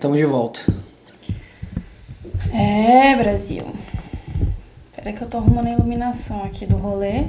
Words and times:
Tamo 0.00 0.16
de 0.16 0.24
volta. 0.24 0.60
É, 2.54 3.14
Brasil. 3.16 3.66
Pera 4.96 5.12
que 5.12 5.20
eu 5.22 5.28
tô 5.28 5.36
arrumando 5.36 5.66
a 5.66 5.72
iluminação 5.72 6.42
aqui 6.42 6.64
do 6.64 6.78
rolê. 6.78 7.24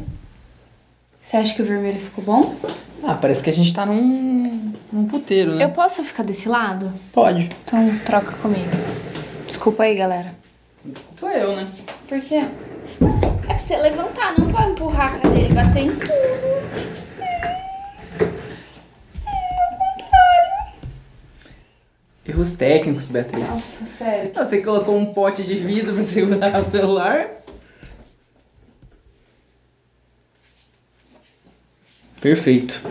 Você 1.20 1.36
acha 1.36 1.54
que 1.54 1.62
o 1.62 1.66
vermelho 1.66 2.00
ficou 2.00 2.24
bom? 2.24 2.56
Ah, 3.04 3.16
parece 3.16 3.44
que 3.44 3.50
a 3.50 3.54
gente 3.54 3.74
tá 3.74 3.86
num, 3.86 4.74
num 4.90 5.06
puteiro, 5.06 5.56
né? 5.56 5.66
Eu 5.66 5.72
posso 5.72 6.02
ficar 6.06 6.24
desse 6.24 6.48
lado? 6.48 6.94
Pode. 7.12 7.50
Então 7.66 8.00
troca 8.06 8.32
comigo. 8.38 8.72
Desculpa 9.46 9.84
aí, 9.84 9.94
galera. 9.94 10.34
Desculpa 10.86 11.28
eu, 11.34 11.56
né? 11.58 11.68
Por 12.08 12.22
quê? 12.22 12.36
É 12.36 12.48
pra 13.48 13.60
você 13.60 13.76
levantar, 13.76 14.34
não 14.40 14.50
pra 14.50 14.70
empurrar 14.70 15.16
a 15.16 15.20
cadeira 15.20 15.50
e 15.50 15.54
bater 15.54 15.84
em 15.84 15.96
tudo. 15.96 16.61
Erros 22.42 22.54
técnicos, 22.54 23.08
Beatriz. 23.08 23.48
Nossa, 23.48 23.86
sério. 23.86 24.32
Você 24.34 24.62
colocou 24.64 24.98
um 24.98 25.14
pote 25.14 25.44
de 25.44 25.56
vidro 25.56 25.94
pra 25.94 26.04
segurar 26.04 26.60
o 26.60 26.66
celular. 26.66 27.30
Perfeito. 32.20 32.82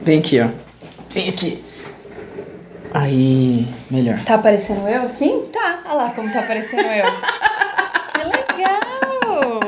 Vem 0.00 0.20
aqui, 0.20 0.40
ó. 0.40 0.48
Vem 1.10 1.28
aqui. 1.28 1.62
Aí, 2.94 3.66
melhor. 3.90 4.18
Tá 4.24 4.36
aparecendo 4.36 4.88
eu? 4.88 5.10
Sim? 5.10 5.48
Tá. 5.52 5.82
Olha 5.84 5.94
lá 5.94 6.10
como 6.12 6.32
tá 6.32 6.40
aparecendo 6.40 6.86
eu. 6.86 7.04
que 8.12 8.24
legal! 8.24 9.60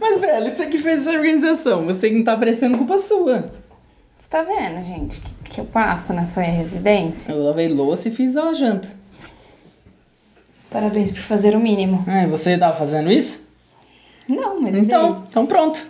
Mas, 0.00 0.20
velho, 0.20 0.48
você 0.48 0.66
que 0.66 0.78
fez 0.78 1.02
essa 1.02 1.16
organização. 1.16 1.84
Você 1.86 2.10
que 2.10 2.14
não 2.14 2.24
tá 2.24 2.34
aparecendo 2.34 2.78
culpa 2.78 2.96
sua. 2.98 3.50
Você 4.16 4.28
tá 4.28 4.42
vendo, 4.42 4.84
gente, 4.84 5.20
que, 5.20 5.34
que 5.58 5.62
eu 5.62 5.64
passo 5.64 6.12
nessa 6.12 6.40
residência? 6.40 7.32
Eu 7.32 7.42
lavei 7.42 7.66
louça 7.66 8.08
e 8.08 8.12
fiz 8.12 8.36
a 8.36 8.52
janta. 8.52 8.88
Parabéns 10.70 11.10
por 11.10 11.20
fazer 11.20 11.56
o 11.56 11.60
mínimo. 11.60 12.04
E 12.06 12.26
você 12.26 12.56
tava 12.56 12.76
fazendo 12.76 13.10
isso? 13.10 13.44
Não, 14.28 14.60
mas 14.60 14.74
Então, 14.76 15.26
então 15.28 15.46
pronto. 15.46 15.84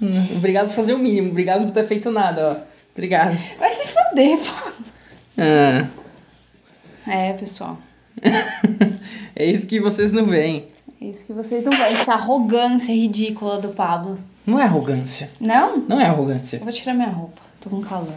Hum, 0.00 0.28
Obrigado 0.34 0.68
por 0.68 0.76
fazer 0.76 0.94
o 0.94 0.98
mínimo. 0.98 1.30
Obrigado 1.30 1.66
por 1.66 1.72
ter 1.72 1.86
feito 1.86 2.10
nada, 2.10 2.48
ó. 2.48 2.56
Obrigado. 2.94 3.36
Vai 3.58 3.70
se 3.72 3.88
foder, 3.88 4.38
pô. 4.38 4.72
Ah, 5.36 5.86
É, 7.06 7.32
pessoal. 7.34 7.76
é 9.36 9.44
isso 9.44 9.66
que 9.66 9.78
vocês 9.78 10.10
não 10.12 10.24
veem. 10.24 10.68
É 11.02 11.04
isso 11.04 11.26
que 11.26 11.34
vocês 11.34 11.62
não 11.62 11.72
veem. 11.72 11.92
Essa 11.92 12.14
arrogância 12.14 12.94
ridícula 12.94 13.58
do 13.58 13.68
Pablo. 13.68 14.18
Não 14.46 14.58
é 14.58 14.62
arrogância. 14.62 15.30
Não? 15.38 15.78
Não 15.80 16.00
é 16.00 16.06
arrogância. 16.06 16.56
Eu 16.56 16.64
vou 16.64 16.72
tirar 16.72 16.94
minha 16.94 17.08
roupa. 17.10 17.49
Tô 17.60 17.68
com 17.68 17.82
calor. 17.82 18.14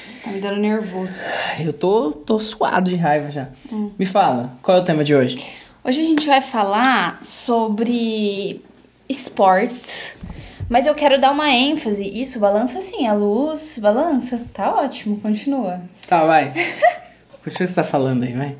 Você 0.00 0.22
tá 0.22 0.30
me 0.30 0.40
dando 0.40 0.56
nervoso. 0.56 1.18
Eu 1.60 1.74
tô, 1.74 2.10
tô 2.12 2.40
suado 2.40 2.88
de 2.88 2.96
raiva 2.96 3.30
já. 3.30 3.48
Me 3.98 4.06
fala, 4.06 4.54
qual 4.62 4.78
é 4.78 4.80
o 4.80 4.84
tema 4.84 5.04
de 5.04 5.14
hoje? 5.14 5.38
Hoje 5.84 6.00
a 6.00 6.04
gente 6.04 6.26
vai 6.26 6.40
falar 6.40 7.22
sobre 7.22 8.62
esportes, 9.06 10.16
mas 10.70 10.86
eu 10.86 10.94
quero 10.94 11.20
dar 11.20 11.32
uma 11.32 11.50
ênfase. 11.50 12.02
Isso, 12.02 12.40
balança 12.40 12.80
sim, 12.80 13.06
a 13.06 13.12
luz, 13.12 13.78
balança. 13.78 14.40
Tá 14.54 14.74
ótimo, 14.74 15.20
continua. 15.20 15.82
Tá, 16.08 16.24
vai. 16.24 16.52
Puxa 17.44 17.56
o 17.56 17.58
que 17.58 17.66
você 17.66 17.74
tá 17.74 17.84
falando 17.84 18.22
aí, 18.22 18.32
vai. 18.32 18.56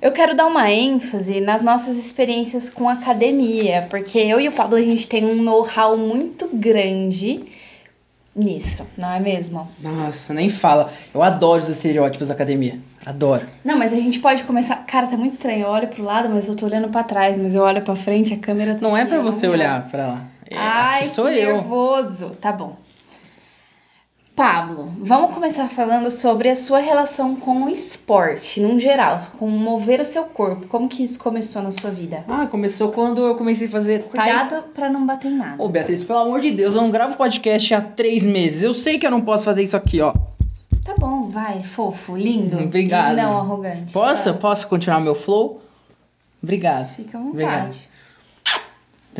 Eu 0.00 0.12
quero 0.12 0.34
dar 0.34 0.46
uma 0.46 0.70
ênfase 0.70 1.40
nas 1.40 1.62
nossas 1.62 1.98
experiências 1.98 2.70
com 2.70 2.88
academia, 2.88 3.86
porque 3.90 4.18
eu 4.18 4.40
e 4.40 4.48
o 4.48 4.52
Pablo 4.52 4.76
a 4.76 4.80
gente 4.80 5.06
tem 5.06 5.24
um 5.26 5.42
know-how 5.42 5.94
muito 5.96 6.48
grande 6.54 7.44
nisso, 8.34 8.86
não 8.96 9.12
é 9.12 9.20
mesmo? 9.20 9.68
Nossa, 9.78 10.32
nem 10.32 10.48
fala. 10.48 10.90
Eu 11.12 11.22
adoro 11.22 11.62
os 11.62 11.68
estereótipos 11.68 12.28
da 12.28 12.34
academia. 12.34 12.78
Adoro. 13.04 13.46
Não, 13.62 13.76
mas 13.76 13.92
a 13.92 13.96
gente 13.96 14.20
pode 14.20 14.44
começar. 14.44 14.76
Cara, 14.86 15.06
tá 15.06 15.18
muito 15.18 15.32
estranho. 15.32 15.64
Eu 15.64 15.68
olho 15.68 15.88
pro 15.88 16.02
lado, 16.02 16.30
mas 16.30 16.48
eu 16.48 16.56
tô 16.56 16.64
olhando 16.64 16.88
pra 16.88 17.02
trás, 17.02 17.36
mas 17.36 17.54
eu 17.54 17.62
olho 17.62 17.82
pra 17.82 17.94
frente, 17.94 18.32
a 18.32 18.38
câmera 18.38 18.74
tá 18.74 18.80
Não 18.80 18.96
é 18.96 19.02
eu 19.02 19.22
você 19.22 19.46
olhar 19.48 19.86
pra 19.88 20.06
lá. 20.06 20.24
É, 20.48 20.56
Ai, 20.56 21.04
sou 21.04 21.26
que 21.26 21.38
eu. 21.38 21.56
nervoso. 21.56 22.30
Tá 22.40 22.50
bom. 22.52 22.76
Pablo, 24.44 24.90
vamos 24.96 25.34
começar 25.34 25.68
falando 25.68 26.10
sobre 26.10 26.48
a 26.48 26.56
sua 26.56 26.78
relação 26.78 27.36
com 27.36 27.64
o 27.64 27.68
esporte, 27.68 28.58
num 28.58 28.80
geral, 28.80 29.20
com 29.38 29.46
mover 29.50 30.00
o 30.00 30.04
seu 30.06 30.24
corpo. 30.24 30.66
Como 30.66 30.88
que 30.88 31.02
isso 31.02 31.18
começou 31.18 31.60
na 31.60 31.70
sua 31.70 31.90
vida? 31.90 32.24
Ah, 32.26 32.46
começou 32.46 32.90
quando 32.90 33.20
eu 33.20 33.34
comecei 33.34 33.66
a 33.66 33.70
fazer 33.70 34.02
tai- 34.04 34.32
Cuidado 34.32 34.62
pra 34.74 34.88
não 34.88 35.04
bater 35.04 35.30
em 35.30 35.36
nada. 35.36 35.62
Ô, 35.62 35.68
Beatriz, 35.68 36.02
pelo 36.02 36.20
amor 36.20 36.40
de 36.40 36.50
Deus, 36.52 36.74
eu 36.74 36.80
não 36.80 36.90
gravo 36.90 37.18
podcast 37.18 37.74
há 37.74 37.82
três 37.82 38.22
meses. 38.22 38.62
Eu 38.62 38.72
sei 38.72 38.98
que 38.98 39.06
eu 39.06 39.10
não 39.10 39.20
posso 39.20 39.44
fazer 39.44 39.62
isso 39.62 39.76
aqui, 39.76 40.00
ó. 40.00 40.14
Tá 40.82 40.94
bom, 40.98 41.28
vai, 41.28 41.62
fofo, 41.62 42.16
lindo. 42.16 42.60
Obrigado. 42.60 43.12
E 43.12 43.16
não 43.20 43.36
arrogante. 43.36 43.92
Posso? 43.92 44.32
Tá. 44.32 44.38
Posso 44.38 44.66
continuar 44.68 45.00
meu 45.00 45.14
flow? 45.14 45.60
Obrigado. 46.42 46.94
Fica 46.96 47.18
à 47.18 47.20
vontade. 47.20 47.34
Obrigado. 47.44 47.89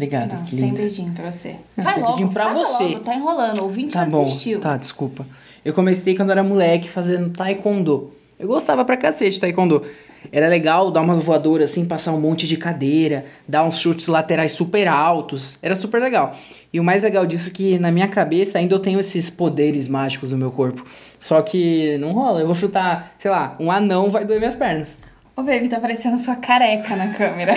Obrigado, 0.01 0.33
Não, 0.33 0.47
sem 0.47 0.73
beijinho 0.73 1.13
pra 1.13 1.31
você. 1.31 1.57
Não, 1.77 1.85
vai 1.85 1.93
sem 1.95 2.03
logo, 2.03 2.13
beijinho 2.17 2.33
pra 2.33 2.53
você. 2.55 2.83
logo, 2.85 3.01
tá 3.01 3.15
enrolando, 3.15 3.63
ouvinte 3.63 3.93
Tá 3.93 4.05
já 4.05 4.11
bom. 4.11 4.25
desistiu. 4.25 4.59
Tá, 4.61 4.77
desculpa. 4.77 5.27
Eu 5.63 5.75
comecei 5.75 6.17
quando 6.17 6.31
era 6.31 6.43
moleque 6.43 6.89
fazendo 6.89 7.29
taekwondo. 7.31 8.13
Eu 8.39 8.49
gostava 8.49 8.83
pra 8.85 8.97
cacete 8.97 9.33
de 9.33 9.41
taekwondo. 9.41 9.85
Era 10.33 10.49
legal 10.49 10.91
dar 10.91 11.01
umas 11.03 11.21
voadoras 11.21 11.71
assim, 11.71 11.85
passar 11.85 12.13
um 12.13 12.21
monte 12.21 12.47
de 12.47 12.57
cadeira, 12.57 13.25
dar 13.49 13.65
uns 13.65 13.79
chutes 13.79 14.07
laterais 14.07 14.53
super 14.53 14.87
altos. 14.89 15.59
Era 15.63 15.75
super 15.75 16.01
legal. 16.01 16.33
E 16.73 16.81
o 16.81 16.85
mais 16.85 17.03
legal 17.03 17.27
disso 17.27 17.51
é 17.51 17.53
que 17.53 17.79
na 17.79 17.91
minha 17.91 18.09
cabeça 18.09 18.59
ainda 18.59 18.75
eu 18.75 18.79
tenho 18.79 19.01
esses 19.01 19.29
poderes 19.29 19.87
mágicos 19.89 20.33
no 20.33 20.39
meu 20.39 20.51
corpo. 20.51 20.85
Só 21.19 21.41
que 21.43 21.97
não 21.99 22.13
rola. 22.13 22.41
Eu 22.41 22.47
vou 22.47 22.55
chutar, 22.55 23.13
sei 23.19 23.31
lá, 23.31 23.57
um 23.61 23.71
anão 23.71 24.09
vai 24.09 24.25
doer 24.25 24.39
minhas 24.39 24.57
pernas. 24.57 24.97
Ô, 25.37 25.43
baby, 25.43 25.69
tá 25.69 25.79
parecendo 25.81 26.17
sua 26.19 26.37
careca 26.37 26.97
na 26.97 27.09
câmera. 27.15 27.55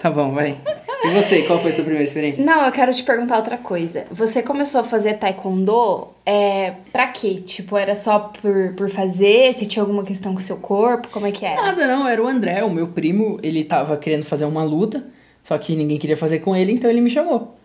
Tá 0.00 0.10
bom, 0.10 0.32
vai. 0.32 0.56
E 1.02 1.10
você, 1.12 1.42
qual 1.42 1.58
foi 1.58 1.70
a 1.70 1.72
sua 1.72 1.84
primeira 1.84 2.04
experiência? 2.04 2.44
Não, 2.44 2.64
eu 2.66 2.72
quero 2.72 2.92
te 2.92 3.02
perguntar 3.02 3.38
outra 3.38 3.56
coisa. 3.56 4.06
Você 4.10 4.42
começou 4.42 4.82
a 4.82 4.84
fazer 4.84 5.14
taekwondo 5.14 6.08
é, 6.26 6.74
pra 6.92 7.08
quê? 7.08 7.40
Tipo, 7.44 7.76
era 7.76 7.94
só 7.94 8.18
por, 8.18 8.74
por 8.74 8.90
fazer? 8.90 9.54
Se 9.54 9.66
tinha 9.66 9.82
alguma 9.82 10.04
questão 10.04 10.32
com 10.32 10.38
o 10.38 10.42
seu 10.42 10.58
corpo? 10.58 11.08
Como 11.08 11.26
é 11.26 11.32
que 11.32 11.46
era? 11.46 11.60
Nada, 11.60 11.86
não. 11.86 12.06
Era 12.06 12.22
o 12.22 12.26
André, 12.26 12.62
o 12.62 12.70
meu 12.70 12.88
primo. 12.88 13.38
Ele 13.42 13.64
tava 13.64 13.96
querendo 13.96 14.24
fazer 14.24 14.44
uma 14.44 14.62
luta, 14.62 15.04
só 15.42 15.56
que 15.56 15.74
ninguém 15.74 15.98
queria 15.98 16.16
fazer 16.16 16.40
com 16.40 16.54
ele, 16.54 16.72
então 16.72 16.90
ele 16.90 17.00
me 17.00 17.10
chamou. 17.10 17.56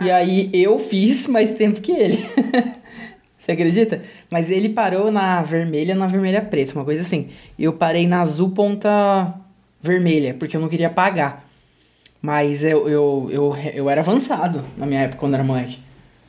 E 0.00 0.10
aí 0.10 0.50
eu 0.52 0.78
fiz 0.78 1.26
mais 1.26 1.50
tempo 1.50 1.80
que 1.80 1.92
ele. 1.92 2.24
Você 3.38 3.52
acredita? 3.52 4.02
Mas 4.30 4.50
ele 4.50 4.68
parou 4.68 5.10
na 5.10 5.42
vermelha, 5.42 5.94
na 5.94 6.06
vermelha 6.06 6.40
preta, 6.40 6.74
uma 6.74 6.84
coisa 6.84 7.00
assim. 7.00 7.30
Eu 7.58 7.72
parei 7.72 8.06
na 8.06 8.20
azul 8.20 8.50
ponta 8.50 9.34
vermelha, 9.80 10.34
porque 10.34 10.56
eu 10.56 10.60
não 10.60 10.68
queria 10.68 10.88
pagar. 10.88 11.44
Mas 12.22 12.64
eu, 12.64 12.88
eu, 12.88 13.28
eu, 13.32 13.56
eu 13.74 13.90
era 13.90 14.00
avançado 14.00 14.62
na 14.78 14.86
minha 14.86 15.00
época, 15.00 15.18
quando 15.18 15.34
era 15.34 15.42
moleque. 15.42 15.78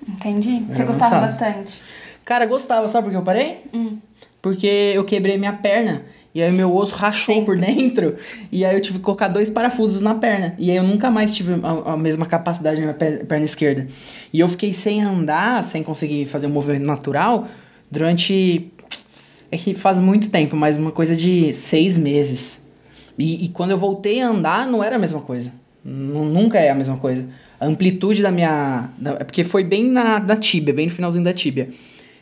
Entendi. 0.07 0.65
Você 0.71 0.83
gostava 0.83 1.17
avançado. 1.17 1.43
bastante. 1.53 1.81
Cara, 2.25 2.45
gostava, 2.47 2.87
sabe 2.87 3.05
por 3.05 3.11
que 3.11 3.17
eu 3.17 3.21
parei? 3.21 3.61
Hum. 3.73 3.97
Porque 4.41 4.65
eu 4.67 5.03
quebrei 5.05 5.37
minha 5.37 5.53
perna. 5.53 6.01
E 6.35 6.41
aí 6.41 6.51
meu 6.51 6.75
osso 6.75 6.95
rachou 6.95 7.45
por 7.45 7.57
dentro. 7.59 8.15
E 8.51 8.65
aí 8.65 8.75
eu 8.75 8.81
tive 8.81 8.97
que 8.97 9.03
colocar 9.03 9.27
dois 9.27 9.51
parafusos 9.51 10.01
na 10.01 10.15
perna. 10.15 10.55
E 10.57 10.71
aí 10.71 10.77
eu 10.77 10.83
nunca 10.83 11.11
mais 11.11 11.35
tive 11.35 11.53
a, 11.61 11.93
a 11.93 11.97
mesma 11.97 12.25
capacidade 12.25 12.77
na 12.77 12.87
minha 12.87 12.93
pe- 12.95 13.23
perna 13.25 13.45
esquerda. 13.45 13.85
E 14.33 14.39
eu 14.39 14.49
fiquei 14.49 14.73
sem 14.73 15.01
andar, 15.03 15.61
sem 15.63 15.83
conseguir 15.83 16.25
fazer 16.25 16.47
um 16.47 16.49
movimento 16.49 16.87
natural, 16.87 17.47
durante. 17.91 18.71
É 19.51 19.57
que 19.57 19.75
faz 19.75 19.99
muito 19.99 20.31
tempo, 20.31 20.55
mas 20.55 20.75
uma 20.75 20.91
coisa 20.91 21.15
de 21.15 21.53
seis 21.53 21.95
meses. 21.99 22.65
E, 23.17 23.45
e 23.45 23.49
quando 23.49 23.69
eu 23.69 23.77
voltei 23.77 24.19
a 24.19 24.27
andar, 24.27 24.65
não 24.65 24.83
era 24.83 24.95
a 24.95 24.99
mesma 24.99 25.21
coisa. 25.21 25.53
Nu- 25.83 26.25
nunca 26.25 26.59
é 26.59 26.69
a 26.69 26.75
mesma 26.75 26.97
coisa. 26.97 27.27
A 27.59 27.65
amplitude 27.65 28.21
da 28.21 28.31
minha. 28.31 28.89
da- 28.97 29.17
é 29.19 29.23
porque 29.23 29.43
foi 29.43 29.63
bem 29.63 29.85
na, 29.89 30.19
na 30.19 30.35
tíbia, 30.35 30.73
bem 30.73 30.87
no 30.87 30.91
finalzinho 30.91 31.23
da 31.23 31.33
tíbia. 31.33 31.69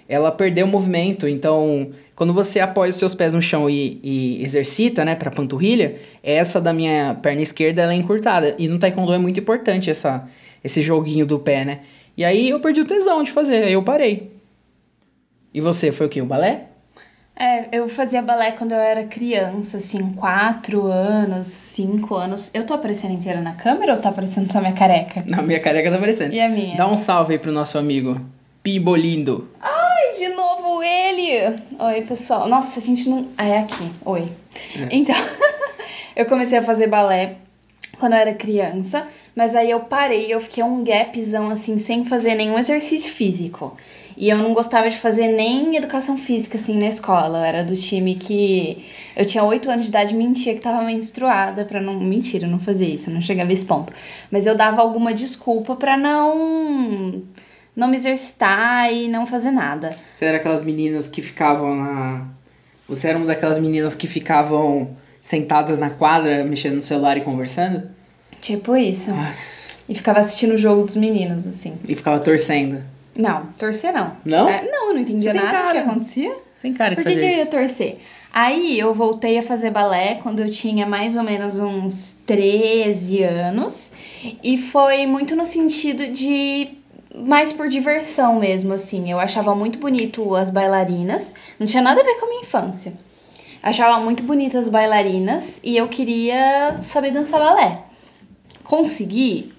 Ela 0.10 0.32
perdeu 0.32 0.66
o 0.66 0.70
movimento, 0.70 1.28
então 1.28 1.90
quando 2.16 2.34
você 2.34 2.60
apoia 2.60 2.90
os 2.92 2.98
seus 2.98 3.16
pés 3.16 3.34
no 3.34 3.42
chão 3.42 3.70
e, 3.70 4.00
e 4.04 4.44
exercita, 4.44 5.06
né, 5.06 5.16
pra 5.16 5.32
panturrilha, 5.32 5.96
essa 6.22 6.60
da 6.60 6.74
minha 6.74 7.16
perna 7.22 7.42
esquerda 7.42 7.82
ela 7.82 7.94
é 7.94 7.96
encurtada. 7.96 8.54
E 8.60 8.68
no 8.68 8.78
taekwondo 8.78 9.14
é 9.14 9.18
muito 9.18 9.40
importante 9.40 9.90
essa, 9.90 10.28
esse 10.64 10.82
joguinho 10.82 11.26
do 11.26 11.40
pé, 11.40 11.64
né? 11.66 11.80
E 12.18 12.26
aí 12.26 12.50
eu 12.50 12.60
perdi 12.60 12.82
o 12.82 12.86
tesão 12.86 13.24
de 13.24 13.32
fazer, 13.32 13.64
aí 13.64 13.74
eu 13.74 13.82
parei. 13.84 14.32
E 15.54 15.62
você, 15.62 15.92
foi 15.92 16.08
o 16.08 16.10
quê? 16.10 16.22
O 16.22 16.26
balé? 16.26 16.66
É, 17.42 17.70
eu 17.72 17.90
fazia 17.90 18.22
balé 18.22 18.52
quando 18.52 18.74
eu 18.74 18.78
era 18.78 19.04
criança, 19.04 19.78
assim, 19.78 20.14
quatro 20.14 20.86
anos, 20.86 21.48
cinco 21.48 22.14
anos. 22.14 22.52
Eu 22.54 22.68
tô 22.68 22.76
aparecendo 22.76 23.16
inteira 23.16 23.42
na 23.42 23.54
câmera 23.54 23.96
ou 23.96 24.00
tá 24.00 24.10
aparecendo 24.10 24.52
só 24.52 24.60
minha 24.60 24.74
careca? 24.74 25.24
Na 25.28 25.42
minha 25.42 25.60
careca 25.60 25.90
tá 25.90 25.96
aparecendo. 25.96 26.36
E 26.36 26.40
a 26.40 26.48
minha? 26.48 26.78
Dá 26.78 26.88
um 26.88 26.96
salve 26.96 27.34
aí 27.34 27.40
pro 27.40 27.52
nosso 27.52 27.80
amigo 27.80 28.22
Pibolindo. 28.62 29.50
Ai, 29.60 30.14
de 30.20 30.28
novo 30.28 30.84
ele! 30.84 31.56
Oi, 31.80 32.02
pessoal. 32.04 32.48
Nossa, 32.48 32.80
a 32.80 32.84
gente 32.84 33.10
não. 33.10 33.28
Ah, 33.36 33.48
é 33.48 33.58
aqui. 33.58 33.90
Oi. 34.06 34.32
Então, 34.92 35.16
eu 36.16 36.28
comecei 36.28 36.60
a 36.60 36.62
fazer 36.62 36.86
balé 36.86 37.38
quando 37.98 38.14
eu 38.14 38.20
era 38.20 38.36
criança. 38.36 39.08
Mas 39.36 39.56
aí 39.56 39.72
eu 39.72 39.80
parei, 39.80 40.32
eu 40.32 40.40
fiquei 40.40 40.64
um 40.64 40.84
gapzão 40.84 41.50
assim, 41.50 41.80
sem 41.80 42.06
fazer 42.06 42.36
nenhum 42.36 42.60
exercício 42.60 43.12
físico. 43.12 43.76
E 44.22 44.30
eu 44.30 44.38
não 44.38 44.54
gostava 44.54 44.88
de 44.88 45.00
fazer 45.00 45.30
nem 45.30 45.76
educação 45.76 46.16
física, 46.16 46.56
assim, 46.56 46.78
na 46.78 46.88
escola. 46.88 47.40
Eu 47.40 47.44
era 47.44 47.64
do 47.64 47.76
time 47.76 48.14
que. 48.14 48.86
Eu 49.16 49.26
tinha 49.26 49.44
8 49.44 49.68
anos 49.68 49.82
de 49.82 49.90
idade 49.90 50.14
e 50.14 50.16
mentia 50.16 50.54
que 50.54 50.62
tava 50.62 50.84
menstruada 50.84 51.66
pra 51.66 51.82
não. 51.82 52.00
Mentira, 52.00 52.46
eu 52.46 52.52
não 52.52 52.60
fazia 52.60 52.88
isso, 52.88 53.10
eu 53.10 53.16
não 53.16 53.22
chegava 53.22 53.50
a 53.50 53.54
esse 53.54 53.66
ponto. 53.66 53.92
Mas 54.30 54.46
eu 54.46 54.56
dava 54.56 54.80
alguma 54.80 55.12
desculpa 55.12 55.76
pra 55.76 55.98
não. 55.98 57.24
Não 57.76 57.88
me 57.88 57.96
exercitar 57.96 58.94
e 58.94 59.08
não 59.08 59.26
fazer 59.26 59.50
nada. 59.50 59.90
Você 60.14 60.26
era 60.26 60.38
aquelas 60.38 60.62
meninas 60.62 61.10
que 61.10 61.24
ficavam 61.24 61.76
na. 61.76 62.28
Você 62.88 63.08
era 63.08 63.18
uma 63.18 63.26
daquelas 63.26 63.58
meninas 63.58 63.96
que 63.96 64.06
ficavam 64.06 64.96
sentadas 65.20 65.80
na 65.80 65.90
quadra, 65.90 66.44
mexendo 66.44 66.76
no 66.76 66.82
celular 66.84 67.18
e 67.18 67.22
conversando? 67.22 67.90
Tipo 68.40 68.78
isso. 68.78 69.10
Nossa. 69.10 69.72
E 69.90 69.96
ficava 69.96 70.20
assistindo 70.20 70.54
o 70.54 70.60
jogo 70.60 70.84
dos 70.84 70.96
meninos, 70.96 71.48
assim. 71.48 71.74
E 71.90 71.96
ficava 71.96 72.20
torcendo. 72.20 72.84
Não, 73.16 73.48
torcer 73.58 73.94
não. 73.94 74.16
Não? 74.24 74.48
É, 74.50 74.70
não, 74.70 74.90
eu 74.90 74.94
não 74.94 75.02
entendia 75.02 75.34
nada 75.34 75.48
do 75.48 75.54
que 75.54 75.62
cara. 75.62 75.80
acontecia. 75.82 76.36
Sem 76.58 76.74
cara 76.74 76.96
que 76.96 77.02
Por 77.02 77.10
que, 77.10 77.16
que 77.16 77.22
fazia 77.22 77.38
eu 77.38 77.40
ia 77.40 77.46
torcer? 77.48 77.98
Aí 78.34 78.80
eu 78.80 78.94
voltei 78.94 79.38
a 79.38 79.44
fazer 79.44 79.72
balé 79.72 80.20
quando 80.22 80.40
eu 80.40 80.50
tinha 80.50 80.86
mais 80.86 81.16
ou 81.16 81.24
menos 81.24 81.60
uns 81.60 82.18
13 82.26 83.24
anos. 83.24 83.92
E 84.42 84.58
foi 84.58 85.06
muito 85.06 85.36
no 85.36 85.44
sentido 85.46 86.08
de. 86.08 86.70
Mais 87.14 87.52
por 87.52 87.68
diversão 87.68 88.40
mesmo, 88.40 88.72
assim. 88.72 89.12
Eu 89.12 89.20
achava 89.20 89.54
muito 89.54 89.78
bonito 89.78 90.34
as 90.34 90.50
bailarinas. 90.50 91.34
Não 91.60 91.68
tinha 91.68 91.84
nada 91.84 92.00
a 92.00 92.04
ver 92.04 92.16
com 92.16 92.26
a 92.26 92.30
minha 92.30 92.42
infância. 92.42 92.94
Achava 93.62 94.00
muito 94.00 94.24
bonitas 94.24 94.66
as 94.66 94.72
bailarinas 94.72 95.60
e 95.62 95.76
eu 95.76 95.88
queria 95.90 96.78
saber 96.82 97.12
dançar 97.12 97.40
balé. 97.40 97.84
Consegui? 98.64 99.52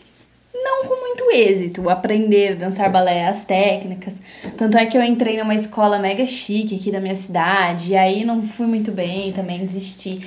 Não 0.55 0.85
com 0.85 1.01
muito 1.01 1.31
êxito, 1.31 1.89
aprender 1.89 2.53
a 2.53 2.55
dançar 2.57 2.91
balé, 2.91 3.27
as 3.27 3.45
técnicas. 3.45 4.21
Tanto 4.57 4.77
é 4.77 4.87
que 4.87 4.97
eu 4.97 5.03
entrei 5.03 5.39
numa 5.39 5.55
escola 5.55 5.99
mega 5.99 6.27
chique 6.27 6.77
aqui 6.77 6.91
da 6.91 7.01
minha 7.01 7.15
cidade, 7.15 7.93
e 7.93 7.97
aí 7.97 8.25
não 8.25 8.43
fui 8.43 8.67
muito 8.67 8.93
bem, 8.93 9.33
também 9.33 9.65
desisti. 9.65 10.21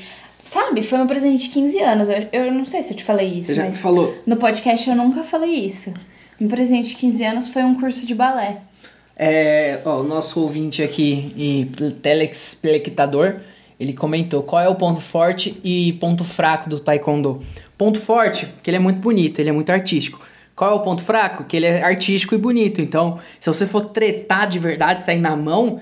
Sabe, 0.43 0.81
foi 0.83 0.97
meu 0.99 1.07
presente 1.07 1.43
de 1.47 1.49
15 1.49 1.79
anos. 1.81 2.07
Eu, 2.09 2.27
eu 2.31 2.51
não 2.51 2.65
sei 2.65 2.81
se 2.83 2.93
eu 2.93 2.97
te 2.97 3.03
falei 3.03 3.27
isso, 3.27 3.47
Você 3.47 3.55
já 3.55 3.65
mas 3.65 3.79
falou. 3.81 4.15
no 4.25 4.37
podcast 4.37 4.89
eu 4.89 4.95
nunca 4.95 5.23
falei 5.23 5.51
isso. 5.65 5.93
Meu 6.39 6.49
presente 6.49 6.89
de 6.89 6.95
15 6.95 7.23
anos 7.23 7.47
foi 7.47 7.63
um 7.63 7.75
curso 7.75 8.05
de 8.05 8.13
balé. 8.13 8.57
É, 9.17 9.79
ó, 9.85 9.99
o 10.01 10.03
nosso 10.03 10.41
ouvinte 10.41 10.83
aqui 10.83 11.33
e 11.37 11.65
telespectador, 12.01 13.35
ele 13.79 13.93
comentou 13.93 14.43
qual 14.43 14.61
é 14.61 14.69
o 14.69 14.75
ponto 14.75 15.01
forte 15.01 15.59
e 15.63 15.93
ponto 15.93 16.23
fraco 16.23 16.69
do 16.69 16.79
taekwondo. 16.79 17.41
Ponto 17.77 17.99
forte, 17.99 18.47
que 18.63 18.69
ele 18.69 18.77
é 18.77 18.79
muito 18.79 18.99
bonito, 18.99 19.39
ele 19.39 19.49
é 19.49 19.51
muito 19.51 19.69
artístico. 19.69 20.21
Qual 20.55 20.71
é 20.71 20.73
o 20.73 20.79
ponto 20.79 21.03
fraco? 21.03 21.43
Que 21.43 21.57
ele 21.57 21.65
é 21.65 21.83
artístico 21.83 22.33
e 22.33 22.37
bonito. 22.37 22.79
Então, 22.79 23.19
se 23.39 23.47
você 23.47 23.67
for 23.67 23.81
tretar 23.81 24.47
de 24.47 24.57
verdade, 24.57 25.03
sair 25.03 25.19
na 25.19 25.35
mão, 25.35 25.81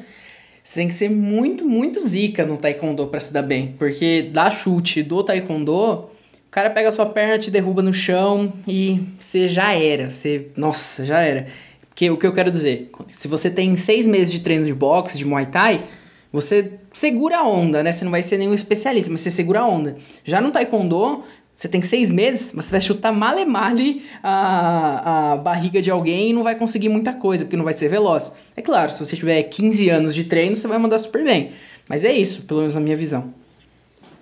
você 0.63 0.79
tem 0.79 0.87
que 0.87 0.93
ser 0.95 1.09
muito, 1.09 1.63
muito 1.63 2.01
zica 2.01 2.45
no 2.45 2.57
taekwondo 2.57 3.05
pra 3.07 3.19
se 3.19 3.31
dar 3.31 3.43
bem. 3.43 3.75
Porque 3.77 4.29
dá 4.33 4.49
chute 4.49 5.03
do 5.03 5.23
taekwondo, 5.23 5.73
o 5.73 6.09
cara 6.49 6.71
pega 6.71 6.89
a 6.89 6.91
sua 6.91 7.05
perna, 7.05 7.37
te 7.37 7.51
derruba 7.51 7.83
no 7.83 7.93
chão 7.93 8.51
e 8.67 8.99
você 9.19 9.47
já 9.47 9.75
era. 9.75 10.09
Você, 10.09 10.47
nossa, 10.57 11.05
já 11.05 11.19
era. 11.19 11.45
Porque 11.89 12.09
o 12.09 12.17
que 12.17 12.25
eu 12.25 12.33
quero 12.33 12.49
dizer, 12.49 12.89
se 13.09 13.27
você 13.27 13.51
tem 13.51 13.75
seis 13.75 14.07
meses 14.07 14.31
de 14.31 14.39
treino 14.39 14.65
de 14.65 14.73
boxe, 14.73 15.15
de 15.15 15.25
muay 15.25 15.45
thai, 15.45 15.85
você 16.31 16.71
segura 16.93 17.39
a 17.39 17.47
onda, 17.47 17.83
né? 17.83 17.91
Você 17.91 18.05
não 18.05 18.11
vai 18.11 18.21
ser 18.21 18.37
nenhum 18.37 18.53
especialista, 18.53 19.11
mas 19.11 19.21
você 19.21 19.31
segura 19.31 19.61
a 19.61 19.67
onda. 19.67 19.95
Já 20.23 20.39
no 20.39 20.51
taekwondo, 20.51 21.23
você 21.55 21.67
tem 21.67 21.81
seis 21.81 22.11
meses, 22.11 22.53
mas 22.53 22.65
você 22.65 22.71
vai 22.71 22.81
chutar 22.81 23.11
male 23.11 23.43
male 23.45 24.03
a, 24.23 25.33
a 25.33 25.37
barriga 25.37 25.81
de 25.81 25.91
alguém 25.91 26.29
e 26.29 26.33
não 26.33 26.43
vai 26.43 26.55
conseguir 26.55 26.89
muita 26.89 27.13
coisa, 27.13 27.45
porque 27.45 27.57
não 27.57 27.65
vai 27.65 27.73
ser 27.73 27.89
veloz. 27.89 28.31
É 28.55 28.61
claro, 28.61 28.91
se 28.91 28.99
você 28.99 29.15
tiver 29.15 29.41
15 29.43 29.89
anos 29.89 30.15
de 30.15 30.23
treino, 30.23 30.55
você 30.55 30.67
vai 30.67 30.77
mandar 30.77 30.97
super 30.99 31.23
bem. 31.23 31.51
Mas 31.89 32.03
é 32.05 32.13
isso, 32.13 32.43
pelo 32.43 32.61
menos 32.61 32.75
na 32.75 32.81
minha 32.81 32.95
visão. 32.95 33.33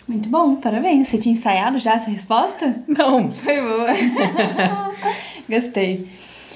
Muito 0.08 0.28
bom, 0.30 0.56
parabéns. 0.56 1.08
Você 1.08 1.18
tinha 1.18 1.32
ensaiado 1.32 1.80
já 1.80 1.94
essa 1.94 2.10
resposta? 2.10 2.84
Não, 2.88 3.32
Foi 3.32 3.62
boa. 3.62 3.94
Gostei. 5.48 6.08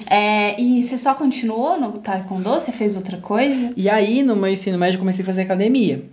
É, 0.08 0.60
e 0.60 0.82
você 0.82 0.98
só 0.98 1.14
continuou 1.14 1.80
no 1.80 1.92
taekwondo? 1.98 2.50
Você 2.50 2.72
fez 2.72 2.96
outra 2.96 3.16
coisa? 3.16 3.72
E 3.76 3.88
aí, 3.88 4.22
no 4.22 4.36
meu 4.36 4.50
ensino 4.50 4.78
médio, 4.78 4.96
eu 4.96 5.00
comecei 5.00 5.22
a 5.22 5.26
fazer 5.26 5.42
academia. 5.42 6.04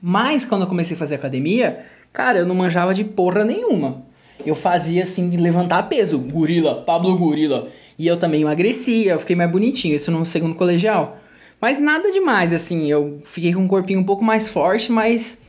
Mas 0.00 0.44
quando 0.44 0.62
eu 0.62 0.68
comecei 0.68 0.96
a 0.96 0.98
fazer 0.98 1.16
academia, 1.16 1.84
cara, 2.12 2.38
eu 2.38 2.46
não 2.46 2.54
manjava 2.54 2.94
de 2.94 3.04
porra 3.04 3.44
nenhuma. 3.44 4.04
Eu 4.44 4.54
fazia 4.54 5.02
assim, 5.02 5.36
levantar 5.36 5.82
peso, 5.84 6.18
gorila, 6.18 6.82
Pablo 6.82 7.16
Gorila. 7.16 7.68
E 7.98 8.06
eu 8.06 8.16
também 8.16 8.42
emagrecia, 8.42 9.12
eu 9.12 9.18
fiquei 9.18 9.34
mais 9.34 9.50
bonitinho, 9.50 9.94
isso 9.94 10.10
no 10.10 10.24
segundo 10.24 10.54
colegial. 10.54 11.18
Mas 11.60 11.80
nada 11.80 12.12
demais, 12.12 12.52
assim, 12.52 12.90
eu 12.90 13.20
fiquei 13.24 13.54
com 13.54 13.60
um 13.60 13.68
corpinho 13.68 14.00
um 14.00 14.04
pouco 14.04 14.22
mais 14.22 14.48
forte, 14.48 14.92
mas. 14.92 15.40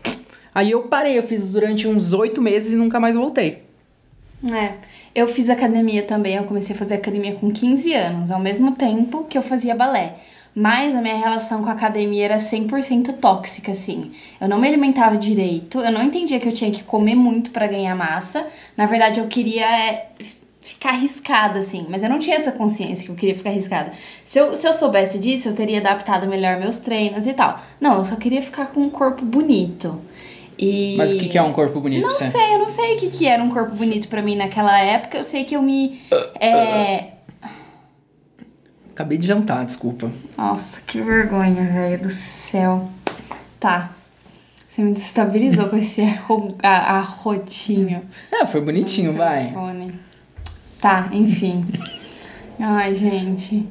Aí 0.56 0.72
eu 0.72 0.83
parei, 0.83 1.18
eu 1.18 1.24
fiz 1.24 1.45
durante 1.45 1.88
uns 1.88 2.13
oito 2.13 2.42
meses 2.42 2.74
e 2.74 2.75
nunca 2.75 3.00
mais 3.00 3.16
voltei. 3.16 3.63
É. 4.51 4.75
Eu 5.18 5.28
fiz 5.28 5.50
academia 5.50 6.04
também. 6.04 6.36
Eu 6.36 6.44
comecei 6.44 6.75
a 6.75 6.78
fazer 6.78 6.94
academia 6.94 7.34
com 7.34 7.50
15 7.50 7.92
anos, 7.92 8.30
ao 8.30 8.40
mesmo 8.40 8.75
tempo 8.75 9.24
que 9.24 9.36
eu 9.36 9.42
fazia 9.42 9.74
balé. 9.74 10.18
Mas 10.54 10.94
a 10.94 11.02
minha 11.02 11.16
relação 11.16 11.64
com 11.64 11.69
a 11.69 11.72
academia 11.72 12.25
era 12.25 12.38
100% 12.38 13.14
tóxica, 13.14 13.72
assim. 13.72 14.12
Eu 14.40 14.48
não 14.48 14.60
me 14.60 14.68
alimentava 14.68 15.18
direito, 15.18 15.80
eu 15.80 15.92
não 15.92 16.04
entendia 16.04 16.40
que 16.40 16.48
eu 16.48 16.52
tinha 16.52 16.69
que 16.69 16.84
comer 16.84 17.16
muito 17.16 17.50
pra 17.50 17.66
ganhar 17.66 17.96
massa. 17.96 18.46
Na 18.78 18.86
verdade, 18.86 19.19
eu 19.19 19.25
queria 19.25 19.66
é, 19.66 20.06
ficar 20.62 20.90
arriscada, 20.90 21.58
assim. 21.58 21.88
Mas 21.90 22.04
eu 22.04 22.10
não 22.12 22.19
tinha 22.19 22.36
essa 22.36 22.52
consciência 22.52 23.04
que 23.04 23.10
eu 23.10 23.16
queria 23.16 23.36
ficar 23.36 23.50
arriscada. 23.50 23.94
Se 24.24 24.40
eu, 24.40 24.56
se 24.56 24.68
eu 24.68 24.74
soubesse 24.74 25.18
disso, 25.18 25.50
eu 25.50 25.56
teria 25.56 25.80
adaptado 25.80 26.28
melhor 26.28 26.60
meus 26.60 26.78
treinos 26.78 27.25
e 27.25 27.34
tal. 27.34 27.60
Não, 27.81 27.98
eu 27.98 28.06
só 28.06 28.16
queria 28.18 28.44
ficar 28.44 28.68
com 28.68 28.81
um 28.81 28.90
corpo 28.92 29.25
bonito. 29.25 30.00
E... 30.57 30.95
Mas 30.98 31.13
o 31.13 31.18
que, 31.18 31.30
que 31.30 31.38
é 31.38 31.42
um 31.42 31.54
corpo 31.54 31.80
bonito 31.80 32.01
Não 32.01 32.12
sei, 32.12 32.56
eu 32.56 32.59
não 32.59 32.68
sei 32.68 32.95
o 32.95 33.00
que, 33.00 33.09
que 33.12 33.27
era 33.27 33.42
um 33.44 33.50
corpo 33.50 33.75
bonito 33.75 34.07
pra 34.07 34.21
mim 34.21 34.36
naquela 34.36 34.80
época. 34.80 35.18
Eu 35.18 35.24
sei 35.24 35.44
que 35.44 35.56
eu 35.56 35.62
me. 35.62 36.01
É... 36.39 37.13
Acabei 38.92 39.18
de 39.19 39.27
jantar, 39.27 39.63
desculpa. 39.63 40.12
Nossa, 40.36 40.81
que 40.81 41.00
vergonha, 41.00 41.63
velho 41.63 42.01
do 42.01 42.09
céu. 42.09 42.89
Tá. 43.59 43.92
Você 44.68 44.81
me 44.81 44.94
destabilizou 44.94 45.69
com 45.69 45.75
esse 45.77 46.01
arrotinho. 46.63 48.04
É, 48.31 48.45
foi 48.45 48.62
bonitinho, 48.62 49.13
vai. 49.13 49.54
Tá, 50.81 51.09
enfim. 51.12 51.65
Ai, 52.59 52.95
gente. 52.95 53.68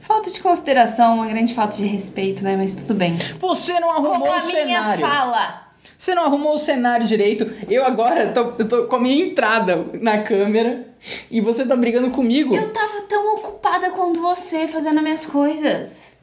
Falta 0.00 0.30
de 0.30 0.40
consideração, 0.40 1.16
uma 1.16 1.26
grande 1.26 1.54
falta 1.54 1.76
de 1.76 1.86
respeito, 1.86 2.44
né? 2.44 2.56
Mas 2.56 2.74
tudo 2.74 2.94
bem. 2.94 3.14
Você 3.38 3.78
não 3.80 3.90
arrumou 3.90 4.18
Como 4.18 4.32
a 4.32 4.38
o 4.38 4.46
minha 4.46 4.64
cenário. 4.64 5.00
fala. 5.00 5.63
Você 6.04 6.14
não 6.14 6.24
arrumou 6.24 6.52
o 6.52 6.58
cenário 6.58 7.06
direito. 7.06 7.50
Eu 7.66 7.82
agora 7.82 8.26
tô, 8.30 8.52
eu 8.58 8.68
tô 8.68 8.84
com 8.84 8.96
a 8.96 9.00
minha 9.00 9.24
entrada 9.24 9.86
na 10.02 10.18
câmera 10.18 10.86
e 11.30 11.40
você 11.40 11.64
tá 11.64 11.74
brigando 11.74 12.10
comigo. 12.10 12.54
Eu 12.54 12.70
tava 12.74 13.00
tão 13.08 13.36
ocupada 13.36 13.88
quanto 13.90 14.20
você 14.20 14.68
fazendo 14.68 14.98
as 14.98 15.02
minhas 15.02 15.24
coisas. 15.24 16.18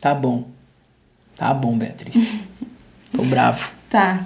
Tá 0.00 0.14
bom. 0.14 0.44
Tá 1.36 1.52
bom, 1.52 1.76
Beatriz. 1.76 2.32
tô 3.14 3.22
bravo. 3.24 3.70
Tá. 3.90 4.24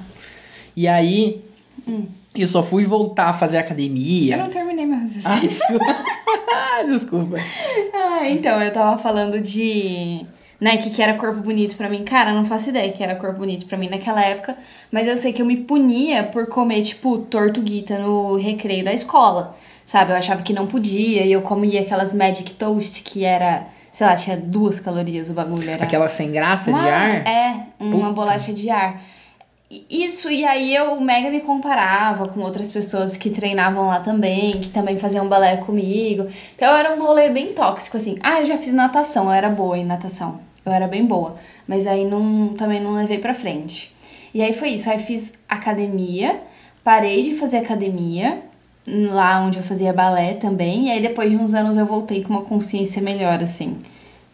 E 0.77 0.87
aí, 0.87 1.43
Hum. 1.89 2.07
eu 2.33 2.47
só 2.47 2.63
fui 2.63 2.85
voltar 2.85 3.31
a 3.31 3.33
fazer 3.33 3.57
Eu 3.57 3.61
academia. 3.63 4.37
não 4.37 4.49
terminei 4.49 4.87
meu 4.87 4.99
Ah, 4.99 5.01
raciocínio. 5.01 5.49
desculpa. 5.49 5.97
desculpa. 6.87 7.37
Ah, 7.93 8.31
então, 8.31 8.63
eu 8.63 8.73
tava 8.73 8.97
falando 8.97 9.41
de. 9.41 10.25
Né, 10.65 10.79
que, 10.79 10.89
que 10.89 11.03
era 11.03 11.13
corpo 11.13 11.41
bonito 11.43 11.77
pra 11.77 11.91
mim. 11.91 12.05
Cara, 12.05 12.31
eu 12.31 12.37
não 12.37 12.47
faço 12.47 12.71
ideia 12.71 12.91
que 12.91 13.03
era 13.03 13.15
corpo 13.17 13.41
bonito 13.41 13.67
pra 13.67 13.77
mim 13.77 13.91
naquela 13.91 14.25
época. 14.25 14.57
Mas 14.91 15.07
eu 15.07 15.15
sei 15.15 15.31
que 15.31 15.43
eu 15.43 15.47
me 15.47 15.59
punia 15.59 16.23
por 16.23 16.47
comer, 16.47 16.83
tipo, 16.83 17.19
tortuguita 17.19 17.99
no 17.99 18.37
recreio 18.37 18.83
da 18.83 18.91
escola. 18.95 19.55
Sabe? 19.85 20.13
Eu 20.13 20.17
achava 20.17 20.43
que 20.43 20.55
não 20.55 20.67
podia. 20.67 21.23
E 21.27 21.31
eu 21.31 21.43
comia 21.43 21.83
aquelas 21.83 22.15
Magic 22.15 22.55
Toast 22.55 23.03
que 23.03 23.27
era. 23.27 23.67
Sei 23.93 24.07
lá, 24.07 24.17
tinha 24.17 24.39
duas 24.39 24.81
calorias 24.81 25.29
o 25.29 25.35
bagulho. 25.35 25.69
Era 25.69 25.85
Aquela 25.85 26.09
sem 26.09 26.33
graça 26.33 26.73
de 26.73 26.79
uma- 26.79 26.89
ar. 26.91 27.27
É, 27.27 27.57
uma 27.79 27.99
Puta. 28.09 28.13
bolacha 28.13 28.51
de 28.55 28.71
ar. 28.71 29.03
Isso, 29.91 30.31
e 30.31 30.47
aí 30.47 30.75
eu 30.75 30.99
mega 30.99 31.29
me 31.29 31.41
comparava 31.41 32.27
com 32.29 32.41
outras 32.41 32.71
pessoas 32.71 33.19
que 33.19 33.29
treinavam 33.29 33.89
lá 33.89 34.01
também, 34.01 34.53
que 34.61 34.71
também 34.71 34.97
faziam 34.99 35.29
balé 35.29 35.59
comigo. 35.59 36.27
Então 36.57 36.75
era 36.75 36.95
um 36.95 37.03
rolê 37.05 37.29
bem 37.29 37.53
tóxico, 37.53 37.99
assim. 37.99 38.17
Ah, 38.23 38.41
eu 38.41 38.47
já 38.47 38.57
fiz 38.57 38.73
natação, 38.73 39.27
eu 39.27 39.33
era 39.33 39.51
boa 39.51 39.77
em 39.77 39.85
natação. 39.85 40.41
Eu 40.65 40.73
era 40.73 40.87
bem 40.89 41.05
boa. 41.05 41.37
Mas 41.67 41.87
aí 41.87 42.05
não, 42.05 42.49
também 42.49 42.81
não 42.83 42.95
levei 42.95 43.19
pra 43.19 43.35
frente. 43.35 43.95
E 44.33 44.43
aí 44.43 44.53
foi 44.53 44.71
isso. 44.71 44.89
Aí 44.91 44.99
fiz 44.99 45.33
academia, 45.49 46.41
parei 46.83 47.23
de 47.23 47.35
fazer 47.37 47.59
academia, 47.59 48.41
lá 48.87 49.41
onde 49.41 49.59
eu 49.59 49.63
fazia 49.63 49.93
balé 49.93 50.35
também. 50.35 50.89
E 50.89 50.91
aí 50.91 51.01
depois 51.03 51.31
de 51.31 51.37
uns 51.37 51.55
anos 51.55 51.77
eu 51.77 51.87
voltei 51.87 52.23
com 52.23 52.31
uma 52.35 52.43
consciência 52.43 53.01
melhor, 53.01 53.43
assim. 53.43 53.79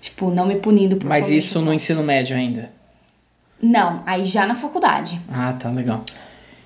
Tipo, 0.00 0.30
não 0.30 0.46
me 0.46 0.56
punindo 0.56 0.96
por 0.96 1.06
Mas 1.06 1.30
isso 1.30 1.60
no 1.60 1.72
ensino 1.75 2.02
médio 2.02 2.34
ainda. 2.37 2.70
não, 3.62 4.02
aí 4.06 4.25
já 4.25 4.46
na 4.46 4.54
faculdade. 4.54 5.20
Ah, 5.30 5.52
tá 5.52 5.68
legal. 5.68 6.02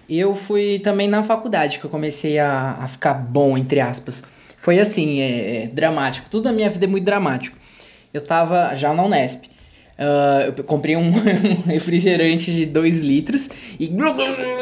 Eu 0.09 0.35
fui 0.35 0.79
também 0.81 1.09
na 1.09 1.23
faculdade 1.23 1.79
que 1.79 1.85
eu 1.85 1.91
comecei 1.91 2.39
a, 2.39 2.77
a 2.81 2.87
ficar 2.87 3.15
bom, 3.15 3.57
entre 3.59 3.81
aspas. 3.81 4.23
Foi 4.57 4.79
assim, 4.79 5.21
é, 5.21 5.65
é, 5.65 5.67
dramático. 5.67 6.29
Tudo 6.31 6.45
na 6.45 6.53
minha 6.53 6.69
vida 6.69 6.85
é 6.85 6.89
muito 6.89 7.05
dramático. 7.05 7.57
Eu 8.13 8.21
tava 8.21 8.75
já 8.77 8.93
na 8.95 9.03
Unesp. 9.03 9.45
Uh, 9.99 10.53
eu 10.57 10.65
comprei 10.65 10.97
um, 10.97 11.11
refrigerante 11.67 12.53
de 12.53 12.67
2 12.67 13.01
litros 13.01 13.49
e 13.79 13.89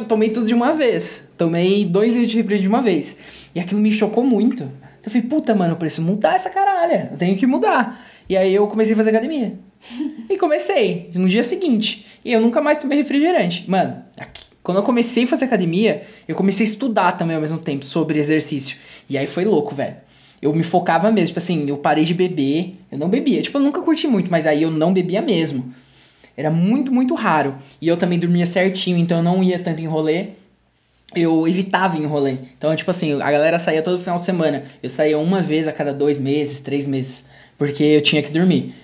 tomei 0.07 0.31
tudo 0.31 0.47
de 0.47 0.55
uma 0.55 0.73
vez. 0.73 1.25
Tomei 1.39 1.85
2 1.85 2.13
litros 2.13 2.31
de 2.31 2.37
refrigerante 2.37 2.63
de 2.63 2.69
uma 2.69 2.83
vez. 2.83 3.17
E 3.55 3.61
aquilo 3.61 3.81
me 3.81 3.91
chocou 3.91 4.25
muito. 4.25 4.71
Eu 5.05 5.11
falei, 5.11 5.27
puta, 5.27 5.55
mano, 5.55 5.73
eu 5.73 5.77
preciso 5.77 6.03
mudar 6.03 6.35
essa 6.35 6.51
caralha. 6.51 7.09
Eu 7.13 7.19
tenho 7.19 7.37
que 7.37 7.47
mudar. 7.47 8.01
E 8.29 8.37
aí 8.37 8.55
eu 8.55 8.67
comecei 8.69 8.95
a 8.95 8.97
fazer 8.97 9.11
academia. 9.11 9.59
e 10.31 10.37
comecei 10.37 11.11
no 11.15 11.29
dia 11.29 11.43
seguinte. 11.43 12.07
E 12.25 12.33
eu 12.33 12.41
nunca 12.41 12.61
mais 12.61 12.79
tomei 12.79 12.99
refrigerante. 12.99 13.69
Mano, 13.69 14.03
aqui, 14.19 14.45
quando 14.63 14.79
eu 14.79 14.83
comecei 14.85 15.25
a 15.25 15.27
fazer 15.27 15.47
academia, 15.47 16.03
eu 16.29 16.37
comecei 16.37 16.65
a 16.65 16.69
estudar 16.69 17.13
também 17.13 17.35
ao 17.35 17.43
mesmo 17.43 17.59
tempo 17.59 17.85
sobre 17.85 18.19
exercício. 18.19 18.77
E 19.09 19.19
aí 19.19 19.27
foi 19.27 19.45
louco, 19.45 19.75
velho. 19.75 19.97
Eu 20.43 20.53
me 20.53 20.65
focava 20.65 21.13
mesmo, 21.13 21.29
tipo 21.29 21.39
assim, 21.39 21.69
eu 21.69 21.77
parei 21.77 22.05
de 22.05 22.13
beber. 22.13 22.75
Eu 22.91 22.99
não 22.99 23.09
bebia. 23.09 23.41
Tipo, 23.41 23.59
eu 23.59 23.63
nunca 23.63 23.81
curti 23.81 24.09
muito, 24.09 24.29
mas 24.29 24.45
aí 24.45 24.63
eu 24.63 24.73
não 24.73 24.93
bebia 24.93 25.23
mesmo. 25.23 25.73
Era 26.37 26.51
muito, 26.51 26.93
muito 26.93 27.15
raro. 27.15 27.55
E 27.81 27.87
eu 27.87 27.97
também 27.97 28.19
dormia 28.19 28.45
certinho, 28.45 28.99
então 28.99 29.19
eu 29.19 29.23
não 29.23 29.43
ia 29.43 29.61
tanto 29.61 29.81
em 29.81 29.87
rolê. 29.87 30.31
Eu 31.15 31.47
evitava 31.47 31.97
em 31.97 32.07
rolê. 32.07 32.39
Então, 32.59 32.75
tipo 32.75 32.91
assim, 32.91 33.21
a 33.21 33.31
galera 33.31 33.57
saía 33.59 33.83
todo 33.83 33.99
final 34.01 34.17
de 34.17 34.25
semana. 34.25 34.65
Eu 34.83 34.91
saía 34.91 35.17
uma 35.17 35.41
vez 35.41 35.69
a 35.69 35.73
cada 35.73 35.93
dois 35.93 36.19
meses, 36.19 36.61
três 36.61 36.89
meses. 36.89 37.29
Porque 37.57 37.85
eu 37.85 38.01
tinha 38.01 38.23
que 38.23 38.33
dormir. 38.33 38.75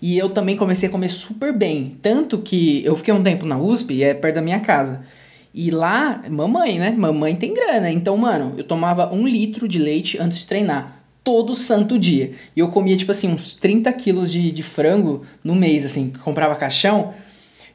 E 0.00 0.16
eu 0.16 0.28
também 0.28 0.56
comecei 0.56 0.88
a 0.88 0.92
comer 0.92 1.08
super 1.08 1.52
bem. 1.52 1.98
Tanto 2.00 2.38
que 2.38 2.84
eu 2.84 2.94
fiquei 2.94 3.12
um 3.12 3.22
tempo 3.22 3.44
na 3.44 3.58
USP, 3.58 4.04
é 4.04 4.14
perto 4.14 4.36
da 4.36 4.42
minha 4.42 4.60
casa. 4.60 5.04
E 5.52 5.70
lá, 5.72 6.22
mamãe, 6.30 6.78
né? 6.78 6.94
Mamãe 6.96 7.34
tem 7.34 7.52
grana. 7.52 7.90
Então, 7.90 8.16
mano, 8.16 8.54
eu 8.56 8.62
tomava 8.62 9.12
um 9.12 9.26
litro 9.26 9.66
de 9.66 9.78
leite 9.78 10.16
antes 10.20 10.40
de 10.40 10.46
treinar. 10.46 10.97
Todo 11.22 11.54
santo 11.54 11.98
dia. 11.98 12.32
E 12.56 12.60
eu 12.60 12.68
comia, 12.68 12.96
tipo 12.96 13.10
assim, 13.10 13.28
uns 13.28 13.54
30 13.54 13.92
quilos 13.92 14.32
de, 14.32 14.50
de 14.50 14.62
frango 14.62 15.24
no 15.44 15.54
mês, 15.54 15.84
assim. 15.84 16.10
Comprava 16.24 16.54
caixão. 16.56 17.12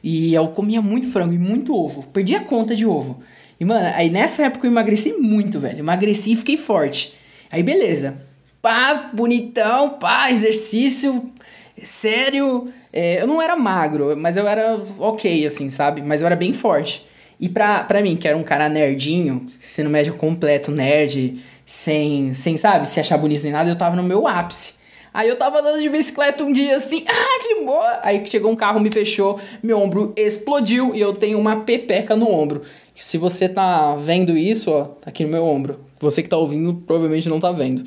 E 0.02 0.34
eu 0.34 0.48
comia 0.48 0.82
muito 0.82 1.08
frango 1.08 1.32
e 1.32 1.38
muito 1.38 1.74
ovo. 1.74 2.02
Perdi 2.12 2.34
a 2.34 2.40
conta 2.40 2.74
de 2.74 2.84
ovo. 2.84 3.22
E, 3.58 3.64
mano, 3.64 3.90
aí 3.94 4.10
nessa 4.10 4.44
época 4.44 4.66
eu 4.66 4.70
emagreci 4.70 5.12
muito, 5.14 5.60
velho. 5.60 5.78
Emagreci 5.78 6.32
e 6.32 6.36
fiquei 6.36 6.56
forte. 6.56 7.14
Aí, 7.50 7.62
beleza. 7.62 8.18
Pá, 8.60 9.10
bonitão, 9.12 9.90
pá, 9.98 10.30
exercício, 10.30 11.30
sério. 11.82 12.72
É, 12.92 13.20
eu 13.20 13.26
não 13.26 13.40
era 13.40 13.56
magro, 13.56 14.16
mas 14.16 14.36
eu 14.36 14.46
era 14.48 14.80
ok, 14.98 15.46
assim, 15.46 15.68
sabe? 15.68 16.02
Mas 16.02 16.20
eu 16.20 16.26
era 16.26 16.36
bem 16.36 16.52
forte. 16.52 17.06
E 17.38 17.48
pra, 17.48 17.82
pra 17.84 18.00
mim, 18.00 18.16
que 18.16 18.28
era 18.28 18.36
um 18.36 18.42
cara 18.42 18.68
nerdinho, 18.68 19.46
sendo 19.60 19.90
médio 19.90 20.14
completo, 20.14 20.70
nerd, 20.70 21.42
sem, 21.66 22.32
sem, 22.32 22.56
sabe, 22.56 22.88
se 22.88 23.00
achar 23.00 23.16
bonito 23.16 23.42
nem 23.42 23.52
nada, 23.52 23.70
eu 23.70 23.76
tava 23.76 23.96
no 23.96 24.02
meu 24.02 24.26
ápice. 24.26 24.74
Aí 25.14 25.28
eu 25.28 25.36
tava 25.36 25.60
andando 25.60 25.80
de 25.80 25.88
bicicleta 25.88 26.42
um 26.42 26.52
dia 26.52 26.76
assim, 26.76 27.04
ah, 27.08 27.38
de 27.40 27.64
boa. 27.64 28.00
Aí 28.02 28.26
chegou 28.28 28.50
um 28.50 28.56
carro, 28.56 28.80
me 28.80 28.90
fechou, 28.90 29.38
meu 29.62 29.78
ombro 29.78 30.12
explodiu 30.16 30.92
e 30.92 31.00
eu 31.00 31.12
tenho 31.12 31.38
uma 31.38 31.60
pepeca 31.60 32.16
no 32.16 32.28
ombro. 32.28 32.62
Se 32.96 33.16
você 33.16 33.48
tá 33.48 33.94
vendo 33.94 34.36
isso, 34.36 34.72
ó, 34.72 34.84
tá 34.84 35.10
aqui 35.10 35.22
no 35.22 35.30
meu 35.30 35.44
ombro. 35.44 35.80
Você 36.00 36.20
que 36.20 36.28
tá 36.28 36.36
ouvindo 36.36 36.74
provavelmente 36.86 37.28
não 37.28 37.38
tá 37.38 37.52
vendo. 37.52 37.84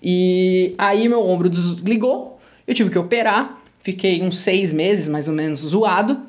E 0.00 0.74
aí 0.78 1.08
meu 1.08 1.24
ombro 1.26 1.48
desligou, 1.48 2.38
eu 2.66 2.74
tive 2.74 2.90
que 2.90 2.98
operar, 2.98 3.60
fiquei 3.80 4.22
uns 4.22 4.38
seis 4.38 4.70
meses 4.70 5.08
mais 5.08 5.28
ou 5.28 5.34
menos 5.34 5.60
zoado. 5.60 6.20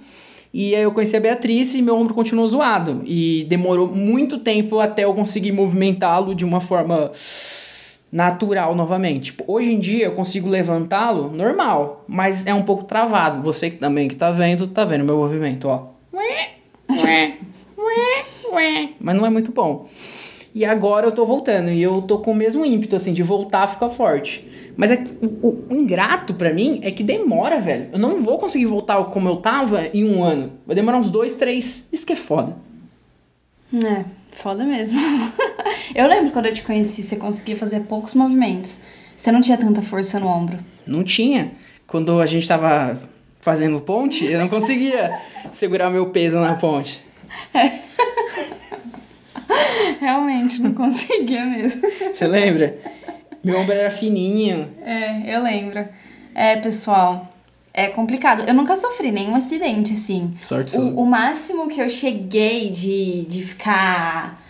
E 0.54 0.76
aí 0.76 0.84
eu 0.84 0.92
conheci 0.92 1.18
a 1.18 1.20
Beatriz 1.20 1.74
e 1.74 1.82
meu 1.82 1.98
ombro 1.98 2.14
continuou 2.14 2.46
zoado. 2.46 3.02
E 3.06 3.46
demorou 3.50 3.88
muito 3.88 4.38
tempo 4.38 4.80
até 4.80 5.04
eu 5.04 5.14
conseguir 5.14 5.52
movimentá-lo 5.52 6.36
de 6.36 6.46
uma 6.46 6.62
forma 6.62 7.12
natural 8.12 8.76
novamente. 8.76 9.32
Tipo, 9.32 9.44
hoje 9.48 9.74
em 9.74 9.80
dia 9.80 10.06
eu 10.06 10.12
consigo 10.12 10.48
levantá-lo 10.48 11.32
normal, 11.32 12.06
mas 12.08 12.46
é 12.46 12.54
um 12.54 12.62
pouco 12.62 12.84
travado. 12.84 13.42
Você 13.42 13.72
que 13.72 13.78
também 13.78 14.08
que 14.08 14.16
tá 14.16 14.30
vendo, 14.30 14.68
tá 14.68 14.86
vendo 14.86 15.04
meu 15.04 15.18
movimento, 15.18 15.68
ó. 15.68 15.88
Mas 19.00 19.16
não 19.16 19.26
é 19.26 19.30
muito 19.32 19.52
bom. 19.52 19.88
E 20.56 20.64
agora 20.64 21.08
eu 21.08 21.12
tô 21.12 21.26
voltando 21.26 21.70
e 21.70 21.82
eu 21.82 22.02
tô 22.02 22.20
com 22.20 22.32
o 22.32 22.36
mesmo 22.36 22.64
ímpeto 22.66 22.96
assim 22.96 23.12
de 23.12 23.24
voltar 23.24 23.64
a 23.64 23.68
ficar 23.68 23.90
forte. 23.90 24.48
Mas 24.78 24.92
é, 24.92 25.04
o, 25.42 25.66
o 25.70 25.74
ingrato 25.74 26.34
para 26.34 26.54
mim 26.54 26.80
é 26.84 26.92
que 26.92 27.04
demora, 27.04 27.60
velho. 27.60 27.90
Eu 27.92 28.00
não 28.00 28.22
vou 28.22 28.38
conseguir 28.38 28.66
voltar 28.66 29.04
como 29.06 29.28
eu 29.28 29.38
tava 29.38 29.88
em 29.94 30.04
um 30.04 30.24
ano. 30.24 30.54
Vai 30.66 30.76
demorar 30.76 30.98
uns 30.98 31.10
dois, 31.10 31.36
três. 31.36 31.88
Isso 31.92 32.06
que 32.06 32.14
é 32.14 32.16
foda. 32.16 32.56
É, 33.74 34.06
foda 34.32 34.64
mesmo. 34.64 35.00
eu 35.96 36.08
lembro 36.08 36.32
quando 36.32 36.48
eu 36.48 36.54
te 36.54 36.62
conheci, 36.62 37.02
você 37.02 37.16
conseguia 37.16 37.58
fazer 37.58 37.82
poucos 37.82 38.14
movimentos. 38.14 38.80
Você 39.16 39.32
não 39.32 39.42
tinha 39.42 39.58
tanta 39.58 39.82
força 39.82 40.20
no 40.20 40.28
ombro. 40.28 40.60
Não 40.86 41.04
tinha. 41.04 41.52
Quando 41.88 42.20
a 42.20 42.26
gente 42.26 42.48
tava 42.48 43.00
fazendo 43.42 43.82
ponte, 43.82 44.26
eu 44.26 44.40
não 44.40 44.48
conseguia 44.48 45.20
segurar 45.52 45.90
meu 45.90 46.10
peso 46.10 46.40
na 46.40 46.56
ponte. 46.56 47.04
É. 47.54 47.80
Realmente, 50.00 50.62
não 50.62 50.74
conseguia 50.74 51.46
mesmo. 51.46 51.82
Você 52.14 52.28
lembra? 52.28 52.78
Meu 53.44 53.60
ombro 53.60 53.74
era 53.74 53.92
fininho. 53.92 54.70
É, 54.86 55.36
eu 55.36 55.44
lembro. 55.44 55.88
É, 56.34 56.56
pessoal, 56.58 57.34
é 57.74 57.88
complicado. 57.88 58.44
Eu 58.48 58.54
nunca 58.54 58.76
sofri 58.76 59.12
nenhum 59.12 59.36
acidente, 59.36 59.94
assim. 59.94 60.34
Sorte 60.40 60.78
o, 60.78 61.00
o 61.00 61.06
máximo 61.06 61.68
que 61.68 61.82
eu 61.82 61.90
cheguei 61.90 62.70
de, 62.70 63.26
de 63.26 63.44
ficar. 63.44 64.42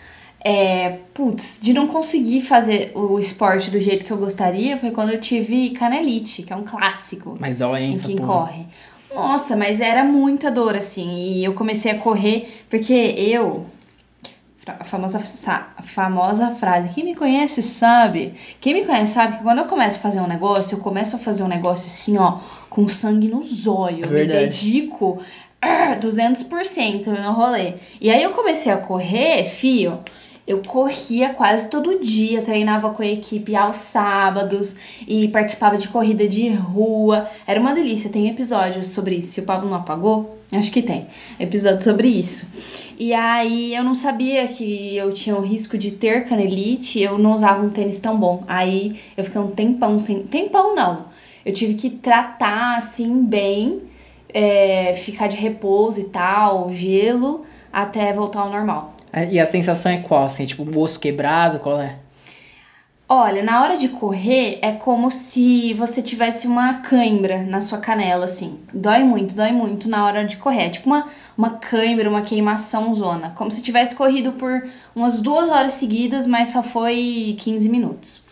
É, 0.46 0.98
putz, 1.14 1.58
de 1.60 1.72
não 1.72 1.86
conseguir 1.86 2.42
fazer 2.42 2.92
o 2.94 3.18
esporte 3.18 3.70
do 3.70 3.80
jeito 3.80 4.04
que 4.04 4.10
eu 4.10 4.18
gostaria 4.18 4.76
foi 4.76 4.90
quando 4.90 5.10
eu 5.10 5.18
tive 5.18 5.70
canelite, 5.70 6.42
que 6.42 6.52
é 6.52 6.56
um 6.56 6.64
clássico. 6.64 7.36
Mas 7.40 7.56
dói, 7.56 7.82
hein? 7.82 7.94
Em 7.94 7.98
quem 7.98 8.16
corre. 8.16 8.66
Nossa, 9.14 9.56
mas 9.56 9.80
era 9.80 10.04
muita 10.04 10.50
dor, 10.50 10.74
assim. 10.74 11.16
E 11.16 11.44
eu 11.44 11.54
comecei 11.54 11.92
a 11.92 11.98
correr, 11.98 12.64
porque 12.68 12.92
eu, 12.92 13.64
a 14.66 14.84
famosa, 14.84 15.18
a 15.18 15.82
famosa 15.82 16.50
frase, 16.50 16.88
quem 16.90 17.04
me 17.04 17.14
conhece 17.14 17.62
sabe. 17.62 18.34
Quem 18.60 18.74
me 18.74 18.84
conhece 18.84 19.14
sabe 19.14 19.36
que 19.36 19.42
quando 19.42 19.58
eu 19.58 19.66
começo 19.66 19.98
a 19.98 20.00
fazer 20.00 20.20
um 20.20 20.26
negócio, 20.26 20.76
eu 20.76 20.80
começo 20.80 21.16
a 21.16 21.18
fazer 21.18 21.42
um 21.42 21.48
negócio 21.48 21.86
assim, 21.88 22.16
ó, 22.16 22.38
com 22.70 22.88
sangue 22.88 23.28
nos 23.28 23.66
olhos. 23.66 24.10
É 24.10 24.14
me 24.14 24.26
dedico 24.26 25.22
200% 26.00 27.06
no 27.06 27.32
rolê. 27.32 27.74
E 28.00 28.10
aí 28.10 28.22
eu 28.22 28.30
comecei 28.30 28.72
a 28.72 28.76
correr, 28.76 29.44
fio. 29.44 30.00
Eu 30.46 30.60
corria 30.60 31.30
quase 31.30 31.70
todo 31.70 31.98
dia, 31.98 32.42
treinava 32.42 32.90
com 32.90 33.02
a 33.02 33.06
equipe 33.06 33.56
aos 33.56 33.78
sábados 33.78 34.76
e 35.08 35.26
participava 35.28 35.78
de 35.78 35.88
corrida 35.88 36.28
de 36.28 36.50
rua. 36.50 37.30
Era 37.46 37.58
uma 37.58 37.72
delícia, 37.72 38.10
tem 38.10 38.28
episódios 38.28 38.88
sobre 38.88 39.16
isso. 39.16 39.32
Se 39.32 39.40
o 39.40 39.44
Pablo 39.44 39.70
não 39.70 39.78
apagou, 39.78 40.38
acho 40.52 40.70
que 40.70 40.82
tem 40.82 41.06
episódio 41.40 41.82
sobre 41.82 42.08
isso. 42.08 42.46
E 42.98 43.14
aí 43.14 43.74
eu 43.74 43.82
não 43.82 43.94
sabia 43.94 44.46
que 44.46 44.94
eu 44.94 45.12
tinha 45.12 45.34
o 45.34 45.40
risco 45.40 45.78
de 45.78 45.92
ter 45.92 46.26
canelite, 46.26 47.00
eu 47.00 47.16
não 47.16 47.32
usava 47.32 47.64
um 47.64 47.70
tênis 47.70 47.98
tão 47.98 48.18
bom. 48.18 48.44
Aí 48.46 49.00
eu 49.16 49.24
fiquei 49.24 49.40
um 49.40 49.50
tempão 49.50 49.98
sem. 49.98 50.24
Tempão 50.24 50.76
não. 50.76 51.06
Eu 51.44 51.54
tive 51.54 51.72
que 51.72 51.88
tratar 51.88 52.76
assim 52.76 53.24
bem, 53.24 53.80
é, 54.28 54.92
ficar 54.92 55.26
de 55.26 55.36
repouso 55.36 56.00
e 56.00 56.04
tal, 56.04 56.70
gelo, 56.74 57.46
até 57.72 58.12
voltar 58.12 58.40
ao 58.40 58.50
normal. 58.50 58.94
E 59.30 59.38
a 59.38 59.46
sensação 59.46 59.92
é 59.92 59.98
qual? 59.98 60.24
Assim, 60.24 60.44
tipo, 60.44 60.64
um 60.64 60.80
osso 60.80 60.98
quebrado, 60.98 61.60
qual 61.60 61.80
é? 61.80 61.96
Olha, 63.06 63.42
na 63.42 63.62
hora 63.62 63.76
de 63.76 63.90
correr 63.90 64.58
é 64.62 64.72
como 64.72 65.10
se 65.10 65.74
você 65.74 66.00
tivesse 66.00 66.46
uma 66.46 66.80
cãibra 66.80 67.42
na 67.42 67.60
sua 67.60 67.78
canela, 67.78 68.24
assim. 68.24 68.58
Dói 68.72 69.04
muito, 69.04 69.36
dói 69.36 69.52
muito 69.52 69.88
na 69.90 70.06
hora 70.06 70.24
de 70.24 70.38
correr. 70.38 70.62
É 70.62 70.70
tipo 70.70 70.86
uma, 70.86 71.06
uma 71.36 71.50
cãibra, 71.50 72.08
uma 72.08 72.22
queimação 72.22 72.94
zona. 72.94 73.30
Como 73.36 73.50
se 73.50 73.60
tivesse 73.60 73.94
corrido 73.94 74.32
por 74.32 74.66
umas 74.96 75.20
duas 75.20 75.50
horas 75.50 75.74
seguidas, 75.74 76.26
mas 76.26 76.48
só 76.48 76.62
foi 76.62 77.36
15 77.38 77.68
minutos. 77.68 78.22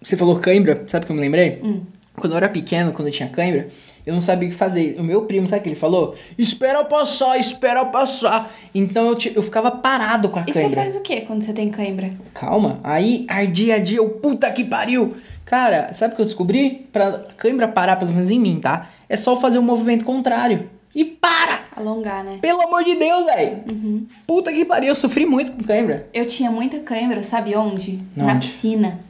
Você 0.00 0.16
falou 0.16 0.38
cãibra, 0.38 0.84
sabe 0.86 1.04
o 1.04 1.06
que 1.06 1.12
eu 1.12 1.16
me 1.16 1.22
lembrei? 1.22 1.60
Hum. 1.62 1.82
Quando 2.14 2.32
eu 2.32 2.36
era 2.36 2.48
pequeno, 2.48 2.92
quando 2.92 3.08
eu 3.08 3.12
tinha 3.12 3.28
cãibra, 3.28 3.68
eu 4.04 4.12
não 4.14 4.20
sabia 4.20 4.48
o 4.48 4.50
que 4.52 4.56
fazer. 4.56 4.96
O 4.98 5.02
meu 5.02 5.22
primo, 5.22 5.46
sabe 5.46 5.60
o 5.60 5.62
que 5.62 5.68
ele 5.70 5.76
falou? 5.76 6.14
Espera 6.36 6.84
passar, 6.84 7.38
espera 7.38 7.84
passar. 7.84 8.52
Então 8.74 9.08
eu, 9.08 9.18
eu 9.34 9.42
ficava 9.42 9.70
parado 9.70 10.28
com 10.28 10.38
a 10.38 10.42
e 10.42 10.52
cãibra. 10.52 10.60
E 10.60 10.68
você 10.70 10.74
faz 10.74 10.96
o 10.96 11.00
que 11.00 11.20
quando 11.22 11.42
você 11.42 11.52
tem 11.52 11.70
cãibra? 11.70 12.12
Calma. 12.34 12.80
Aí, 12.82 13.24
ardia, 13.28 13.74
ardia, 13.74 13.98
eu, 13.98 14.08
puta 14.08 14.50
que 14.50 14.64
pariu. 14.64 15.14
Cara, 15.44 15.92
sabe 15.92 16.12
o 16.12 16.16
que 16.16 16.22
eu 16.22 16.26
descobri? 16.26 16.86
Pra 16.92 17.24
cãibra 17.36 17.68
parar, 17.68 17.96
pelo 17.96 18.10
menos 18.10 18.30
em 18.30 18.40
mim, 18.40 18.58
tá? 18.60 18.88
É 19.08 19.16
só 19.16 19.36
fazer 19.36 19.58
um 19.58 19.62
movimento 19.62 20.04
contrário. 20.04 20.68
E 20.94 21.04
para! 21.04 21.60
Alongar, 21.74 22.22
né? 22.22 22.38
Pelo 22.40 22.60
amor 22.60 22.84
de 22.84 22.94
Deus, 22.96 23.24
velho. 23.24 23.64
Uhum. 23.70 24.06
Puta 24.26 24.52
que 24.52 24.64
pariu, 24.64 24.90
eu 24.90 24.94
sofri 24.94 25.24
muito 25.24 25.52
com 25.52 25.62
cãibra. 25.62 26.06
Eu 26.12 26.26
tinha 26.26 26.50
muita 26.50 26.80
cãibra, 26.80 27.22
sabe 27.22 27.54
onde? 27.56 27.98
Na 28.14 28.34
piscina. 28.36 29.00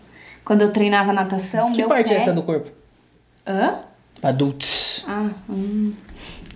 Quando 0.45 0.63
eu 0.63 0.71
treinava 0.71 1.13
natação, 1.13 1.73
Que 1.73 1.85
parte 1.85 2.09
pé... 2.09 2.15
é 2.15 2.17
essa 2.19 2.33
do 2.33 2.43
corpo? 2.43 2.71
Hã? 3.47 3.81
Adultos. 4.23 4.82
Ah, 5.07 5.31
hum. 5.49 5.93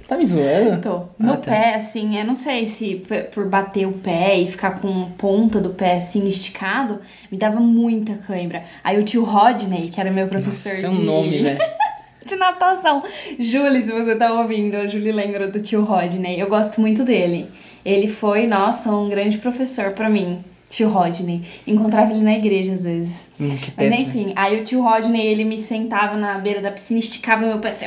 Tá 0.07 0.17
me 0.17 0.25
zoando? 0.25 0.81
Tô. 0.81 0.99
No 1.19 1.33
Ah, 1.33 1.37
tá. 1.37 1.51
pé, 1.51 1.75
assim, 1.75 2.17
eu 2.17 2.25
não 2.25 2.37
sei 2.37 2.67
se 2.67 3.03
por 3.35 3.49
bater 3.49 3.87
o 3.87 3.93
pé 3.93 4.37
e 4.39 4.47
ficar 4.47 4.81
com 4.81 5.03
a 5.03 5.07
ponta 5.19 5.61
do 5.61 5.71
pé 5.71 5.97
assim 5.97 6.27
esticado, 6.29 7.01
me 7.31 7.37
dava 7.37 7.59
muita 7.59 8.15
cãibra. 8.15 8.65
Aí 8.85 8.99
o 9.01 9.03
tio 9.03 9.25
Rodney, 9.25 9.89
que 9.91 10.01
era 10.01 10.11
meu 10.13 10.29
professor 10.29 10.71
Seu 10.73 10.91
de, 10.91 11.01
nome, 11.03 11.43
velho. 11.43 11.59
de 12.25 12.37
natação. 12.37 13.03
Julie, 13.39 13.83
se 13.83 13.91
você 13.91 14.15
tá 14.15 14.33
ouvindo, 14.41 14.77
a 14.77 14.87
Julie 14.87 15.11
lembra 15.11 15.49
do 15.49 15.61
tio 15.61 15.83
Rodney. 15.83 16.39
Eu 16.39 16.49
gosto 16.49 16.81
muito 16.81 17.03
dele. 17.03 17.49
Ele 17.85 18.07
foi, 18.07 18.47
nossa, 18.47 18.91
um 18.93 19.09
grande 19.09 19.39
professor 19.39 19.91
pra 19.91 20.09
mim. 20.09 20.39
Tio 20.77 20.91
Rodney. 20.91 21.41
Encontrava 21.67 22.13
ele 22.13 22.23
na 22.23 22.35
igreja 22.35 22.75
às 22.75 22.85
vezes. 22.85 23.31
Hum, 23.41 23.57
que 23.57 23.73
Mas 23.75 23.89
péssimo. 23.89 24.09
enfim, 24.11 24.33
aí 24.37 24.61
o 24.61 24.65
tio 24.65 24.83
Rodney, 24.83 25.27
ele 25.27 25.43
me 25.45 25.57
sentava 25.57 26.19
na 26.19 26.37
beira 26.39 26.61
da 26.61 26.71
piscina, 26.71 27.01
esticava 27.01 27.47
meu 27.47 27.59
pé 27.59 27.69
assim. 27.69 27.87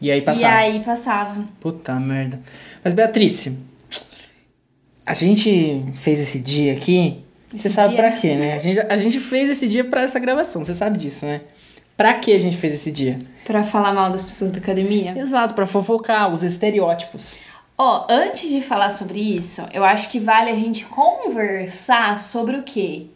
E 0.00 0.10
aí 0.10 0.20
E 0.20 0.22
passava. 0.22 0.54
aí 0.54 0.80
passava. 0.80 1.44
Puta 1.60 1.94
merda. 2.00 2.40
Mas, 2.82 2.94
Beatriz, 2.94 3.48
a 5.04 5.12
gente 5.12 5.84
fez 5.94 6.20
esse 6.20 6.38
dia 6.38 6.72
aqui. 6.72 7.22
Você 7.54 7.68
sabe 7.68 7.90
dia? 7.94 8.02
pra 8.02 8.12
quê, 8.12 8.34
né? 8.36 8.54
A 8.54 8.58
gente, 8.58 8.80
a 8.80 8.96
gente 8.96 9.20
fez 9.20 9.48
esse 9.50 9.68
dia 9.68 9.84
pra 9.84 10.02
essa 10.02 10.18
gravação, 10.18 10.64
você 10.64 10.72
sabe 10.74 10.96
disso, 10.98 11.24
né? 11.26 11.42
Pra 11.96 12.14
que 12.14 12.32
a 12.32 12.38
gente 12.40 12.56
fez 12.56 12.72
esse 12.74 12.90
dia? 12.90 13.18
Pra 13.44 13.62
falar 13.62 13.92
mal 13.92 14.10
das 14.10 14.24
pessoas 14.24 14.50
da 14.50 14.58
academia. 14.58 15.14
Exato, 15.16 15.52
pra 15.54 15.66
fofocar 15.66 16.32
os 16.32 16.42
estereótipos. 16.42 17.38
Ó, 17.76 18.06
antes 18.08 18.50
de 18.50 18.60
falar 18.60 18.90
sobre 18.90 19.20
isso, 19.20 19.66
eu 19.72 19.84
acho 19.84 20.08
que 20.08 20.20
vale 20.20 20.50
a 20.50 20.56
gente 20.56 20.84
conversar 20.84 22.20
sobre 22.20 22.56
o 22.56 22.62
quê? 22.62 23.06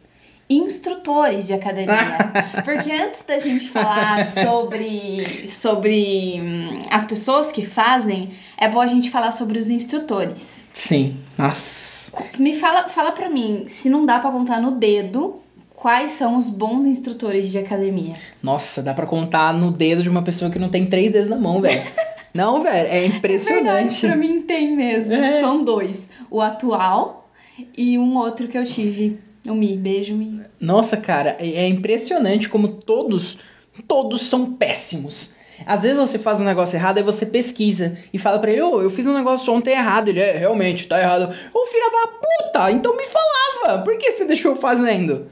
Instrutores 0.51 1.47
de 1.47 1.53
academia. 1.53 2.19
Porque 2.65 2.91
antes 2.91 3.23
da 3.23 3.39
gente 3.39 3.69
falar 3.69 4.25
sobre, 4.27 5.47
sobre 5.47 6.41
hum, 6.41 6.79
as 6.91 7.05
pessoas 7.05 7.53
que 7.53 7.65
fazem, 7.65 8.31
é 8.57 8.69
bom 8.69 8.81
a 8.81 8.87
gente 8.87 9.11
falar 9.11 9.31
sobre 9.31 9.59
os 9.59 9.71
instrutores. 9.71 10.67
Sim. 10.73 11.17
Nossa. 11.37 12.11
Me 12.39 12.59
fala, 12.59 12.89
fala 12.89 13.13
pra 13.13 13.29
mim, 13.31 13.67
se 13.69 13.89
não 13.89 14.05
dá 14.05 14.19
pra 14.19 14.31
contar 14.31 14.61
no 14.61 14.73
dedo, 14.73 15.41
quais 15.77 16.13
são 16.13 16.37
os 16.37 16.49
bons 16.49 16.85
instrutores 16.85 17.53
de 17.53 17.59
academia? 17.59 18.15
Nossa, 18.43 18.83
dá 18.83 18.93
pra 18.93 19.07
contar 19.07 19.55
no 19.55 19.71
dedo 19.71 20.03
de 20.03 20.09
uma 20.09 20.23
pessoa 20.23 20.51
que 20.51 20.59
não 20.59 20.69
tem 20.69 20.87
três 20.87 21.13
dedos 21.13 21.31
na 21.31 21.37
mão, 21.37 21.61
velho. 21.61 21.83
Não, 22.35 22.61
velho, 22.61 22.89
é 22.89 23.07
impressionante. 23.07 24.03
Verdade, 24.03 24.07
pra 24.07 24.17
mim 24.17 24.41
tem 24.43 24.77
mesmo. 24.77 25.17
É. 25.17 25.41
São 25.41 25.65
dois. 25.65 26.11
O 26.31 26.41
atual 26.41 27.31
e 27.77 27.99
um 27.99 28.17
outro 28.17 28.49
que 28.49 28.57
eu 28.57 28.65
tive. 28.65 29.19
O 29.47 29.55
Mi, 29.55 29.77
beijo, 29.77 30.15
Mi. 30.15 30.41
Nossa, 30.61 30.97
cara, 30.97 31.37
é 31.39 31.65
é 31.65 31.69
impressionante 31.69 32.49
como 32.49 32.69
todos, 32.69 33.39
todos 33.87 34.23
são 34.23 34.53
péssimos. 34.53 35.35
Às 35.67 35.83
vezes 35.83 35.99
você 35.99 36.19
faz 36.19 36.41
um 36.41 36.45
negócio 36.45 36.77
errado, 36.77 36.99
aí 36.99 37.03
você 37.03 37.27
pesquisa 37.27 37.97
e 38.13 38.19
fala 38.19 38.39
pra 38.39 38.51
ele, 38.53 38.63
ô, 38.63 38.81
eu 38.81 38.91
fiz 38.91 39.07
um 39.07 39.15
negócio 39.15 39.53
ontem 39.53 39.73
errado. 39.73 40.09
Ele, 40.09 40.21
é, 40.21 40.37
realmente, 40.37 40.87
tá 40.87 41.01
errado. 41.01 41.35
Ô, 41.53 41.67
filha 41.67 41.91
da 41.91 42.09
puta, 42.13 42.71
então 42.71 42.97
me 42.97 43.07
falava. 43.07 43.83
Por 43.83 43.97
que 43.97 44.11
você 44.11 44.25
deixou 44.25 44.55
fazendo? 44.55 45.27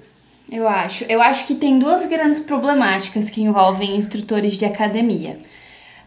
Eu 0.50 0.66
acho. 0.66 1.04
Eu 1.08 1.20
acho 1.20 1.46
que 1.46 1.54
tem 1.54 1.78
duas 1.78 2.06
grandes 2.06 2.40
problemáticas 2.40 3.30
que 3.30 3.42
envolvem 3.42 3.96
instrutores 3.96 4.56
de 4.56 4.64
academia. 4.64 5.38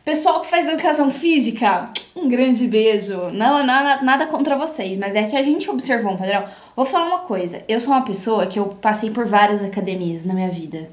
Pessoal 0.09 0.41
que 0.41 0.47
faz 0.47 0.67
educação 0.67 1.11
física, 1.11 1.91
um 2.15 2.27
grande 2.27 2.67
beijo. 2.67 3.29
Não, 3.31 3.63
nada, 3.63 4.03
nada 4.03 4.25
contra 4.25 4.57
vocês, 4.57 4.97
mas 4.97 5.13
é 5.13 5.25
que 5.25 5.37
a 5.37 5.43
gente 5.43 5.69
observou 5.69 6.13
um 6.13 6.17
padrão. 6.17 6.45
Vou 6.75 6.83
falar 6.83 7.05
uma 7.05 7.19
coisa. 7.19 7.63
Eu 7.67 7.79
sou 7.79 7.93
uma 7.93 8.01
pessoa 8.01 8.47
que 8.47 8.57
eu 8.57 8.65
passei 8.65 9.11
por 9.11 9.27
várias 9.27 9.63
academias 9.63 10.25
na 10.25 10.33
minha 10.33 10.49
vida. 10.49 10.89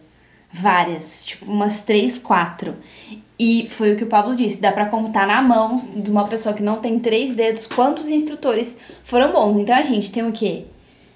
Várias, 0.53 1.25
tipo 1.25 1.51
umas 1.51 1.81
três, 1.81 2.19
quatro. 2.19 2.75
E 3.39 3.67
foi 3.71 3.95
o 3.95 3.97
que 3.97 4.05
o 4.05 4.07
Pablo 4.07 4.37
disse, 4.37 4.61
dá 4.61 4.71
pra 4.71 4.85
contar 4.85 5.27
na 5.27 5.41
mão 5.41 5.79
de 5.79 6.11
uma 6.11 6.29
pessoa 6.29 6.55
que 6.55 6.63
não 6.63 6.77
tem 6.77 6.99
três 6.99 7.35
dedos 7.35 7.67
quantos 7.67 8.11
instrutores 8.11 8.77
foram 9.03 9.33
bons. 9.33 9.59
Então 9.59 9.75
a 9.75 9.83
gente 9.83 10.13
tem 10.13 10.29
o 10.29 10.33
quê? 10.33 10.67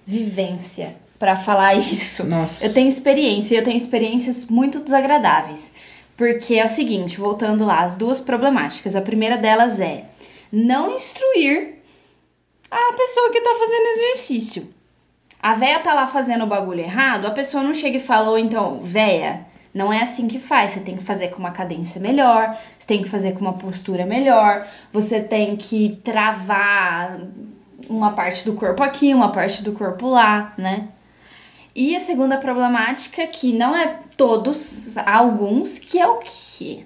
Vivência 0.07 0.97
pra 1.19 1.37
falar 1.37 1.75
isso. 1.79 2.25
Nossa. 2.25 2.67
Eu 2.67 2.73
tenho 2.73 2.89
experiência, 2.89 3.55
e 3.55 3.59
eu 3.59 3.63
tenho 3.63 3.77
experiências 3.77 4.47
muito 4.47 4.81
desagradáveis. 4.81 5.75
Porque 6.21 6.57
é 6.57 6.65
o 6.67 6.69
seguinte, 6.69 7.19
voltando 7.19 7.65
lá, 7.65 7.81
as 7.81 7.97
duas 7.97 8.21
problemáticas. 8.21 8.95
A 8.95 9.01
primeira 9.01 9.39
delas 9.39 9.81
é 9.81 10.05
não 10.53 10.95
instruir 10.95 11.77
a 12.71 12.93
pessoa 12.93 13.33
que 13.33 13.41
tá 13.41 13.57
fazendo 13.59 13.87
exercício. 13.87 14.69
A 15.41 15.55
véia 15.55 15.79
tá 15.79 15.95
lá 15.95 16.07
fazendo 16.07 16.45
o 16.45 16.47
bagulho 16.47 16.81
errado, 16.81 17.25
a 17.25 17.31
pessoa 17.31 17.63
não 17.63 17.73
chega 17.73 17.97
e 17.97 18.01
fala, 18.01 18.29
ou 18.29 18.37
então, 18.37 18.81
véia, 18.83 19.47
não 19.73 19.91
é 19.91 20.03
assim 20.03 20.29
que 20.29 20.39
faz. 20.39 20.73
Você 20.73 20.81
tem 20.81 20.95
que 20.95 21.03
fazer 21.03 21.29
com 21.29 21.39
uma 21.39 21.53
cadência 21.53 21.99
melhor, 21.99 22.55
você 22.79 22.87
tem 22.87 23.03
que 23.03 23.09
fazer 23.09 23.33
com 23.33 23.41
uma 23.41 23.55
postura 23.55 24.05
melhor, 24.05 24.67
você 24.93 25.21
tem 25.21 25.57
que 25.57 26.03
travar 26.05 27.19
uma 27.89 28.13
parte 28.13 28.45
do 28.45 28.53
corpo 28.53 28.83
aqui, 28.83 29.15
uma 29.15 29.33
parte 29.33 29.63
do 29.63 29.73
corpo 29.73 30.07
lá, 30.07 30.53
né? 30.59 30.89
E 31.75 31.95
a 31.95 32.01
segunda 32.01 32.37
problemática, 32.37 33.27
que 33.27 33.53
não 33.53 33.77
é 33.77 33.99
todos, 34.17 34.97
alguns, 34.99 35.79
que 35.79 35.99
é 35.99 36.07
o 36.09 36.19
quê? 36.19 36.85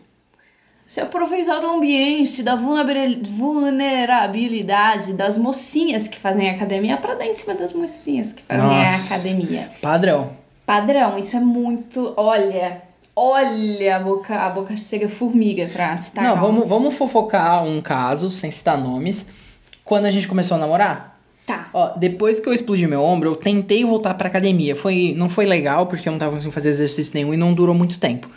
Se 0.87 1.01
aproveitar 1.01 1.61
do 1.61 1.67
ambiente, 1.67 2.43
da 2.43 2.55
vulnerabil- 2.57 3.23
vulnerabilidade 3.25 5.15
das 5.15 5.37
mocinhas 5.39 6.07
que 6.07 6.19
fazem 6.19 6.51
academia 6.51 6.97
pra 6.99 7.15
dar 7.15 7.27
em 7.27 7.35
cima 7.35 7.55
das 7.55 7.73
mocinhas 7.73 8.33
que 8.33 8.43
fazem 8.43 8.67
Nossa. 8.67 9.15
a 9.15 9.17
academia. 9.17 9.71
Padrão. 9.81 10.33
Padrão, 10.67 11.19
isso 11.19 11.37
é 11.37 11.41
muito. 11.41 12.13
Olha, 12.17 12.83
olha, 13.17 13.97
a 13.97 14.01
boca, 14.01 14.37
a 14.37 14.49
boca 14.51 14.77
chega 14.77 15.09
formiga 15.09 15.67
pra 15.73 15.97
citar 15.97 16.25
Não, 16.25 16.37
vamos, 16.37 16.51
nomes. 16.57 16.69
vamos 16.69 16.95
fofocar 16.95 17.65
um 17.65 17.81
caso, 17.81 18.31
sem 18.31 18.51
citar 18.51 18.79
nomes. 18.79 19.29
Quando 19.85 20.05
a 20.07 20.11
gente 20.11 20.29
começou 20.29 20.57
a 20.57 20.61
namorar, 20.61 21.14
Tá. 21.47 21.69
Ó, 21.73 21.97
depois 21.97 22.41
que 22.41 22.49
eu 22.49 22.53
explodi 22.53 22.87
meu 22.87 23.03
ombro, 23.03 23.31
eu 23.31 23.37
tentei 23.37 23.85
voltar 23.85 24.15
pra 24.15 24.29
academia. 24.29 24.75
Foi, 24.75 25.15
não 25.17 25.29
foi 25.29 25.45
legal, 25.45 25.87
porque 25.87 26.09
eu 26.09 26.13
não 26.13 26.19
tava 26.19 26.33
conseguindo 26.33 26.55
fazer 26.55 26.71
exercício 26.71 27.13
nenhum 27.15 27.35
e 27.35 27.37
não 27.37 27.53
durou 27.53 27.75
muito 27.75 27.99
tempo. 27.99 28.29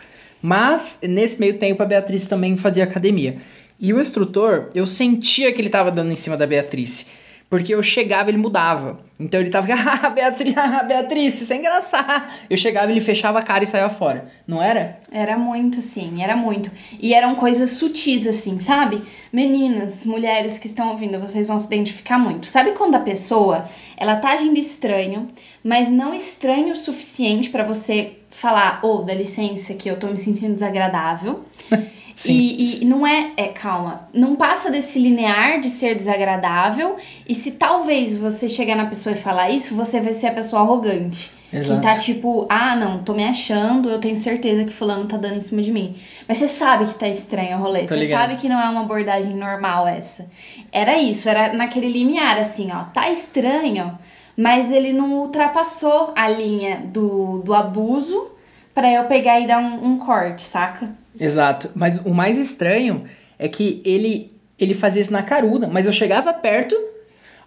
Mas, 0.41 0.99
nesse 1.01 1.39
meio 1.39 1.57
tempo, 1.57 1.81
a 1.81 1.85
Beatriz 1.85 2.27
também 2.27 2.57
fazia 2.57 2.83
academia. 2.83 3.37
E 3.79 3.93
o 3.93 3.99
instrutor, 3.99 4.69
eu 4.75 4.85
sentia 4.85 5.53
que 5.53 5.61
ele 5.61 5.69
tava 5.69 5.91
dando 5.91 6.11
em 6.11 6.15
cima 6.15 6.35
da 6.35 6.45
Beatriz. 6.45 7.05
Porque 7.49 7.73
eu 7.73 7.81
chegava 7.81 8.29
e 8.29 8.31
ele 8.31 8.37
mudava. 8.37 8.99
Então 9.19 9.39
ele 9.39 9.49
tava, 9.49 9.67
ah, 9.73 10.09
Beatriz, 10.09 10.57
ah, 10.57 10.83
Beatriz, 10.83 11.41
isso 11.41 11.53
é 11.53 11.55
engraçado. 11.55 12.27
Eu 12.49 12.57
chegava, 12.57 12.91
ele 12.91 12.99
fechava 12.99 13.39
a 13.39 13.41
cara 13.41 13.63
e 13.63 13.67
saía 13.67 13.89
fora. 13.89 14.27
Não 14.45 14.61
era? 14.61 14.99
Era 15.11 15.37
muito, 15.37 15.79
assim, 15.79 16.21
era 16.21 16.35
muito. 16.35 16.69
E 16.99 17.13
eram 17.13 17.35
coisas 17.35 17.71
sutis, 17.71 18.27
assim, 18.27 18.59
sabe? 18.59 19.01
Meninas, 19.31 20.05
mulheres 20.05 20.59
que 20.59 20.67
estão 20.67 20.91
ouvindo, 20.91 21.19
vocês 21.19 21.47
vão 21.47 21.59
se 21.59 21.67
identificar 21.67 22.19
muito. 22.19 22.47
Sabe 22.47 22.71
quando 22.71 22.95
a 22.95 22.99
pessoa, 22.99 23.69
ela 23.95 24.17
tá 24.17 24.31
agindo 24.31 24.59
estranho, 24.59 25.29
mas 25.63 25.89
não 25.89 26.13
estranho 26.13 26.73
o 26.73 26.77
suficiente 26.77 27.49
pra 27.49 27.63
você 27.63 28.17
falar, 28.29 28.81
ô, 28.83 28.99
dá 28.99 29.13
licença 29.13 29.73
que 29.73 29.89
eu 29.89 29.97
tô 29.97 30.07
me 30.07 30.17
sentindo 30.17 30.53
desagradável. 30.53 31.43
Sim. 32.17 32.33
E, 32.33 32.81
e 32.81 32.85
não 32.85 33.05
é, 33.05 33.31
é, 33.37 33.49
calma, 33.49 34.09
não 34.11 34.35
passa 34.35 34.71
desse 34.71 34.97
linear 34.97 35.59
de 35.59 35.69
ser 35.69 35.93
desagradável. 35.93 36.97
E 37.29 37.35
se 37.35 37.51
talvez 37.51 38.17
você 38.17 38.49
chegar 38.49 38.75
na 38.75 38.87
pessoa 38.87 39.15
e 39.15 39.19
falar 39.19 39.51
isso, 39.51 39.75
você 39.75 40.01
vai 40.01 40.13
ser 40.13 40.27
a 40.27 40.33
pessoa 40.33 40.63
arrogante. 40.63 41.31
Exato. 41.53 41.79
Que 41.79 41.87
tá 41.87 41.99
tipo, 41.99 42.47
ah, 42.49 42.75
não, 42.75 43.03
tô 43.03 43.13
me 43.13 43.23
achando, 43.23 43.87
eu 43.87 43.99
tenho 43.99 44.17
certeza 44.17 44.65
que 44.65 44.73
fulano 44.73 45.05
tá 45.05 45.15
dando 45.15 45.35
em 45.37 45.41
cima 45.41 45.61
de 45.61 45.71
mim. 45.71 45.95
Mas 46.27 46.39
você 46.39 46.47
sabe 46.47 46.85
que 46.87 46.95
tá 46.95 47.07
estranho 47.07 47.59
o 47.59 47.61
rolê, 47.61 47.81
Tô 47.81 47.89
você 47.89 47.97
ligado. 47.97 48.19
sabe 48.19 48.35
que 48.37 48.49
não 48.49 48.59
é 48.59 48.67
uma 48.67 48.81
abordagem 48.81 49.35
normal 49.35 49.87
essa. 49.87 50.27
Era 50.71 50.97
isso, 50.97 51.29
era 51.29 51.53
naquele 51.53 51.87
limiar, 51.87 52.39
assim, 52.39 52.71
ó, 52.71 52.85
tá 52.85 53.11
estranho, 53.11 53.97
mas 54.35 54.71
ele 54.71 54.91
não 54.91 55.13
ultrapassou 55.13 56.13
a 56.15 56.27
linha 56.27 56.81
do, 56.91 57.43
do 57.45 57.53
abuso 57.53 58.31
pra 58.77 58.93
eu 58.93 59.05
pegar 59.05 59.39
e 59.39 59.47
dar 59.47 59.57
um, 59.57 59.93
um 59.93 59.97
corte, 59.97 60.43
saca? 60.43 60.87
Exato. 61.19 61.71
Mas 61.73 61.97
o 62.05 62.13
mais 62.13 62.37
estranho 62.37 63.05
é 63.39 63.47
que 63.47 63.81
ele, 63.83 64.31
ele 64.59 64.75
fazia 64.75 65.01
isso 65.01 65.11
na 65.11 65.23
caruda, 65.23 65.67
mas 65.67 65.87
eu 65.87 65.91
chegava 65.91 66.31
perto, 66.31 66.75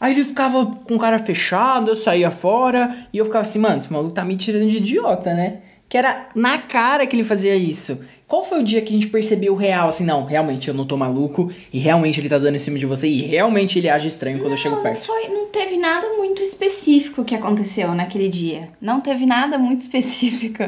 aí 0.01 0.13
ele 0.13 0.25
ficava 0.25 0.67
com 0.67 0.99
cara 0.99 1.21
fechado, 1.21 1.93
eu 1.93 1.95
saía 1.95 2.33
fora, 2.33 3.07
e 3.13 3.19
eu 3.19 3.25
ficava 3.25 3.43
assim, 3.43 3.61
mano, 3.61 3.79
esse 3.79 3.93
maluco 3.93 4.13
tá 4.13 4.25
me 4.25 4.37
tirando 4.37 4.69
de 4.69 4.79
idiota, 4.79 5.33
né? 5.33 5.59
Que 5.89 5.97
era 5.97 6.27
na 6.35 6.59
cara 6.59 7.07
que 7.07 7.15
ele 7.15 7.23
fazia 7.23 7.55
isso. 7.55 8.01
Qual 8.31 8.45
foi 8.45 8.61
o 8.61 8.63
dia 8.63 8.81
que 8.81 8.95
a 8.95 8.97
gente 8.97 9.09
percebeu 9.09 9.55
o 9.55 9.57
real, 9.57 9.89
assim, 9.89 10.05
não, 10.05 10.25
realmente 10.25 10.69
eu 10.69 10.73
não 10.73 10.87
tô 10.87 10.97
maluco, 10.97 11.51
e 11.73 11.81
realmente 11.81 12.21
ele 12.21 12.29
tá 12.29 12.39
dando 12.39 12.55
em 12.55 12.61
cima 12.61 12.79
de 12.79 12.87
você, 12.87 13.09
e 13.09 13.23
realmente 13.23 13.77
ele 13.77 13.91
age 13.91 14.07
estranho 14.07 14.39
quando 14.39 14.53
eu 14.53 14.57
chego 14.57 14.77
Não, 14.77 14.83
perto. 14.85 15.05
Foi, 15.05 15.27
não 15.27 15.47
teve 15.47 15.77
nada 15.77 16.07
muito 16.17 16.41
específico 16.41 17.25
que 17.25 17.35
aconteceu 17.35 17.93
naquele 17.93 18.29
dia. 18.29 18.69
Não 18.81 19.01
teve 19.01 19.27
nada 19.27 19.59
muito 19.59 19.81
específico 19.83 20.63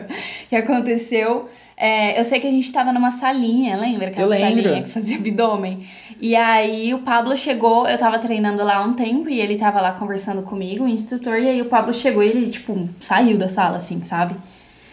que 0.50 0.56
aconteceu. 0.56 1.48
É, 1.76 2.18
eu 2.18 2.24
sei 2.24 2.40
que 2.40 2.48
a 2.48 2.50
gente 2.50 2.72
tava 2.72 2.92
numa 2.92 3.12
salinha, 3.12 3.76
lembra? 3.76 4.08
Aquela 4.08 4.26
Eu 4.26 4.40
lembro. 4.42 4.64
salinha 4.64 4.82
que 4.82 4.88
fazia 4.90 5.16
abdômen. 5.16 5.86
E 6.20 6.34
aí 6.34 6.92
o 6.92 6.98
Pablo 6.98 7.36
chegou, 7.36 7.86
eu 7.86 7.96
tava 7.96 8.18
treinando 8.18 8.64
lá 8.64 8.78
há 8.78 8.82
um 8.82 8.94
tempo 8.94 9.28
e 9.28 9.40
ele 9.40 9.54
tava 9.54 9.80
lá 9.80 9.92
conversando 9.92 10.42
comigo, 10.42 10.82
o 10.82 10.88
instrutor, 10.88 11.38
e 11.38 11.48
aí 11.48 11.62
o 11.62 11.66
Pablo 11.66 11.94
chegou 11.94 12.24
e 12.24 12.28
ele, 12.28 12.50
tipo, 12.50 12.88
saiu 12.98 13.38
da 13.38 13.48
sala, 13.48 13.76
assim, 13.76 14.04
sabe? 14.04 14.34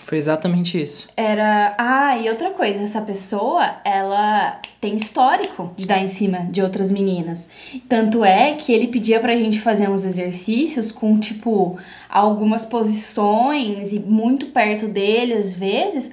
Foi 0.09 0.17
exatamente 0.17 0.81
isso. 0.81 1.07
Era. 1.15 1.75
Ah, 1.77 2.17
e 2.17 2.27
outra 2.29 2.49
coisa, 2.49 2.81
essa 2.81 2.99
pessoa, 2.99 3.75
ela 3.85 4.59
tem 4.81 4.95
histórico 4.95 5.71
de 5.77 5.85
dar 5.85 5.99
em 5.99 6.07
cima 6.07 6.47
de 6.49 6.63
outras 6.63 6.89
meninas. 6.89 7.47
Tanto 7.87 8.25
é 8.25 8.55
que 8.55 8.73
ele 8.73 8.87
pedia 8.87 9.19
pra 9.19 9.35
gente 9.35 9.61
fazer 9.61 9.87
uns 9.87 10.05
exercícios 10.05 10.91
com, 10.91 11.19
tipo, 11.19 11.77
algumas 12.09 12.65
posições 12.65 13.93
e 13.93 13.99
muito 13.99 14.47
perto 14.47 14.87
dele, 14.87 15.33
às 15.35 15.53
vezes, 15.53 16.09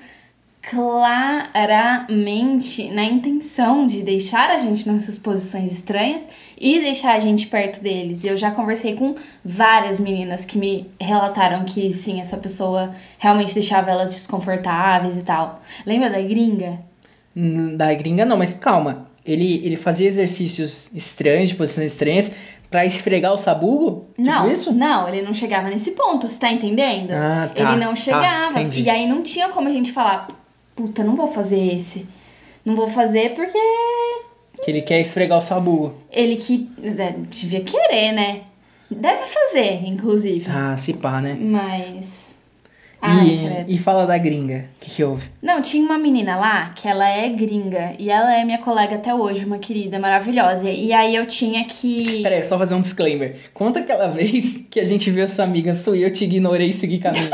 claramente 0.60 1.70
na 2.90 3.02
intenção 3.02 3.86
de 3.86 4.02
deixar 4.02 4.50
a 4.50 4.58
gente 4.58 4.86
nessas 4.86 5.18
posições 5.18 5.72
estranhas 5.72 6.28
e 6.58 6.80
deixar 6.80 7.14
a 7.14 7.20
gente 7.20 7.46
perto 7.46 7.82
deles. 7.82 8.24
Eu 8.24 8.36
já 8.36 8.50
conversei 8.50 8.94
com 8.94 9.14
várias 9.44 10.00
meninas 10.00 10.44
que 10.44 10.56
me 10.58 10.86
relataram 11.00 11.64
que 11.64 11.92
sim, 11.92 12.20
essa 12.20 12.36
pessoa 12.36 12.94
realmente 13.18 13.52
deixava 13.54 13.90
elas 13.90 14.12
desconfortáveis 14.14 15.16
e 15.16 15.22
tal. 15.22 15.60
Lembra 15.84 16.08
da 16.10 16.20
gringa? 16.20 16.78
Hum, 17.36 17.76
Da 17.76 17.92
gringa 17.94 18.24
não, 18.24 18.36
mas 18.36 18.52
calma. 18.54 19.08
Ele, 19.24 19.60
ele 19.64 19.76
fazia 19.76 20.08
exercícios 20.08 20.90
estranhos, 20.94 21.48
de 21.50 21.56
posições 21.56 21.90
estranhas, 21.92 22.32
pra 22.70 22.86
esfregar 22.86 23.32
o 23.34 23.38
sabugo? 23.38 24.06
Tipo 24.16 24.22
Não, 24.30 24.50
isso? 24.50 24.72
não, 24.72 25.08
ele 25.08 25.20
não 25.22 25.34
chegava 25.34 25.68
nesse 25.68 25.90
ponto, 25.92 26.26
você 26.28 26.38
tá 26.38 26.50
entendendo? 26.50 27.10
Ah, 27.12 27.50
tá, 27.54 27.62
ele 27.72 27.80
não 27.84 27.90
tá, 27.90 27.96
chegava. 27.96 28.60
entendi. 28.60 28.82
e 28.84 28.90
aí 28.90 29.06
não 29.06 29.22
tinha 29.22 29.48
como 29.50 29.68
a 29.68 29.72
gente 29.72 29.92
falar, 29.92 30.28
puta, 30.74 31.02
não 31.04 31.14
vou 31.16 31.26
fazer 31.26 31.74
esse. 31.74 32.06
Não 32.64 32.74
vou 32.74 32.88
fazer 32.88 33.34
porque 33.34 33.58
Que 34.64 34.70
ele 34.70 34.82
quer 34.82 35.00
esfregar 35.00 35.38
o 35.38 35.40
sabugo. 35.42 35.94
ele 36.10 36.36
que 36.36 36.68
é, 36.82 37.14
devia 37.30 37.60
querer, 37.60 38.12
né? 38.12 38.40
Deve 38.90 39.22
fazer, 39.26 39.84
inclusive. 39.86 40.46
Ah, 40.50 40.76
se 40.76 40.94
pá, 40.94 41.20
né? 41.20 41.36
Mas. 41.38 42.26
Ai, 43.02 43.64
E, 43.68 43.74
e 43.74 43.78
fala 43.78 44.06
da 44.06 44.16
gringa. 44.16 44.64
O 44.76 44.80
que, 44.80 44.90
que 44.90 45.04
houve? 45.04 45.28
Não, 45.42 45.60
tinha 45.60 45.84
uma 45.84 45.98
menina 45.98 46.36
lá 46.36 46.70
que 46.74 46.88
ela 46.88 47.06
é 47.08 47.28
gringa 47.28 47.92
e 47.98 48.10
ela 48.10 48.34
é 48.34 48.44
minha 48.44 48.58
colega 48.58 48.94
até 48.96 49.14
hoje, 49.14 49.44
uma 49.44 49.58
querida 49.58 49.98
maravilhosa. 49.98 50.70
E 50.70 50.92
aí 50.92 51.14
eu 51.14 51.26
tinha 51.26 51.64
que. 51.64 52.22
Pera 52.22 52.36
aí, 52.36 52.44
só 52.44 52.58
fazer 52.58 52.74
um 52.74 52.80
disclaimer. 52.80 53.36
Conta 53.52 53.80
aquela 53.80 54.08
vez 54.08 54.62
que 54.70 54.80
a 54.80 54.84
gente 54.84 55.10
viu 55.10 55.24
essa 55.24 55.42
amiga 55.42 55.74
sua 55.74 55.96
e 55.96 56.02
eu 56.02 56.12
te 56.12 56.24
ignorei 56.24 56.70
e 56.70 56.72
segui 56.72 56.98
caminho. 56.98 57.30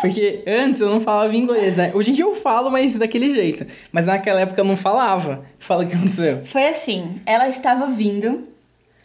Porque 0.00 0.42
antes 0.46 0.82
eu 0.82 0.90
não 0.90 1.00
falava 1.00 1.34
inglês, 1.34 1.76
né? 1.76 1.90
Hoje 1.94 2.10
em 2.10 2.14
dia 2.14 2.24
eu 2.24 2.34
falo, 2.34 2.70
mas 2.70 2.96
daquele 2.96 3.34
jeito. 3.34 3.66
Mas 3.90 4.04
naquela 4.06 4.40
época 4.40 4.60
eu 4.60 4.64
não 4.64 4.76
falava. 4.76 5.44
Fala 5.58 5.84
o 5.84 5.86
que 5.88 5.94
aconteceu. 5.94 6.44
Foi 6.44 6.66
assim, 6.68 7.20
ela 7.24 7.48
estava 7.48 7.86
vindo 7.86 8.46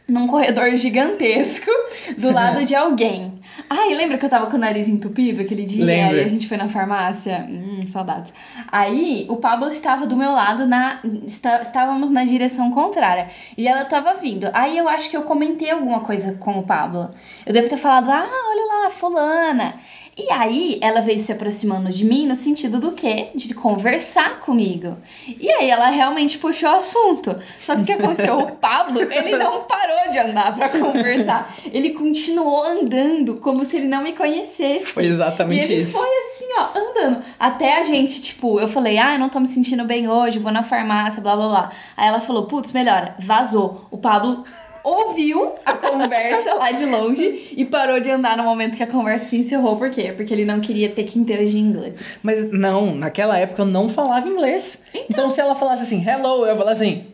num 0.08 0.28
corredor 0.28 0.76
gigantesco 0.76 1.72
do 2.18 2.34
lado 2.34 2.66
de 2.66 2.76
alguém. 2.76 3.40
Ai, 3.70 3.94
lembra 3.94 4.18
que 4.18 4.26
eu 4.26 4.30
tava 4.30 4.48
com 4.48 4.58
o 4.58 4.60
nariz 4.60 4.88
entupido 4.90 5.42
aquele 5.42 5.64
dia? 5.64 5.86
Lembro. 5.86 6.18
E 6.18 6.24
a 6.24 6.28
gente 6.28 6.48
foi 6.48 6.58
na 6.58 6.68
farmácia? 6.68 7.46
Hum, 7.50 7.86
saudades. 7.88 8.34
Aí, 8.70 9.26
o 9.30 9.38
Pablo 9.38 9.70
estava 9.70 10.06
do 10.06 10.18
meu 10.18 10.32
lado, 10.32 10.66
na, 10.68 11.00
está- 11.26 11.62
estávamos 11.62 12.10
na 12.10 12.26
direção 12.26 12.72
contrária. 12.72 13.30
E 13.58 13.68
ela 13.68 13.84
estava 13.84 14.14
vindo. 14.16 14.50
Aí 14.54 14.78
eu 14.78 14.90
acho 14.90 15.10
que 15.10 15.16
eu 15.16 15.22
comentei 15.24 15.70
alguma 15.72 16.02
coisa 16.02 16.34
com 16.40 16.60
o 16.60 16.64
Pablo. 16.64 17.10
Eu 17.46 17.54
devo 17.54 17.70
ter 17.70 17.78
falado, 17.78 18.10
ah, 18.10 18.28
olha 18.50 18.84
lá, 18.84 18.90
fulana. 18.90 19.76
E 20.24 20.32
aí, 20.32 20.78
ela 20.82 21.02
veio 21.02 21.18
se 21.18 21.32
aproximando 21.32 21.90
de 21.90 22.06
mim 22.06 22.28
no 22.28 22.36
sentido 22.36 22.80
do 22.80 22.92
quê? 22.92 23.28
De 23.34 23.56
conversar 23.56 24.40
comigo. 24.40 24.96
E 25.28 25.50
aí, 25.50 25.68
ela 25.68 25.90
realmente 25.90 26.38
puxou 26.38 26.70
o 26.70 26.76
assunto. 26.76 27.36
Só 27.60 27.76
que 27.76 27.82
o 27.82 27.86
que 27.86 27.94
aconteceu? 27.94 28.38
O 28.38 28.52
Pablo, 28.52 29.02
ele 29.02 29.36
não 29.36 29.64
parou 29.64 30.12
de 30.12 30.20
andar 30.20 30.54
pra 30.54 30.70
conversar. 30.70 31.56
Ele 31.72 31.92
continuou 31.92 32.64
andando 32.64 33.40
como 33.42 33.66
se 33.66 33.78
ele 33.78 33.88
não 33.88 34.04
me 34.04 34.14
conhecesse. 34.14 34.92
Foi 34.92 35.06
exatamente 35.06 35.68
e 35.68 35.74
ele 35.74 35.82
isso. 35.82 35.94
foi 35.94 36.10
assim, 36.20 36.46
ó, 36.60 36.70
andando. 36.78 37.24
Até 37.40 37.80
a 37.80 37.84
gente, 37.84 38.22
tipo, 38.22 38.60
eu 38.60 38.68
falei, 38.68 39.00
ah, 39.00 39.14
eu 39.14 39.20
não 39.20 39.30
tô 39.30 39.40
me 39.40 39.48
sentindo 39.48 39.84
bem 39.86 40.08
hoje, 40.08 40.38
vou 40.38 40.52
na 40.52 40.62
farmácia, 40.62 41.20
blá 41.20 41.36
blá 41.36 41.48
blá. 41.48 41.72
Aí 41.98 42.08
ela 42.08 42.20
falou, 42.20 42.46
putz, 42.46 42.72
melhora, 42.72 43.16
vazou. 43.20 43.88
O 43.90 43.98
Pablo 43.98 44.44
ouviu 44.84 45.54
a 45.66 45.74
conversa 45.74 46.54
lá 46.54 46.72
de 46.72 46.86
longe 46.86 47.54
e 47.56 47.66
parou 47.66 48.00
de 48.00 48.10
andar 48.10 48.38
no 48.38 48.44
momento 48.44 48.76
que 48.76 48.84
a 48.84 48.88
conversa 48.88 49.26
se 49.26 49.38
encerrou. 49.38 49.76
Por 49.78 49.90
quê? 49.90 50.14
Porque 50.16 50.34
ele 50.34 50.46
não 50.46 50.60
queria 50.60 50.90
ter 50.90 51.04
que 51.04 51.20
interagir 51.20 51.60
em 51.60 51.64
inglês. 51.64 52.18
Mas 52.24 52.52
não, 52.52 52.96
naquela 52.96 53.38
época 53.38 53.62
eu 53.62 53.66
não 53.66 53.88
falava 53.88 54.28
inglês. 54.28 54.84
Então, 55.10 55.30
se 55.30 55.40
ela 55.40 55.56
falasse 55.56 55.84
assim, 55.84 56.08
hello, 56.08 56.46
eu 56.46 56.48
ia 56.48 56.56
falar 56.56 56.72
assim, 56.72 57.06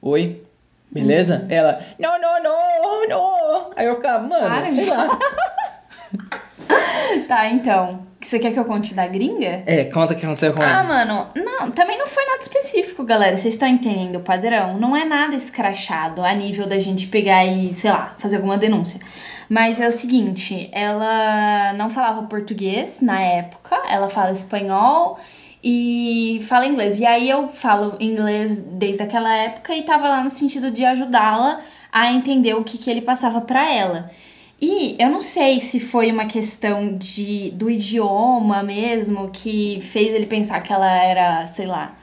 oi, 0.00 0.42
beleza? 0.90 1.46
Ela, 1.48 1.80
não, 1.98 2.20
não, 2.20 2.42
não, 2.42 3.08
não. 3.08 3.70
Aí 3.76 3.86
eu 3.86 3.94
ficava, 3.94 4.26
mano, 4.26 4.46
Para 4.46 4.70
sei 4.70 4.84
de 4.84 4.90
lá. 4.90 5.18
Tá, 7.28 7.48
então. 7.48 8.06
Você 8.20 8.38
quer 8.38 8.52
que 8.52 8.58
eu 8.58 8.64
conte 8.64 8.94
da 8.94 9.06
gringa? 9.06 9.62
É, 9.66 9.84
conta 9.84 10.14
o 10.14 10.16
que 10.16 10.24
aconteceu 10.24 10.54
com 10.54 10.62
Ah, 10.62 10.70
ela. 10.70 10.82
mano, 10.84 11.26
não, 11.36 11.70
também 11.72 11.98
não 11.98 12.06
foi 12.06 12.24
nada 12.24 12.38
específico, 12.40 13.02
galera. 13.04 13.36
Vocês 13.36 13.54
estão 13.54 13.68
entendendo 13.68 14.16
o 14.16 14.20
padrão? 14.20 14.78
Não 14.78 14.96
é 14.96 15.04
nada 15.04 15.34
escrachado 15.34 16.24
a 16.24 16.32
nível 16.32 16.66
da 16.66 16.78
gente 16.78 17.08
pegar 17.08 17.44
e, 17.44 17.72
sei 17.74 17.90
lá, 17.90 18.14
fazer 18.18 18.36
alguma 18.36 18.56
denúncia. 18.56 19.00
Mas 19.48 19.80
é 19.80 19.88
o 19.88 19.90
seguinte, 19.90 20.70
ela 20.72 21.72
não 21.74 21.90
falava 21.90 22.22
português 22.22 23.00
na 23.02 23.20
época, 23.20 23.76
ela 23.88 24.08
fala 24.08 24.32
espanhol 24.32 25.18
e 25.62 26.40
fala 26.48 26.66
inglês. 26.66 26.98
E 27.00 27.04
aí 27.04 27.28
eu 27.28 27.48
falo 27.48 27.96
inglês 28.00 28.56
desde 28.56 29.02
aquela 29.02 29.34
época 29.36 29.74
e 29.74 29.82
tava 29.82 30.08
lá 30.08 30.22
no 30.22 30.30
sentido 30.30 30.70
de 30.70 30.84
ajudá-la 30.84 31.60
a 31.90 32.10
entender 32.12 32.54
o 32.54 32.64
que, 32.64 32.78
que 32.78 32.88
ele 32.90 33.02
passava 33.02 33.40
pra 33.40 33.68
ela. 33.70 34.10
E 34.64 34.94
eu 34.96 35.10
não 35.10 35.20
sei 35.20 35.58
se 35.58 35.80
foi 35.80 36.12
uma 36.12 36.26
questão 36.26 36.96
de, 36.96 37.50
do 37.50 37.68
idioma 37.68 38.62
mesmo 38.62 39.28
que 39.30 39.80
fez 39.82 40.14
ele 40.14 40.24
pensar 40.26 40.60
que 40.60 40.72
ela 40.72 40.88
era, 40.88 41.48
sei 41.48 41.66
lá, 41.66 41.96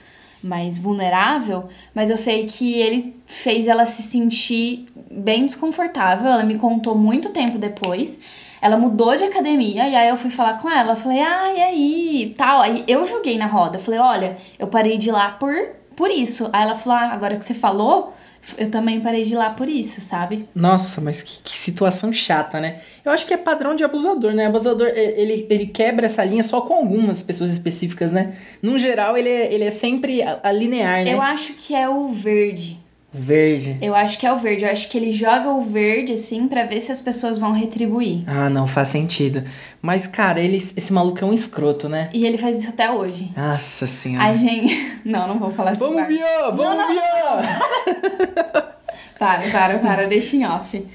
mais 0.43 0.77
vulnerável, 0.77 1.69
mas 1.95 2.09
eu 2.09 2.17
sei 2.17 2.45
que 2.45 2.73
ele 2.73 3.15
fez 3.25 3.65
ela 3.65 3.85
se 3.85 4.01
sentir 4.01 4.89
bem 5.09 5.45
desconfortável. 5.45 6.27
Ela 6.27 6.43
me 6.43 6.59
contou 6.59 6.95
muito 6.95 7.29
tempo 7.29 7.57
depois. 7.57 8.19
Ela 8.61 8.77
mudou 8.77 9.15
de 9.15 9.23
academia 9.23 9.87
e 9.87 9.95
aí 9.95 10.09
eu 10.09 10.17
fui 10.17 10.29
falar 10.29 10.61
com 10.61 10.69
ela. 10.69 10.97
Falei, 10.97 11.21
ah, 11.21 11.53
e 11.53 11.61
aí? 11.61 12.35
Tal. 12.37 12.61
Aí 12.61 12.83
eu 12.89 13.05
joguei 13.05 13.37
na 13.37 13.45
roda. 13.45 13.79
Falei, 13.79 14.01
olha, 14.01 14.37
eu 14.59 14.67
parei 14.67 14.97
de 14.97 15.07
ir 15.07 15.13
lá 15.13 15.29
por, 15.31 15.53
por 15.95 16.09
isso. 16.11 16.49
Aí 16.51 16.63
ela 16.63 16.75
falou, 16.75 16.99
ah, 16.99 17.13
agora 17.13 17.37
que 17.37 17.45
você 17.45 17.53
falou, 17.53 18.13
eu 18.58 18.69
também 18.69 18.99
parei 19.02 19.23
de 19.23 19.34
ir 19.34 19.38
lá 19.38 19.49
por 19.49 19.69
isso, 19.69 20.02
sabe? 20.02 20.47
Nossa, 20.56 21.02
mas 21.02 21.21
que, 21.21 21.39
que 21.43 21.58
situação 21.58 22.12
chata, 22.12 22.60
né? 22.60 22.82
Eu 23.04 23.12
acho 23.12 23.25
que 23.25 23.34
é 23.34 23.38
padrão 23.38 23.75
de 23.75 23.84
abusador, 23.84 24.34
né? 24.34 24.47
Abusador, 24.47 24.88
é, 24.88 25.21
ele, 25.21 25.45
ele 25.49 25.67
quebra 25.67 26.06
essa 26.06 26.23
linha 26.23 26.43
só 26.43 26.62
com 26.62 26.73
algumas 26.73 27.21
pessoas 27.21 27.52
específicas, 27.52 28.13
né? 28.13 28.36
Num 28.62 28.78
geral, 28.78 29.17
ele 29.17 29.30
é, 29.30 29.54
ele 29.54 29.63
é 29.63 29.71
sempre 29.71 30.21
a, 30.21 30.39
a 30.43 30.52
linear, 30.52 31.04
né? 31.04 31.13
Eu 31.13 31.21
acho 31.21 31.54
que 31.54 31.75
é 31.75 31.88
o 31.89 32.08
verde. 32.08 32.78
Verde. 33.11 33.77
Eu 33.81 33.95
acho 33.95 34.19
que 34.19 34.25
é 34.27 34.31
o 34.31 34.37
verde. 34.37 34.63
Eu 34.65 34.69
acho 34.71 34.87
que 34.89 34.97
ele 34.97 35.11
joga 35.11 35.49
o 35.49 35.61
verde, 35.61 36.13
assim, 36.13 36.47
pra 36.47 36.65
ver 36.65 36.79
se 36.79 36.91
as 36.91 37.01
pessoas 37.01 37.37
vão 37.39 37.51
retribuir. 37.53 38.23
Ah, 38.27 38.49
não, 38.49 38.67
faz 38.67 38.89
sentido. 38.89 39.43
Mas, 39.81 40.05
cara, 40.05 40.39
ele, 40.39 40.57
esse 40.57 40.93
maluco 40.93 41.23
é 41.23 41.25
um 41.25 41.33
escroto, 41.33 41.89
né? 41.89 42.09
E 42.13 42.23
ele 42.25 42.37
faz 42.37 42.59
isso 42.59 42.69
até 42.69 42.91
hoje. 42.91 43.31
Nossa 43.35 43.87
senhora. 43.87 44.27
A 44.27 44.33
gente. 44.33 44.89
Não, 45.03 45.27
não 45.27 45.39
vou 45.39 45.49
falar 45.49 45.71
essa 45.71 45.79
Vamos. 45.83 46.05
Bió! 46.07 46.51
Vamos, 46.51 46.95
Não! 46.95 48.69
Para, 49.17 49.41
para, 49.51 49.79
para, 49.79 50.07
deixa 50.07 50.37
em 50.37 50.45
off. 50.45 50.85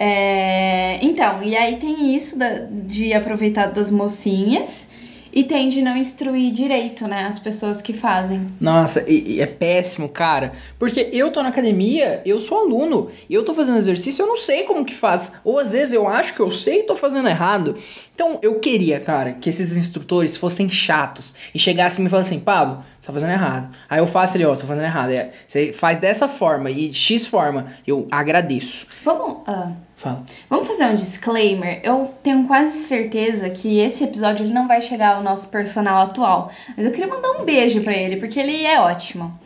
É, 0.00 0.98
então, 1.00 1.40
e 1.44 1.56
aí 1.56 1.76
tem 1.76 2.12
isso 2.14 2.36
da- 2.36 2.66
de 2.70 3.12
aproveitar 3.14 3.66
das 3.66 3.88
mocinhas 3.88 4.87
e 5.32 5.44
tem 5.44 5.68
de 5.68 5.82
não 5.82 5.96
instruir 5.96 6.52
direito, 6.52 7.06
né, 7.06 7.24
as 7.24 7.38
pessoas 7.38 7.80
que 7.82 7.92
fazem. 7.92 8.48
Nossa, 8.60 9.04
e, 9.08 9.36
e 9.36 9.40
é 9.40 9.46
péssimo, 9.46 10.08
cara. 10.08 10.52
Porque 10.78 11.08
eu 11.12 11.30
tô 11.30 11.42
na 11.42 11.48
academia, 11.48 12.22
eu 12.24 12.40
sou 12.40 12.60
aluno, 12.60 13.10
eu 13.28 13.44
tô 13.44 13.54
fazendo 13.54 13.78
exercício, 13.78 14.22
eu 14.22 14.26
não 14.26 14.36
sei 14.36 14.64
como 14.64 14.84
que 14.84 14.94
faz. 14.94 15.32
Ou 15.44 15.58
às 15.58 15.72
vezes 15.72 15.92
eu 15.92 16.08
acho 16.08 16.34
que 16.34 16.40
eu 16.40 16.50
sei 16.50 16.80
e 16.80 16.82
tô 16.84 16.94
fazendo 16.94 17.28
errado. 17.28 17.74
Então 18.14 18.38
eu 18.42 18.58
queria, 18.58 19.00
cara, 19.00 19.32
que 19.32 19.48
esses 19.48 19.76
instrutores 19.76 20.36
fossem 20.36 20.68
chatos 20.68 21.34
e 21.54 21.58
chegassem 21.58 22.00
e 22.00 22.04
me 22.04 22.10
falassem, 22.10 22.40
Pablo, 22.40 22.82
você 23.00 23.06
tá 23.06 23.12
fazendo 23.12 23.32
errado. 23.32 23.74
Aí 23.88 23.98
eu 24.00 24.06
faço 24.06 24.36
ali, 24.36 24.44
ó, 24.44 24.54
você 24.54 24.62
tá 24.62 24.68
fazendo 24.68 24.84
errado. 24.84 25.10
É, 25.10 25.30
Você 25.46 25.72
faz 25.72 25.98
dessa 25.98 26.26
forma 26.28 26.70
e 26.70 26.92
X 26.92 27.26
forma, 27.26 27.66
eu 27.86 28.06
agradeço. 28.10 28.86
Vamos. 29.04 29.38
ah, 29.46 29.70
Fala. 29.98 30.22
Vamos 30.48 30.68
fazer 30.68 30.84
um 30.86 30.94
disclaimer? 30.94 31.80
Eu 31.82 32.14
tenho 32.22 32.46
quase 32.46 32.78
certeza 32.78 33.50
que 33.50 33.80
esse 33.80 34.04
episódio 34.04 34.46
ele 34.46 34.54
não 34.54 34.68
vai 34.68 34.80
chegar 34.80 35.16
ao 35.16 35.22
nosso 35.24 35.48
personal 35.48 36.00
atual. 36.02 36.50
Mas 36.76 36.86
eu 36.86 36.92
queria 36.92 37.08
mandar 37.08 37.32
um 37.32 37.44
beijo 37.44 37.80
pra 37.80 37.92
ele, 37.92 38.16
porque 38.16 38.38
ele 38.38 38.64
é 38.64 38.80
ótimo. 38.80 39.36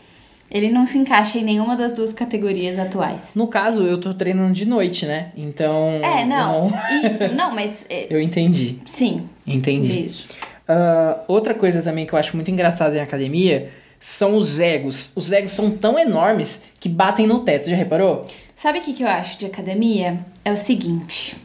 Ele 0.51 0.71
não 0.71 0.85
se 0.85 0.99
encaixa 0.99 1.38
em 1.38 1.43
nenhuma 1.45 1.75
das 1.75 1.93
duas 1.93 2.12
categorias 2.12 2.79
atuais. 2.79 3.33
No 3.35 3.47
caso, 3.47 3.85
eu 3.85 3.99
tô 3.99 4.12
treinando 4.12 4.53
de 4.53 4.67
noite, 4.67 5.07
né? 5.07 5.31
Então. 5.35 5.95
É, 6.03 6.23
eu 6.23 6.27
não. 6.27 6.71
Isso, 7.09 7.27
não, 7.35 7.55
mas. 7.55 7.87
é, 7.88 8.07
Eu 8.11 8.21
entendi. 8.21 8.79
sim. 8.85 9.27
Entendi. 9.47 9.91
Beijo. 9.91 10.25
Ah, 10.69 11.21
outra 11.27 11.55
coisa 11.55 11.81
também 11.81 12.07
que 12.07 12.12
eu 12.12 12.19
acho 12.19 12.37
muito 12.37 12.51
engraçada 12.51 12.95
em 12.95 13.01
academia 13.01 13.71
são 13.99 14.37
os 14.37 14.61
egos. 14.61 15.12
Os 15.17 15.33
egos 15.33 15.53
são 15.53 15.71
tão 15.71 15.99
enormes 15.99 16.61
que 16.79 16.88
batem 16.88 17.27
no 17.27 17.41
teto, 17.41 17.71
já 17.71 17.77
reparou? 17.77 18.27
Sabe 18.62 18.79
o 18.79 18.83
que, 18.83 18.92
que 18.92 19.03
eu 19.03 19.09
acho 19.09 19.40
de 19.40 19.46
academia? 19.46 20.25
É 20.44 20.53
o 20.53 20.57
seguinte. 20.57 21.37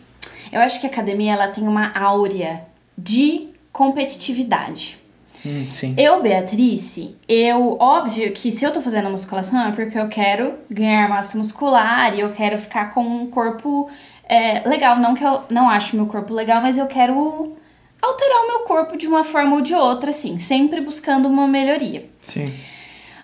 Eu 0.51 0.62
acho 0.62 0.80
que 0.80 0.86
a 0.86 0.89
academia 0.91 1.34
ela 1.34 1.47
tem 1.47 1.67
uma 1.67 1.91
áurea 1.97 2.62
de 2.95 3.47
competitividade. 3.71 4.99
Hum, 5.43 5.65
sim. 5.71 5.95
Eu, 5.97 6.21
Beatrice, 6.21 7.17
eu, 7.27 7.75
óbvio 7.80 8.32
que 8.34 8.51
se 8.51 8.63
eu 8.63 8.71
tô 8.71 8.84
fazendo 8.84 9.10
musculação 9.10 9.67
é 9.67 9.71
porque 9.71 9.97
eu 9.97 10.08
quero 10.08 10.60
ganhar 10.69 11.10
massa 11.10 11.36
muscular 11.39 12.15
e 12.15 12.19
eu 12.19 12.34
quero 12.34 12.60
ficar 12.60 12.93
com 12.93 13.01
um 13.01 13.25
corpo 13.25 13.89
é, 14.23 14.60
legal. 14.69 14.99
Não 14.99 15.15
que 15.15 15.23
eu 15.23 15.41
não 15.49 15.67
acho 15.67 15.95
meu 15.95 16.06
corpo 16.06 16.36
legal, 16.36 16.62
mas 16.62 16.77
eu 16.77 16.86
quero 16.86 17.58
alterar 17.99 18.43
o 18.43 18.47
meu 18.47 18.60
corpo 18.60 18.95
de 18.95 19.08
uma 19.08 19.23
forma 19.23 19.56
ou 19.56 19.62
de 19.63 19.73
outra, 19.73 20.12
assim, 20.12 20.38
sempre 20.38 20.82
buscando 20.82 21.27
uma 21.27 21.47
melhoria. 21.47 22.08
Sim. 22.21 22.53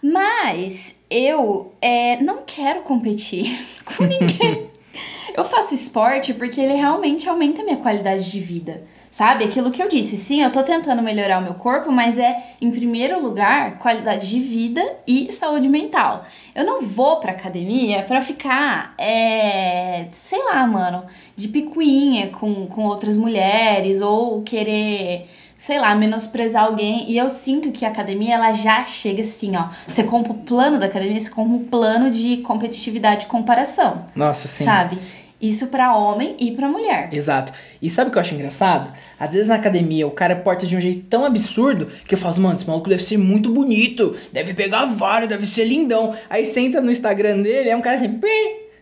Mas 0.03 0.95
eu 1.09 1.71
é, 1.81 2.21
não 2.21 2.39
quero 2.45 2.81
competir 2.81 3.57
com 3.85 4.03
ninguém. 4.03 4.69
eu 5.33 5.45
faço 5.45 5.73
esporte 5.73 6.33
porque 6.33 6.59
ele 6.59 6.73
realmente 6.73 7.29
aumenta 7.29 7.61
a 7.61 7.65
minha 7.65 7.77
qualidade 7.77 8.29
de 8.29 8.39
vida. 8.41 8.83
Sabe? 9.09 9.45
Aquilo 9.45 9.69
que 9.69 9.81
eu 9.81 9.87
disse, 9.87 10.17
sim, 10.17 10.41
eu 10.41 10.51
tô 10.51 10.63
tentando 10.63 11.03
melhorar 11.03 11.37
o 11.37 11.43
meu 11.43 11.53
corpo, 11.53 11.91
mas 11.91 12.17
é, 12.17 12.35
em 12.59 12.71
primeiro 12.71 13.21
lugar, 13.21 13.77
qualidade 13.77 14.27
de 14.27 14.39
vida 14.39 14.83
e 15.05 15.31
saúde 15.31 15.69
mental. 15.69 16.25
Eu 16.55 16.65
não 16.65 16.81
vou 16.81 17.17
pra 17.17 17.31
academia 17.31 18.01
pra 18.03 18.21
ficar, 18.21 18.95
é, 18.97 20.07
sei 20.11 20.43
lá, 20.45 20.65
mano, 20.65 21.05
de 21.35 21.47
picuinha 21.47 22.29
com, 22.29 22.65
com 22.65 22.85
outras 22.85 23.15
mulheres 23.15 24.01
ou 24.01 24.41
querer 24.41 25.29
sei 25.63 25.79
lá, 25.79 25.95
menosprezar 25.95 26.65
alguém. 26.65 27.09
E 27.09 27.17
eu 27.17 27.29
sinto 27.29 27.71
que 27.71 27.85
a 27.85 27.87
academia, 27.87 28.35
ela 28.35 28.51
já 28.51 28.83
chega 28.83 29.21
assim, 29.21 29.55
ó. 29.55 29.69
Você 29.87 30.03
compra 30.03 30.33
o 30.33 30.35
plano 30.35 30.77
da 30.77 30.87
academia, 30.87 31.17
você 31.17 31.29
compra 31.29 31.55
um 31.55 31.63
plano 31.63 32.11
de 32.11 32.37
competitividade 32.37 33.23
e 33.23 33.27
comparação. 33.29 34.05
Nossa, 34.13 34.45
sim. 34.49 34.65
Sabe? 34.65 34.97
Isso 35.41 35.67
para 35.67 35.95
homem 35.95 36.35
e 36.37 36.51
para 36.51 36.67
mulher. 36.67 37.07
Exato. 37.13 37.53
E 37.81 37.89
sabe 37.89 38.09
o 38.09 38.11
que 38.11 38.17
eu 38.17 38.21
acho 38.21 38.33
engraçado? 38.33 38.91
Às 39.17 39.31
vezes 39.31 39.47
na 39.47 39.55
academia 39.55 40.05
o 40.05 40.11
cara 40.11 40.35
porta 40.35 40.67
de 40.67 40.75
um 40.75 40.81
jeito 40.81 41.05
tão 41.07 41.23
absurdo 41.23 41.87
que 42.05 42.13
eu 42.13 42.17
falo, 42.17 42.41
mano, 42.41 42.55
esse 42.55 42.67
maluco 42.67 42.89
deve 42.89 43.01
ser 43.01 43.17
muito 43.17 43.49
bonito, 43.49 44.17
deve 44.33 44.53
pegar 44.53 44.85
vários, 44.87 45.29
deve 45.29 45.45
ser 45.45 45.63
lindão. 45.63 46.13
Aí 46.29 46.43
senta 46.43 46.81
no 46.81 46.91
Instagram 46.91 47.41
dele, 47.41 47.69
é 47.69 47.75
um 47.75 47.81
cara 47.81 47.95
assim, 47.95 48.19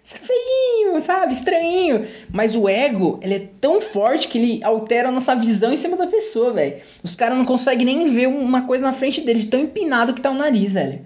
você 0.04 0.18
é 0.18 0.20
feinho, 0.20 1.02
sabe? 1.02 1.34
Estranhinho. 1.34 2.06
Mas 2.32 2.56
o 2.56 2.68
ego, 2.68 3.20
ele 3.22 3.36
é 3.36 3.48
tão 3.60 3.80
forte 3.80 4.28
que 4.28 4.38
ele 4.38 4.64
altera 4.64 5.10
a 5.10 5.12
nossa 5.12 5.36
visão 5.36 5.72
em 5.72 5.78
cima 5.78 5.96
da 5.96 6.08
pessoa, 6.08 6.54
velho. 6.54 6.78
Os 7.04 7.16
caras 7.16 7.38
não 7.38 7.46
conseguem 7.46 7.86
nem 7.86 8.06
ver 8.06 8.28
uma 8.28 8.64
coisa 8.64 8.84
na 8.84 8.94
frente 8.94 9.22
dele, 9.22 9.40
de 9.40 9.48
tão 9.48 9.60
empinado 9.60 10.14
que 10.14 10.22
tá 10.22 10.32
o 10.32 10.36
nariz, 10.36 10.74
velho. 10.74 11.06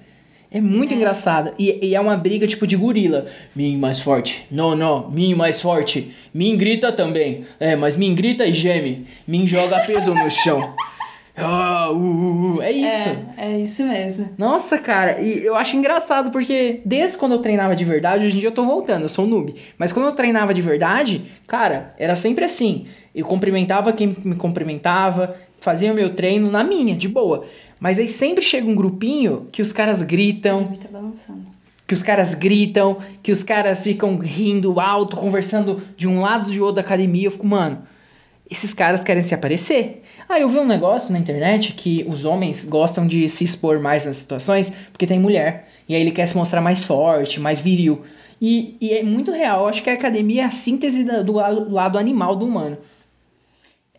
É 0.50 0.62
muito 0.62 0.94
é. 0.94 0.98
engraçada. 0.98 1.54
E, 1.60 1.90
e, 1.90 1.96
é 1.96 2.00
uma 2.00 2.16
briga 2.16 2.48
tipo 2.48 2.66
de 2.66 2.78
gorila. 2.78 3.26
Min 3.54 3.78
mais 3.78 4.00
forte. 4.00 4.46
Não, 4.50 4.76
não. 4.76 5.10
Min 5.12 5.36
mais 5.36 5.62
forte. 5.62 6.14
Min 6.34 6.56
grita 6.56 6.94
também. 6.94 7.46
É, 7.60 7.76
mas 7.76 7.98
Min 7.98 8.16
grita 8.16 8.46
e 8.46 8.54
geme. 8.54 9.06
Min 9.28 9.46
joga 9.46 9.80
peso 9.82 10.14
no 10.14 10.32
chão. 10.32 10.74
Ah, 11.38 11.90
uh, 11.92 11.98
uh, 11.98 12.56
uh. 12.56 12.62
É 12.62 12.72
isso. 12.72 13.10
É, 13.38 13.52
é 13.52 13.60
isso 13.60 13.84
mesmo. 13.84 14.30
Nossa, 14.38 14.78
cara, 14.78 15.20
e 15.20 15.44
eu 15.44 15.56
acho 15.56 15.76
engraçado 15.76 16.32
porque 16.32 16.82
desde 16.86 17.18
quando 17.18 17.34
eu 17.34 17.40
treinava 17.40 17.76
de 17.76 17.84
verdade, 17.84 18.26
hoje 18.26 18.38
em 18.38 18.40
dia 18.40 18.50
eu 18.50 18.54
tô 18.54 18.64
voltando, 18.64 19.04
eu 19.04 19.10
sou 19.10 19.26
um 19.26 19.28
noob. 19.28 19.54
Mas 19.78 19.92
quando 19.92 20.06
eu 20.06 20.14
treinava 20.14 20.54
de 20.54 20.62
verdade, 20.62 21.26
cara, 21.46 21.94
era 21.98 22.16
sempre 22.16 22.46
assim. 22.46 22.86
Eu 23.14 23.26
cumprimentava 23.26 23.92
quem 23.92 24.16
me 24.24 24.36
cumprimentava, 24.36 25.36
fazia 25.60 25.92
o 25.92 25.96
meu 25.96 26.14
treino 26.14 26.50
na 26.50 26.64
minha, 26.64 26.96
de 26.96 27.10
boa. 27.10 27.46
Mas 27.80 28.00
aí 28.00 28.08
sempre 28.08 28.44
chega 28.44 28.68
um 28.68 28.76
grupinho 28.76 29.48
que 29.52 29.62
os 29.62 29.74
caras 29.74 30.02
gritam. 30.04 30.66
Tá 30.82 30.88
balançando. 30.90 31.46
Que 31.86 31.94
os 31.94 32.02
caras 32.02 32.34
gritam, 32.34 32.98
que 33.22 33.32
os 33.32 33.44
caras 33.44 33.84
ficam 33.84 34.18
rindo 34.18 34.80
alto, 34.80 35.16
conversando 35.16 35.84
de 35.96 36.08
um 36.08 36.22
lado 36.22 36.50
de 36.50 36.60
outro 36.60 36.76
da 36.76 36.82
academia. 36.82 37.28
Eu 37.28 37.32
fico, 37.32 37.46
mano, 37.46 37.84
esses 38.50 38.74
caras 38.74 39.04
querem 39.04 39.22
se 39.22 39.34
aparecer. 39.34 40.04
Ah, 40.28 40.40
eu 40.40 40.50
vi 40.50 40.60
um 40.60 40.66
negócio 40.66 41.12
na 41.12 41.20
internet 41.20 41.74
que 41.74 42.06
os 42.08 42.26
homens 42.26 42.66
gostam 42.66 43.06
de 43.06 43.28
se 43.30 43.44
expor 43.44 43.80
mais 43.80 44.06
nas 44.06 44.18
situações 44.18 44.74
porque 44.92 45.08
tem 45.08 45.20
mulher. 45.20 45.70
E 45.88 45.96
aí 45.96 46.02
ele 46.02 46.12
quer 46.12 46.28
se 46.28 46.36
mostrar 46.36 46.62
mais 46.62 46.84
forte, 46.84 47.40
mais 47.40 47.62
viril. 47.62 48.04
E, 48.42 48.76
e 48.82 48.92
é 48.92 49.04
muito 49.04 49.32
real. 49.32 49.62
Eu 49.62 49.68
acho 49.68 49.84
que 49.84 49.90
a 49.90 49.94
academia 49.94 50.44
é 50.44 50.46
a 50.46 50.52
síntese 50.52 51.04
do 51.04 51.34
lado 51.34 51.98
animal 51.98 52.36
do 52.36 52.46
humano. 52.46 52.78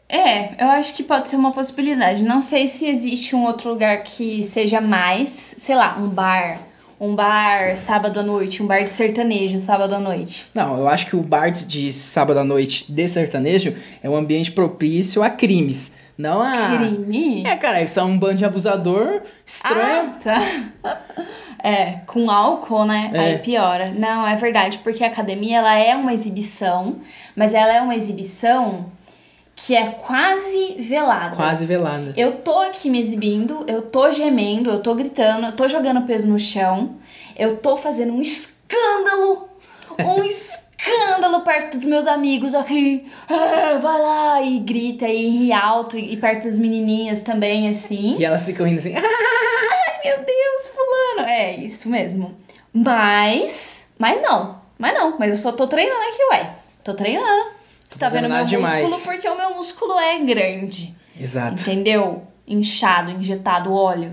É, 0.08 0.62
eu 0.62 0.68
acho 0.70 0.94
que 0.94 1.02
pode 1.02 1.28
ser 1.28 1.36
uma 1.36 1.52
possibilidade. 1.52 2.22
Não 2.22 2.40
sei 2.40 2.68
se 2.68 2.86
existe 2.86 3.34
um 3.34 3.44
outro 3.44 3.70
lugar 3.70 4.02
que 4.04 4.42
seja 4.42 4.80
mais, 4.80 5.54
sei 5.56 5.74
lá, 5.74 5.96
um 5.98 6.08
bar. 6.08 6.60
Um 6.98 7.14
bar 7.14 7.76
sábado 7.76 8.20
à 8.20 8.22
noite, 8.22 8.62
um 8.62 8.66
bar 8.66 8.82
de 8.82 8.90
sertanejo 8.90 9.58
sábado 9.58 9.94
à 9.94 9.98
noite. 9.98 10.48
Não, 10.54 10.78
eu 10.78 10.88
acho 10.88 11.06
que 11.06 11.14
o 11.14 11.22
bar 11.22 11.50
de 11.50 11.92
sábado 11.92 12.38
à 12.40 12.44
noite 12.44 12.90
de 12.90 13.06
sertanejo 13.06 13.74
é 14.02 14.08
um 14.08 14.16
ambiente 14.16 14.50
propício 14.50 15.22
a 15.22 15.28
crimes. 15.28 15.92
Não 16.16 16.40
a. 16.40 16.78
Crime? 16.78 17.46
É, 17.46 17.56
cara, 17.56 17.82
isso 17.82 18.00
é 18.00 18.02
um 18.02 18.18
bando 18.18 18.36
de 18.36 18.44
abusador 18.44 19.20
estranho. 19.44 20.14
Ah, 20.14 20.18
tá. 20.82 20.96
É, 21.62 22.00
com 22.06 22.30
álcool, 22.30 22.84
né? 22.84 23.10
É. 23.12 23.18
Aí 23.18 23.38
piora. 23.38 23.90
Não, 23.90 24.26
é 24.26 24.36
verdade, 24.36 24.78
porque 24.78 25.02
a 25.02 25.08
academia 25.08 25.58
ela 25.58 25.74
é 25.74 25.96
uma 25.96 26.12
exibição, 26.12 27.00
mas 27.34 27.52
ela 27.52 27.72
é 27.72 27.80
uma 27.80 27.94
exibição 27.94 28.86
que 29.56 29.74
é 29.74 29.86
quase 29.86 30.76
velada. 30.78 31.34
Quase 31.34 31.64
velada. 31.64 32.12
Eu 32.14 32.32
tô 32.36 32.58
aqui 32.58 32.90
me 32.90 33.00
exibindo, 33.00 33.64
eu 33.66 33.80
tô 33.80 34.12
gemendo, 34.12 34.70
eu 34.70 34.82
tô 34.82 34.94
gritando, 34.94 35.46
eu 35.46 35.52
tô 35.52 35.66
jogando 35.66 36.02
peso 36.02 36.28
no 36.28 36.38
chão, 36.38 36.96
eu 37.34 37.56
tô 37.56 37.74
fazendo 37.74 38.12
um 38.12 38.20
escândalo, 38.20 39.48
um 39.98 40.22
escândalo 40.22 41.40
perto 41.40 41.78
dos 41.78 41.86
meus 41.86 42.06
amigos 42.06 42.54
aqui. 42.54 43.10
Ah, 43.30 43.78
vai 43.78 44.00
lá 44.00 44.42
e 44.42 44.58
grita 44.58 45.08
e 45.08 45.26
ri 45.30 45.52
alto 45.52 45.98
e 45.98 46.14
perto 46.18 46.44
das 46.44 46.58
menininhas 46.58 47.22
também 47.22 47.70
assim. 47.70 48.14
E 48.18 48.24
elas 48.26 48.44
ficam 48.44 48.66
rindo 48.66 48.78
assim. 48.78 48.92
Ai, 48.94 50.00
meu 50.04 50.18
Deus, 50.18 50.68
fulano. 50.68 51.30
É, 51.30 51.56
isso 51.56 51.88
mesmo. 51.88 52.36
Mas, 52.74 53.88
mas 53.98 54.20
não. 54.20 54.60
Mas 54.78 54.92
não, 54.92 55.18
mas 55.18 55.30
eu 55.30 55.38
só 55.38 55.50
tô 55.50 55.66
treinando 55.66 56.02
aqui, 56.02 56.22
ué. 56.32 56.54
Tô 56.84 56.92
treinando. 56.92 57.55
Você 57.88 57.98
tá 57.98 58.08
vendo 58.08 58.28
meu 58.28 58.44
demais. 58.44 58.90
músculo 58.90 59.14
porque 59.14 59.28
o 59.28 59.36
meu 59.36 59.54
músculo 59.54 59.98
é 59.98 60.18
grande. 60.18 60.94
Exato. 61.18 61.62
Entendeu? 61.62 62.26
Inchado, 62.46 63.10
injetado 63.10 63.72
óleo. 63.72 64.12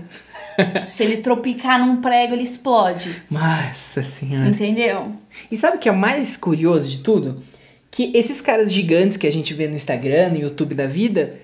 Se 0.86 1.02
ele 1.02 1.18
tropicar 1.18 1.78
num 1.84 2.00
prego, 2.00 2.34
ele 2.34 2.42
explode. 2.42 3.22
Nossa 3.30 4.02
senhora. 4.02 4.48
Entendeu? 4.48 5.12
E 5.50 5.56
sabe 5.56 5.76
o 5.76 5.80
que 5.80 5.88
é 5.88 5.92
o 5.92 5.96
mais 5.96 6.36
curioso 6.36 6.90
de 6.90 7.00
tudo? 7.00 7.42
Que 7.90 8.12
esses 8.14 8.40
caras 8.40 8.72
gigantes 8.72 9.16
que 9.16 9.26
a 9.26 9.32
gente 9.32 9.52
vê 9.52 9.66
no 9.68 9.74
Instagram, 9.74 10.30
no 10.30 10.38
YouTube 10.38 10.74
da 10.74 10.86
vida, 10.86 11.40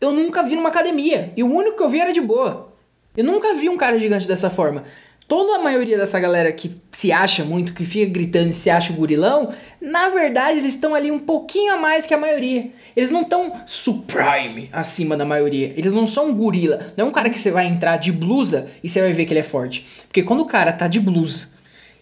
eu 0.00 0.12
nunca 0.12 0.42
vi 0.42 0.56
numa 0.56 0.68
academia. 0.68 1.32
E 1.36 1.42
o 1.42 1.52
único 1.52 1.76
que 1.76 1.82
eu 1.82 1.88
vi 1.88 2.00
era 2.00 2.12
de 2.12 2.20
boa. 2.20 2.72
Eu 3.16 3.24
nunca 3.24 3.54
vi 3.54 3.68
um 3.68 3.76
cara 3.76 3.98
gigante 3.98 4.26
dessa 4.26 4.50
forma 4.50 4.84
toda 5.30 5.54
a 5.54 5.62
maioria 5.62 5.96
dessa 5.96 6.18
galera 6.18 6.50
que 6.50 6.72
se 6.90 7.12
acha 7.12 7.44
muito, 7.44 7.72
que 7.72 7.84
fica 7.84 8.12
gritando 8.12 8.48
e 8.48 8.52
se 8.52 8.68
acha 8.68 8.92
o 8.92 8.96
gurilão, 8.96 9.50
na 9.80 10.08
verdade 10.08 10.58
eles 10.58 10.74
estão 10.74 10.92
ali 10.92 11.08
um 11.08 11.20
pouquinho 11.20 11.72
a 11.72 11.76
mais 11.76 12.04
que 12.04 12.12
a 12.12 12.18
maioria. 12.18 12.72
Eles 12.96 13.12
não 13.12 13.22
estão 13.22 13.60
supreme 13.64 14.68
acima 14.72 15.16
da 15.16 15.24
maioria. 15.24 15.72
Eles 15.76 15.92
não 15.92 16.04
são 16.04 16.30
um 16.30 16.34
gorila. 16.34 16.88
Não 16.96 17.06
é 17.06 17.08
um 17.08 17.12
cara 17.12 17.30
que 17.30 17.38
você 17.38 17.52
vai 17.52 17.68
entrar 17.68 17.96
de 17.96 18.10
blusa 18.10 18.66
e 18.82 18.88
você 18.88 19.00
vai 19.00 19.12
ver 19.12 19.24
que 19.24 19.32
ele 19.32 19.38
é 19.38 19.44
forte. 19.44 19.86
Porque 20.08 20.24
quando 20.24 20.40
o 20.40 20.46
cara 20.46 20.72
tá 20.72 20.88
de 20.88 20.98
blusa 20.98 21.48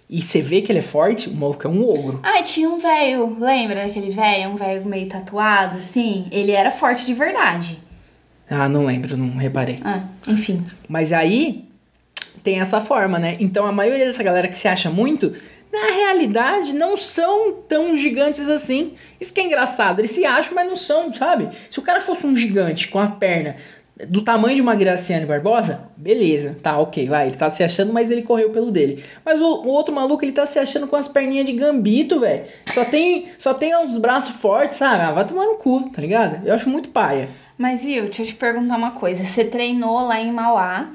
e 0.09 0.23
você 0.23 0.41
vê 0.41 0.62
que 0.62 0.73
ele 0.73 0.79
é 0.79 0.83
forte, 0.83 1.29
o 1.29 1.35
maluco 1.35 1.67
é 1.67 1.71
um 1.71 1.87
ogro. 1.87 2.21
Ah, 2.23 2.43
tinha 2.43 2.71
um 2.71 2.79
velho, 2.79 3.37
lembra 3.38 3.87
daquele 3.87 4.09
velho? 4.09 4.49
Um 4.49 4.57
velho 4.57 4.87
meio 4.87 5.07
tatuado, 5.07 5.77
assim? 5.77 6.27
Ele 6.33 6.53
era 6.53 6.71
forte 6.71 7.05
de 7.05 7.12
verdade. 7.12 7.79
Ah, 8.49 8.71
não 8.71 8.87
lembro, 8.87 9.19
não 9.19 9.37
reparei. 9.37 9.81
Ah, 9.85 10.05
enfim. 10.27 10.64
Mas 10.88 11.12
aí, 11.12 11.67
tem 12.42 12.61
essa 12.61 12.81
forma, 12.81 13.18
né? 13.18 13.37
Então 13.40 13.66
a 13.66 13.72
maioria 13.72 14.07
dessa 14.07 14.22
galera 14.22 14.48
que 14.48 14.59
se 14.59 14.68
acha 14.68 14.90
muito, 14.90 15.33
na 15.72 15.87
realidade 15.92 16.74
não 16.74 16.96
são 16.96 17.53
tão 17.68 17.96
gigantes 17.96 18.48
assim. 18.48 18.92
Isso 19.20 19.33
que 19.33 19.40
é 19.40 19.44
engraçado, 19.44 20.01
eles 20.01 20.11
se 20.11 20.24
acham, 20.24 20.55
mas 20.55 20.66
não 20.66 20.77
são, 20.77 21.12
sabe? 21.12 21.48
Se 21.70 21.79
o 21.79 21.83
cara 21.83 22.01
fosse 22.01 22.27
um 22.27 22.37
gigante 22.37 22.88
com 22.88 22.98
a 22.98 23.07
perna 23.07 23.57
do 24.07 24.22
tamanho 24.22 24.55
de 24.55 24.62
uma 24.62 24.77
Graciane 24.77 25.27
Barbosa, 25.27 25.81
beleza, 25.96 26.57
tá 26.62 26.79
ok, 26.79 27.09
vai, 27.09 27.27
ele 27.27 27.37
tá 27.37 27.51
se 27.51 27.64
achando, 27.64 27.92
mas 27.92 28.11
ele 28.11 28.22
correu 28.22 28.51
pelo 28.51 28.70
dele. 28.70 29.03
Mas 29.24 29.40
o, 29.40 29.44
o 29.44 29.68
outro 29.68 29.92
maluco, 29.92 30.24
ele 30.24 30.33
tá 30.33 30.46
se 30.46 30.59
achando 30.59 30.87
com 30.87 30.94
as 30.94 31.09
perninhas 31.09 31.46
de 31.46 31.53
gambito, 31.53 32.20
velho. 32.20 32.44
Só 32.66 32.85
tem, 32.85 33.29
só 33.38 33.53
tem 33.53 33.77
uns 33.77 33.98
braços 33.98 34.37
fortes, 34.37 34.79
sabe? 34.79 35.03
Ah, 35.03 35.12
vai 35.12 35.27
tomar 35.27 35.46
no 35.46 35.57
cu, 35.57 35.90
tá 35.90 36.01
ligado? 36.01 36.46
Eu 36.46 36.55
acho 36.55 36.68
muito 36.68 36.90
paia. 36.90 37.29
Mas 37.57 37.85
viu, 37.85 38.05
deixa 38.05 38.22
eu 38.22 38.27
te 38.27 38.35
perguntar 38.35 38.77
uma 38.77 38.92
coisa. 38.92 39.24
Você 39.24 39.44
treinou 39.44 40.07
lá 40.07 40.20
em 40.20 40.33
Mauá 40.33 40.88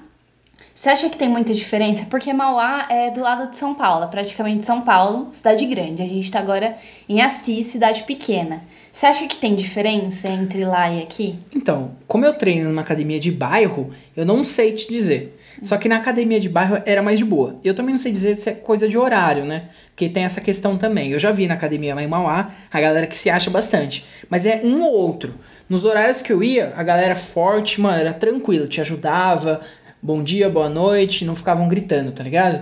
Você 0.74 0.90
acha 0.90 1.10
que 1.10 1.18
tem 1.18 1.30
muita 1.30 1.54
diferença? 1.54 2.06
Porque 2.10 2.34
Mauá 2.34 2.88
é 2.90 3.10
do 3.12 3.22
lado 3.22 3.50
de 3.50 3.56
São 3.56 3.74
Paulo, 3.76 4.08
praticamente 4.08 4.66
São 4.66 4.82
Paulo, 4.82 5.30
cidade 5.32 5.66
grande. 5.66 6.02
A 6.02 6.08
gente 6.08 6.30
tá 6.32 6.40
agora 6.40 6.76
em 7.08 7.22
Assis, 7.22 7.68
cidade 7.68 8.04
pequena. 8.04 8.62
Você 8.92 9.06
acha 9.06 9.28
que 9.28 9.38
tem 9.38 9.56
diferença 9.56 10.30
entre 10.30 10.66
lá 10.66 10.92
e 10.92 11.02
aqui? 11.02 11.36
Então, 11.56 11.92
como 12.08 12.26
eu 12.26 12.34
treino 12.34 12.70
numa 12.70 12.82
academia 12.82 13.20
de 13.20 13.32
bairro, 13.32 13.94
eu 14.16 14.26
não 14.26 14.44
sei 14.44 14.72
te 14.74 14.88
dizer. 14.88 15.40
Só 15.62 15.78
que 15.78 15.88
na 15.88 15.98
academia 15.98 16.40
de 16.40 16.50
bairro 16.50 16.82
era 16.86 17.02
mais 17.02 17.20
de 17.20 17.26
boa. 17.26 17.56
Eu 17.64 17.74
também 17.76 17.94
não 17.94 18.00
sei 18.00 18.12
dizer 18.12 18.36
se 18.36 18.50
é 18.50 18.54
coisa 18.54 18.88
de 18.88 18.98
horário, 18.98 19.46
né? 19.46 19.70
Porque 19.90 20.10
tem 20.10 20.24
essa 20.24 20.42
questão 20.42 20.78
também. 20.78 21.12
Eu 21.12 21.20
já 21.20 21.32
vi 21.32 21.48
na 21.48 21.54
academia 21.54 21.96
lá 21.96 22.04
em 22.04 22.08
Mauá 22.08 22.52
a 22.72 22.82
galera 22.82 23.08
que 23.08 23.16
se 23.16 23.30
acha 23.30 23.50
bastante. 23.50 24.06
Mas 24.30 24.46
é 24.46 24.62
um 24.64 24.82
ou 24.82 24.92
outro. 24.92 25.36
Nos 25.70 25.86
horários 25.86 26.22
que 26.22 26.34
eu 26.34 26.44
ia, 26.44 26.74
a 26.76 26.84
galera 26.84 27.16
forte, 27.16 27.80
mano, 27.80 28.00
era 28.00 28.14
tranquila, 28.14 28.68
te 28.68 28.82
ajudava. 28.82 29.62
Bom 30.06 30.22
dia, 30.22 30.50
boa 30.50 30.68
noite, 30.68 31.24
não 31.24 31.34
ficavam 31.34 31.70
gritando, 31.70 32.12
tá 32.12 32.22
ligado? 32.22 32.62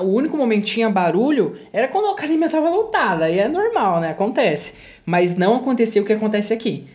O 0.00 0.06
único 0.06 0.36
momento 0.36 0.64
que 0.64 0.72
tinha 0.72 0.90
barulho 0.90 1.56
era 1.72 1.86
quando 1.86 2.06
a 2.08 2.10
academia 2.10 2.50
tava 2.50 2.68
lotada. 2.68 3.30
E 3.30 3.38
é 3.38 3.46
normal, 3.46 4.00
né? 4.00 4.10
Acontece. 4.10 4.74
Mas 5.04 5.36
não 5.36 5.54
acontecia 5.54 6.02
o 6.02 6.04
que 6.04 6.12
acontece 6.12 6.52
aqui. 6.52 6.88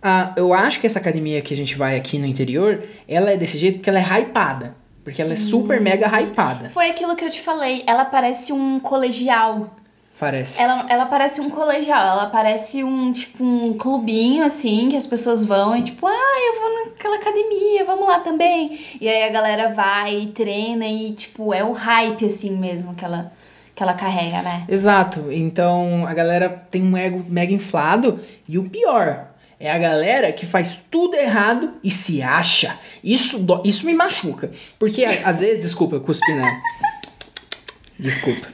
Ah, 0.00 0.32
eu 0.34 0.54
acho 0.54 0.80
que 0.80 0.86
essa 0.86 0.98
academia 0.98 1.42
que 1.42 1.52
a 1.52 1.56
gente 1.58 1.76
vai 1.76 1.94
aqui 1.98 2.18
no 2.18 2.24
interior, 2.24 2.82
ela 3.06 3.30
é 3.30 3.36
desse 3.36 3.58
jeito 3.58 3.74
porque 3.74 3.90
ela 3.90 3.98
é 3.98 4.20
hypada. 4.20 4.74
Porque 5.04 5.20
ela 5.20 5.34
é 5.34 5.36
super 5.36 5.78
mega 5.78 6.06
hypada. 6.06 6.70
Foi 6.70 6.88
aquilo 6.88 7.14
que 7.14 7.26
eu 7.26 7.30
te 7.30 7.42
falei. 7.42 7.84
Ela 7.86 8.06
parece 8.06 8.50
um 8.50 8.80
colegial. 8.80 9.76
Parece. 10.18 10.60
Ela, 10.60 10.84
ela 10.88 11.06
parece 11.06 11.40
um 11.40 11.48
colegial, 11.48 12.18
ela 12.18 12.26
parece 12.26 12.82
um, 12.82 13.12
tipo, 13.12 13.44
um 13.44 13.74
clubinho, 13.78 14.44
assim, 14.44 14.88
que 14.88 14.96
as 14.96 15.06
pessoas 15.06 15.44
vão 15.46 15.76
e, 15.76 15.82
tipo, 15.82 16.06
ah, 16.08 16.36
eu 16.52 16.60
vou 16.60 16.84
naquela 16.86 17.16
academia, 17.16 17.84
vamos 17.84 18.06
lá 18.08 18.18
também. 18.20 18.80
E 19.00 19.08
aí 19.08 19.22
a 19.22 19.28
galera 19.28 19.68
vai 19.72 20.18
e 20.22 20.26
treina 20.28 20.86
e, 20.86 21.12
tipo, 21.12 21.54
é 21.54 21.62
o 21.62 21.72
hype, 21.72 22.24
assim, 22.26 22.56
mesmo, 22.58 22.94
que 22.96 23.04
ela, 23.04 23.32
que 23.76 23.80
ela 23.82 23.94
carrega, 23.94 24.42
né? 24.42 24.64
Exato. 24.68 25.30
Então 25.30 26.04
a 26.04 26.12
galera 26.14 26.48
tem 26.68 26.82
um 26.82 26.96
ego 26.96 27.24
mega 27.28 27.52
inflado. 27.52 28.18
E 28.48 28.58
o 28.58 28.68
pior, 28.68 29.28
é 29.60 29.70
a 29.70 29.78
galera 29.78 30.32
que 30.32 30.46
faz 30.46 30.80
tudo 30.90 31.14
errado 31.16 31.74
e 31.84 31.92
se 31.92 32.20
acha. 32.22 32.76
Isso, 33.04 33.38
dó- 33.44 33.62
isso 33.64 33.86
me 33.86 33.94
machuca. 33.94 34.50
Porque 34.80 35.04
às 35.04 35.38
vezes, 35.38 35.62
desculpa, 35.62 35.94
eu 35.94 36.00
cuspi 36.00 36.32
na. 36.34 36.60
Desculpa. 37.96 38.48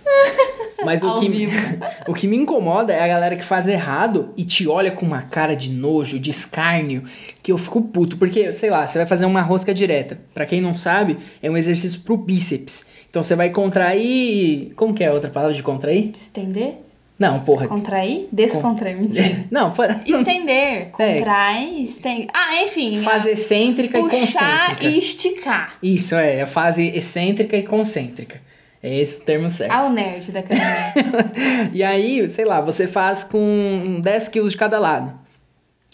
Mas 0.86 1.02
o 1.02 1.14
que, 1.18 1.28
vivo. 1.28 1.52
o 2.08 2.14
que 2.14 2.26
me 2.26 2.36
incomoda 2.36 2.92
é 2.92 3.02
a 3.02 3.08
galera 3.08 3.36
que 3.36 3.44
faz 3.44 3.66
errado 3.66 4.32
e 4.36 4.44
te 4.44 4.68
olha 4.68 4.90
com 4.90 5.04
uma 5.06 5.22
cara 5.22 5.54
de 5.56 5.70
nojo, 5.70 6.18
de 6.18 6.30
escárnio, 6.30 7.04
que 7.42 7.50
eu 7.52 7.58
fico 7.58 7.80
puto. 7.82 8.16
Porque, 8.16 8.52
sei 8.52 8.70
lá, 8.70 8.86
você 8.86 8.98
vai 8.98 9.06
fazer 9.06 9.26
uma 9.26 9.40
rosca 9.42 9.72
direta. 9.74 10.18
Pra 10.32 10.46
quem 10.46 10.60
não 10.60 10.74
sabe, 10.74 11.16
é 11.42 11.50
um 11.50 11.56
exercício 11.56 12.00
pro 12.00 12.16
bíceps. 12.16 12.86
Então 13.10 13.22
você 13.22 13.34
vai 13.36 13.50
contrair. 13.50 14.72
Como 14.74 14.92
que 14.94 15.04
é 15.04 15.08
a 15.08 15.12
outra 15.12 15.30
palavra 15.30 15.54
de 15.54 15.62
contrair? 15.62 16.10
Estender, 16.12 16.74
Não, 17.18 17.40
porra. 17.40 17.68
contrair, 17.68 18.28
descontrair, 18.32 18.96
mentira. 19.00 19.44
Não, 19.50 19.72
fa- 19.72 20.00
Estender, 20.04 20.90
contrai, 20.90 21.80
estende. 21.82 22.26
Ah, 22.34 22.62
enfim. 22.64 22.96
fase 22.98 23.30
excêntrica 23.30 23.98
e 23.98 24.02
puxar 24.02 24.70
concêntrica. 24.70 24.84
e 24.88 24.98
esticar. 24.98 25.74
Isso, 25.82 26.16
é, 26.16 26.42
a 26.42 26.46
fase 26.46 26.88
excêntrica 26.88 27.56
e 27.56 27.62
concêntrica. 27.62 28.40
É 28.86 29.00
esse 29.00 29.16
o 29.16 29.20
termo 29.20 29.48
certo. 29.48 29.72
Ah, 29.72 29.86
o 29.86 29.92
nerd 29.94 30.30
da 30.30 30.40
academia. 30.40 30.92
e 31.72 31.82
aí, 31.82 32.28
sei 32.28 32.44
lá, 32.44 32.60
você 32.60 32.86
faz 32.86 33.24
com 33.24 33.98
10 34.02 34.28
quilos 34.28 34.50
de 34.52 34.58
cada 34.58 34.78
lado. 34.78 35.10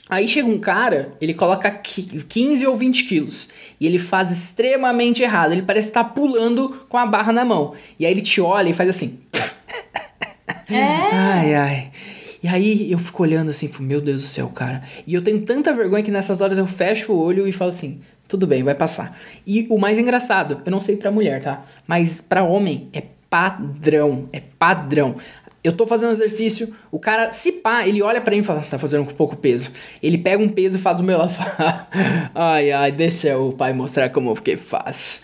Aí 0.09 0.27
chega 0.27 0.49
um 0.49 0.59
cara, 0.59 1.13
ele 1.21 1.33
coloca 1.33 1.71
qui- 1.71 2.25
15 2.29 2.67
ou 2.67 2.75
20 2.75 3.05
quilos. 3.05 3.49
E 3.81 3.87
ele 3.87 3.97
faz 4.01 4.33
extremamente 4.33 5.23
errado. 5.23 5.53
Ele 5.53 5.63
parece 5.63 5.87
estar 5.87 6.03
pulando 6.03 6.85
com 6.89 6.99
a 6.99 7.07
barra 7.07 7.33
na 7.33 7.45
mão. 7.45 7.75
E 7.97 8.05
aí 8.05 8.11
ele 8.11 8.23
te 8.23 8.41
olha 8.41 8.71
e 8.71 8.73
faz 8.73 8.89
assim. 8.89 9.21
é. 10.69 10.83
Ai, 11.15 11.55
ai. 11.55 11.91
E 12.43 12.49
aí 12.49 12.91
eu 12.91 12.99
fico 12.99 13.23
olhando 13.23 13.51
assim, 13.51 13.71
meu 13.79 14.01
Deus 14.01 14.23
do 14.23 14.27
céu, 14.27 14.49
cara. 14.49 14.83
E 15.07 15.15
eu 15.15 15.23
tenho 15.23 15.43
tanta 15.43 15.73
vergonha 15.73 16.03
que 16.03 16.11
nessas 16.11 16.41
horas 16.41 16.59
eu 16.59 16.67
fecho 16.67 17.13
o 17.13 17.19
olho 17.23 17.47
e 17.47 17.53
falo 17.53 17.71
assim, 17.71 18.01
tudo 18.31 18.47
bem, 18.47 18.63
vai 18.63 18.77
passar. 18.77 19.19
E 19.45 19.67
o 19.69 19.77
mais 19.77 19.99
engraçado, 19.99 20.63
eu 20.65 20.71
não 20.71 20.79
sei 20.79 20.97
pra 20.97 21.11
mulher, 21.11 21.43
tá? 21.43 21.65
Mas 21.85 22.21
pra 22.21 22.45
homem 22.45 22.89
é 22.93 23.03
padrão, 23.29 24.29
é 24.33 24.41
padrão. 24.57 25.17
Eu 25.65 25.73
tô 25.73 25.85
fazendo 25.85 26.13
exercício, 26.13 26.73
o 26.93 26.99
cara, 26.99 27.33
se 27.33 27.51
pá, 27.51 27.87
ele 27.87 28.01
olha 28.01 28.21
pra 28.21 28.33
mim 28.33 28.39
e 28.39 28.45
fala, 28.45 28.63
tá 28.63 28.79
fazendo 28.79 29.05
com 29.05 29.13
pouco 29.15 29.37
peso. 29.37 29.73
Ele 30.01 30.17
pega 30.17 30.41
um 30.41 30.49
peso 30.49 30.79
e 30.79 30.81
faz 30.81 31.01
o 31.01 31.05
meu 31.05 31.19
lá 31.19 31.29
ai, 32.33 32.71
ai, 32.71 32.93
deixa 32.93 33.37
o 33.37 33.53
pai 33.53 33.73
mostrar 33.73 34.09
como 34.11 34.33
fiquei 34.37 34.57
fácil. 34.57 35.23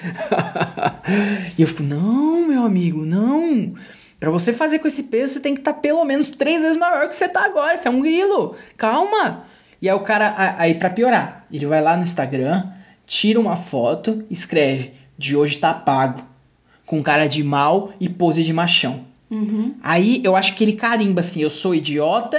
e 1.57 1.63
eu 1.63 1.69
fico, 1.69 1.85
não, 1.85 2.49
meu 2.49 2.65
amigo, 2.65 3.07
não. 3.07 3.73
Pra 4.19 4.31
você 4.31 4.53
fazer 4.53 4.81
com 4.81 4.89
esse 4.89 5.05
peso, 5.05 5.35
você 5.35 5.41
tem 5.41 5.55
que 5.55 5.61
estar 5.61 5.75
pelo 5.75 6.05
menos 6.05 6.33
três 6.33 6.61
vezes 6.61 6.77
maior 6.77 7.09
que 7.09 7.15
você 7.15 7.29
tá 7.29 7.45
agora. 7.45 7.77
Você 7.77 7.87
é 7.87 7.91
um 7.91 8.01
grilo. 8.01 8.57
Calma. 8.77 9.45
E 9.81 9.89
aí 9.89 9.95
o 9.95 10.01
cara, 10.01 10.35
aí 10.59 10.75
pra 10.75 10.91
piorar, 10.91 11.47
ele 11.53 11.67
vai 11.67 11.81
lá 11.81 11.97
no 11.97 12.03
Instagram, 12.03 12.65
tira 13.07 13.39
uma 13.41 13.57
foto, 13.57 14.25
escreve: 14.31 14.93
de 15.17 15.37
hoje 15.37 15.57
tá 15.59 15.73
pago. 15.73 16.23
Com 16.85 17.03
cara 17.03 17.27
de 17.27 17.43
mal 17.43 17.93
e 17.99 18.09
pose 18.09 18.45
de 18.45 18.53
machão. 18.53 19.05
Aí 19.83 20.21
eu 20.23 20.37
acho 20.37 20.55
que 20.55 20.63
ele 20.63 20.75
carimba 20.75 21.21
assim: 21.21 21.41
eu 21.43 21.51
sou 21.51 21.75
idiota 21.75 22.39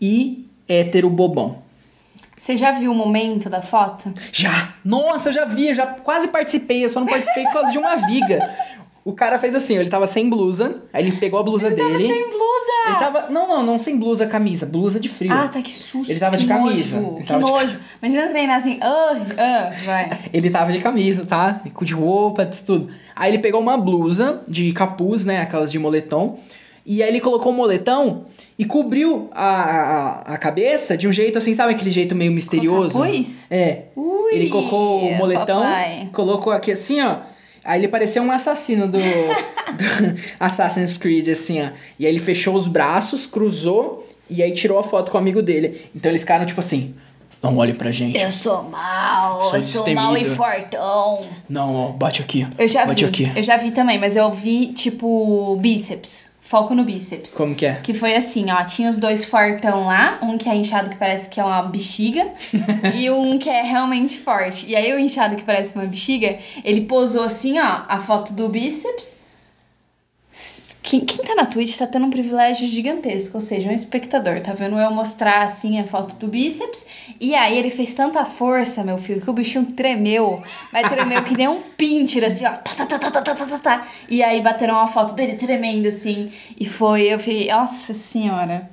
e 0.00 0.46
hétero 0.68 1.10
bobão. 1.10 1.58
Você 2.36 2.56
já 2.56 2.72
viu 2.72 2.92
o 2.92 2.94
momento 2.94 3.48
da 3.48 3.62
foto? 3.62 4.12
Já! 4.32 4.74
Nossa, 4.84 5.28
eu 5.28 5.32
já 5.32 5.44
vi, 5.44 5.68
eu 5.68 5.74
já 5.74 5.86
quase 5.86 6.28
participei, 6.28 6.84
eu 6.84 6.88
só 6.88 7.00
não 7.00 7.06
participei 7.06 7.44
por 7.44 7.52
causa 7.52 7.72
de 7.72 7.78
uma 7.78 7.96
viga. 7.96 8.54
O 9.04 9.12
cara 9.12 9.38
fez 9.38 9.54
assim, 9.54 9.76
ele 9.76 9.90
tava 9.90 10.06
sem 10.06 10.30
blusa, 10.30 10.82
aí 10.90 11.06
ele 11.06 11.16
pegou 11.16 11.38
a 11.38 11.42
blusa 11.42 11.68
dele. 11.68 11.82
Tava 11.82 11.98
sem 11.98 12.30
blusa! 12.30 12.44
Ele 12.86 12.96
tava. 12.98 13.28
Não, 13.30 13.46
não, 13.46 13.62
não 13.62 13.78
sem 13.78 13.98
blusa, 13.98 14.26
camisa, 14.26 14.64
blusa 14.64 14.98
de 14.98 15.10
frio. 15.10 15.30
Ah, 15.30 15.46
tá, 15.46 15.60
que 15.60 15.70
susto. 15.70 16.10
Ele 16.10 16.18
tava 16.18 16.36
que 16.36 16.42
de 16.44 16.48
camisa. 16.48 16.96
Nojo, 16.98 17.12
Ele 17.16 17.22
que 17.22 17.28
tava 17.28 17.44
de- 17.44 17.50
nojo. 17.50 17.80
Imagina 18.02 18.28
treinar 18.30 18.56
assim, 18.56 18.78
ah, 18.80 19.16
ah, 19.36 19.70
vai. 19.84 20.18
Ele 20.32 20.48
tava 20.48 20.72
de 20.72 20.78
camisa, 20.78 21.26
tá? 21.26 21.60
Com 21.74 21.84
de 21.84 21.92
roupa, 21.92 22.46
de 22.46 22.62
tudo. 22.62 22.88
Aí 23.14 23.30
ele 23.30 23.38
pegou 23.42 23.60
uma 23.60 23.76
blusa 23.76 24.42
de 24.48 24.72
capuz, 24.72 25.24
né? 25.26 25.40
Aquelas 25.40 25.70
de 25.70 25.78
moletom. 25.78 26.38
E 26.86 27.02
aí 27.02 27.08
ele 27.08 27.20
colocou 27.20 27.52
o 27.52 27.54
moletão 27.54 28.24
e 28.58 28.64
cobriu 28.64 29.28
a, 29.32 29.46
a, 29.46 30.34
a 30.34 30.38
cabeça 30.38 30.96
de 30.98 31.08
um 31.08 31.12
jeito 31.12 31.38
assim, 31.38 31.54
sabe 31.54 31.72
aquele 31.72 31.90
jeito 31.90 32.14
meio 32.14 32.30
misterioso? 32.32 32.98
capuz? 33.00 33.46
É. 33.50 33.84
Ui, 33.96 34.34
ele 34.34 34.50
colocou 34.50 35.00
o 35.08 35.14
moletão, 35.14 35.62
papai. 35.62 36.08
colocou 36.12 36.52
aqui 36.52 36.72
assim, 36.72 37.00
ó. 37.00 37.16
Aí 37.64 37.80
ele 37.80 37.88
parecia 37.88 38.22
um 38.22 38.30
assassino 38.30 38.86
do, 38.86 38.98
do 38.98 40.20
Assassin's 40.38 40.96
Creed, 40.96 41.28
assim, 41.28 41.62
ó. 41.62 41.70
E 41.98 42.06
aí 42.06 42.12
ele 42.12 42.20
fechou 42.20 42.54
os 42.54 42.68
braços, 42.68 43.26
cruzou 43.26 44.06
e 44.28 44.42
aí 44.42 44.52
tirou 44.52 44.78
a 44.78 44.82
foto 44.82 45.10
com 45.10 45.16
o 45.16 45.20
amigo 45.20 45.42
dele. 45.42 45.88
Então 45.94 46.10
eles 46.10 46.22
ficaram 46.22 46.44
tipo 46.44 46.60
assim: 46.60 46.94
não 47.42 47.56
olhe 47.58 47.74
pra 47.74 47.90
gente. 47.90 48.18
Eu 48.18 48.32
sou 48.32 48.62
mal, 48.64 49.42
Sou 49.42 49.56
eu 49.56 49.62
sou 49.62 49.94
mal 49.94 50.16
e 50.16 50.24
fortão. 50.24 51.26
Não, 51.48 51.74
ó, 51.74 51.88
bate 51.92 52.22
aqui. 52.22 52.46
Eu 52.58 52.66
já 52.66 52.86
bate 52.86 53.04
vi, 53.04 53.10
aqui. 53.10 53.32
eu 53.36 53.42
já 53.42 53.56
vi 53.56 53.70
também, 53.70 53.98
mas 53.98 54.16
eu 54.16 54.30
vi, 54.30 54.72
tipo, 54.72 55.56
bíceps. 55.60 56.33
Foco 56.44 56.74
no 56.74 56.84
bíceps. 56.84 57.32
Como 57.32 57.54
que 57.54 57.64
é? 57.64 57.80
Que 57.82 57.94
foi 57.94 58.14
assim, 58.14 58.50
ó, 58.50 58.62
tinha 58.64 58.90
os 58.90 58.98
dois 58.98 59.24
fortão 59.24 59.86
lá, 59.86 60.18
um 60.22 60.36
que 60.36 60.46
é 60.46 60.54
inchado 60.54 60.90
que 60.90 60.96
parece 60.96 61.30
que 61.30 61.40
é 61.40 61.44
uma 61.44 61.62
bexiga 61.62 62.32
e 62.94 63.10
um 63.10 63.38
que 63.38 63.48
é 63.48 63.62
realmente 63.62 64.18
forte. 64.18 64.66
E 64.66 64.76
aí 64.76 64.92
o 64.92 64.98
inchado 64.98 65.36
que 65.36 65.42
parece 65.42 65.74
uma 65.74 65.86
bexiga, 65.86 66.38
ele 66.62 66.82
posou 66.82 67.24
assim, 67.24 67.58
ó, 67.58 67.84
a 67.88 67.98
foto 67.98 68.34
do 68.34 68.46
bíceps. 68.46 69.23
Quem, 70.86 71.00
quem 71.00 71.24
tá 71.24 71.34
na 71.34 71.46
Twitch 71.46 71.78
tá 71.78 71.86
tendo 71.86 72.04
um 72.04 72.10
privilégio 72.10 72.68
gigantesco, 72.68 73.38
ou 73.38 73.40
seja, 73.40 73.70
um 73.70 73.72
espectador, 73.72 74.42
tá 74.42 74.52
vendo 74.52 74.78
eu 74.78 74.90
mostrar 74.90 75.42
assim 75.42 75.80
a 75.80 75.86
foto 75.86 76.14
do 76.16 76.28
bíceps, 76.28 76.84
e 77.18 77.34
aí 77.34 77.56
ele 77.58 77.70
fez 77.70 77.94
tanta 77.94 78.22
força, 78.26 78.84
meu 78.84 78.98
filho, 78.98 79.22
que 79.22 79.30
o 79.30 79.32
bichinho 79.32 79.64
tremeu, 79.64 80.42
mas 80.70 80.86
tremeu 80.86 81.24
que 81.24 81.34
nem 81.34 81.48
um 81.48 81.62
pincher, 81.74 82.22
assim, 82.24 82.44
ó, 82.44 82.50
tá, 82.50 82.74
tá, 82.74 82.84
tá, 82.84 82.98
tá, 82.98 83.10
tá, 83.10 83.22
tá, 83.22 83.34
tá, 83.34 83.46
tá, 83.46 83.58
tá. 83.58 83.88
E 84.10 84.22
aí 84.22 84.42
bateram 84.42 84.74
uma 84.74 84.86
foto 84.86 85.14
dele 85.14 85.36
tremendo, 85.36 85.88
assim, 85.88 86.30
e 86.60 86.66
foi, 86.66 87.04
eu 87.04 87.18
fiquei, 87.18 87.50
nossa 87.50 87.94
senhora. 87.94 88.68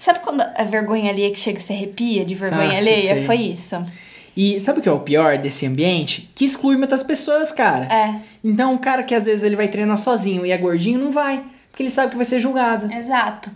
Sabe 0.00 0.18
quando 0.18 0.40
a 0.40 0.64
vergonha 0.64 1.12
alheia 1.12 1.30
que 1.30 1.38
chega 1.38 1.58
e 1.58 1.62
se 1.62 1.72
arrepia 1.72 2.24
de 2.24 2.34
vergonha 2.34 2.70
Nossa, 2.70 2.78
alheia? 2.78 3.14
sei. 3.14 3.24
Foi 3.24 3.36
isso. 3.36 3.86
E 4.36 4.58
sabe 4.60 4.80
o 4.80 4.82
que 4.82 4.88
é 4.88 4.92
o 4.92 5.00
pior 5.00 5.38
desse 5.38 5.66
ambiente? 5.66 6.30
Que 6.34 6.44
exclui 6.44 6.76
muitas 6.76 7.02
pessoas, 7.02 7.52
cara. 7.52 7.84
É. 7.92 8.14
Então, 8.42 8.72
um 8.72 8.78
cara 8.78 9.02
que 9.02 9.14
às 9.14 9.26
vezes 9.26 9.44
ele 9.44 9.56
vai 9.56 9.68
treinar 9.68 9.96
sozinho 9.96 10.46
e 10.46 10.50
é 10.50 10.58
gordinho, 10.58 10.98
não 10.98 11.10
vai. 11.10 11.44
Porque 11.70 11.82
ele 11.82 11.90
sabe 11.90 12.10
que 12.10 12.16
vai 12.16 12.24
ser 12.24 12.38
julgado. 12.38 12.92
Exato. 12.92 13.50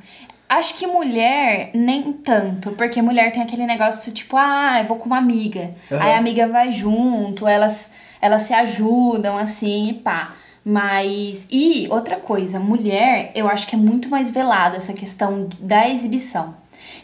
Acho 0.48 0.76
que 0.76 0.86
mulher, 0.86 1.70
nem 1.74 2.12
tanto, 2.12 2.70
porque 2.72 3.02
mulher 3.02 3.32
tem 3.32 3.42
aquele 3.42 3.66
negócio 3.66 4.12
tipo, 4.12 4.36
ah, 4.36 4.78
eu 4.78 4.84
vou 4.84 4.96
com 4.96 5.06
uma 5.06 5.18
amiga. 5.18 5.74
Aham. 5.90 6.02
Aí 6.02 6.12
a 6.12 6.18
amiga 6.18 6.46
vai 6.46 6.70
junto, 6.72 7.48
elas, 7.48 7.90
elas 8.20 8.42
se 8.42 8.54
ajudam 8.54 9.36
assim 9.36 9.88
e 9.88 9.94
pá. 9.94 10.34
Mas. 10.68 11.46
E 11.50 11.86
outra 11.90 12.16
coisa, 12.16 12.58
mulher, 12.58 13.30
eu 13.34 13.48
acho 13.48 13.66
que 13.66 13.76
é 13.76 13.78
muito 13.78 14.08
mais 14.08 14.30
velado 14.30 14.76
essa 14.76 14.92
questão 14.92 15.48
da 15.60 15.88
exibição. 15.88 16.54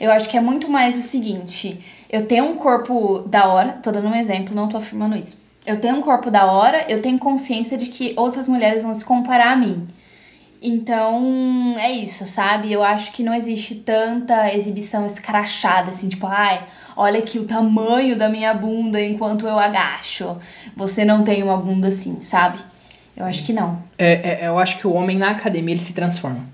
Eu 0.00 0.10
acho 0.10 0.28
que 0.28 0.36
é 0.36 0.40
muito 0.40 0.68
mais 0.68 0.96
o 0.96 1.00
seguinte: 1.00 1.80
eu 2.12 2.26
tenho 2.26 2.44
um 2.44 2.54
corpo 2.54 3.20
da 3.20 3.48
hora, 3.48 3.72
tô 3.72 3.90
dando 3.90 4.08
um 4.08 4.14
exemplo, 4.14 4.54
não 4.54 4.68
tô 4.68 4.76
afirmando 4.76 5.16
isso. 5.16 5.40
Eu 5.64 5.80
tenho 5.80 5.96
um 5.96 6.02
corpo 6.02 6.30
da 6.30 6.44
hora, 6.44 6.84
eu 6.86 7.00
tenho 7.00 7.18
consciência 7.18 7.78
de 7.78 7.86
que 7.86 8.12
outras 8.18 8.46
mulheres 8.46 8.82
vão 8.82 8.92
se 8.92 9.02
comparar 9.02 9.52
a 9.52 9.56
mim. 9.56 9.88
Então, 10.60 11.74
é 11.78 11.90
isso, 11.90 12.26
sabe? 12.26 12.70
Eu 12.70 12.84
acho 12.84 13.12
que 13.12 13.22
não 13.22 13.34
existe 13.34 13.76
tanta 13.76 14.52
exibição 14.54 15.06
escrachada, 15.06 15.90
assim, 15.90 16.08
tipo, 16.08 16.26
ai, 16.26 16.64
olha 16.96 17.18
aqui 17.18 17.38
o 17.38 17.44
tamanho 17.44 18.16
da 18.16 18.28
minha 18.28 18.52
bunda 18.52 19.00
enquanto 19.00 19.46
eu 19.46 19.58
agacho. 19.58 20.36
Você 20.76 21.04
não 21.04 21.24
tem 21.24 21.42
uma 21.42 21.56
bunda 21.56 21.88
assim, 21.88 22.20
sabe? 22.20 22.58
Eu 23.16 23.24
acho 23.24 23.42
que 23.42 23.52
não. 23.52 23.82
É, 23.96 24.44
é, 24.44 24.48
eu 24.48 24.58
acho 24.58 24.78
que 24.78 24.86
o 24.86 24.92
homem 24.92 25.16
na 25.16 25.30
academia 25.30 25.74
ele 25.74 25.82
se 25.82 25.94
transforma. 25.94 26.44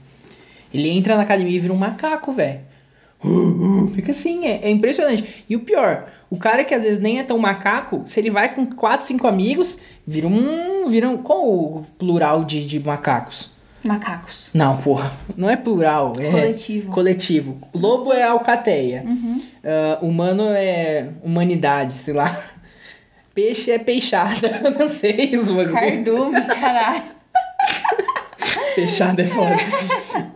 Ele 0.72 0.88
entra 0.88 1.16
na 1.16 1.22
academia 1.22 1.56
e 1.56 1.60
vira 1.60 1.72
um 1.72 1.76
macaco, 1.76 2.30
velho. 2.30 2.60
Uh, 3.24 3.84
uh, 3.84 3.90
fica 3.90 4.12
assim, 4.12 4.46
é, 4.46 4.60
é 4.62 4.70
impressionante. 4.70 5.44
E 5.48 5.56
o 5.56 5.60
pior, 5.60 6.06
o 6.30 6.36
cara 6.36 6.64
que 6.64 6.74
às 6.74 6.84
vezes 6.84 7.00
nem 7.00 7.18
é 7.18 7.22
tão 7.22 7.38
macaco, 7.38 8.02
se 8.06 8.20
ele 8.20 8.30
vai 8.30 8.54
com 8.54 8.66
quatro, 8.66 9.06
cinco 9.06 9.26
amigos, 9.26 9.78
vira 10.06 10.26
um. 10.26 10.88
Vira 10.88 11.08
um 11.08 11.18
qual 11.18 11.46
o 11.46 11.86
plural 11.98 12.44
de, 12.44 12.66
de 12.66 12.80
macacos? 12.80 13.50
Macacos. 13.84 14.50
Não, 14.54 14.76
porra. 14.78 15.12
Não 15.36 15.48
é 15.48 15.56
plural. 15.56 16.14
É 16.18 16.30
Coletivo. 16.30 16.92
Coletivo. 16.92 17.58
Lobo 17.74 18.12
é 18.12 18.22
alcateia. 18.22 19.04
Uhum. 19.06 19.40
Ah, 19.64 19.98
humano 20.02 20.44
é 20.48 21.10
humanidade, 21.22 21.92
sei 21.92 22.14
lá. 22.14 22.42
Peixe 23.34 23.70
é 23.70 23.78
peixada. 23.78 24.60
Eu 24.64 24.72
não 24.76 24.88
sei 24.88 25.36
os 25.36 25.46
bagulho. 25.48 25.72
Cardume, 25.72 26.40
caralho. 26.46 27.17
Fechada 28.80 29.22
é 29.22 29.26
foda. 29.26 29.56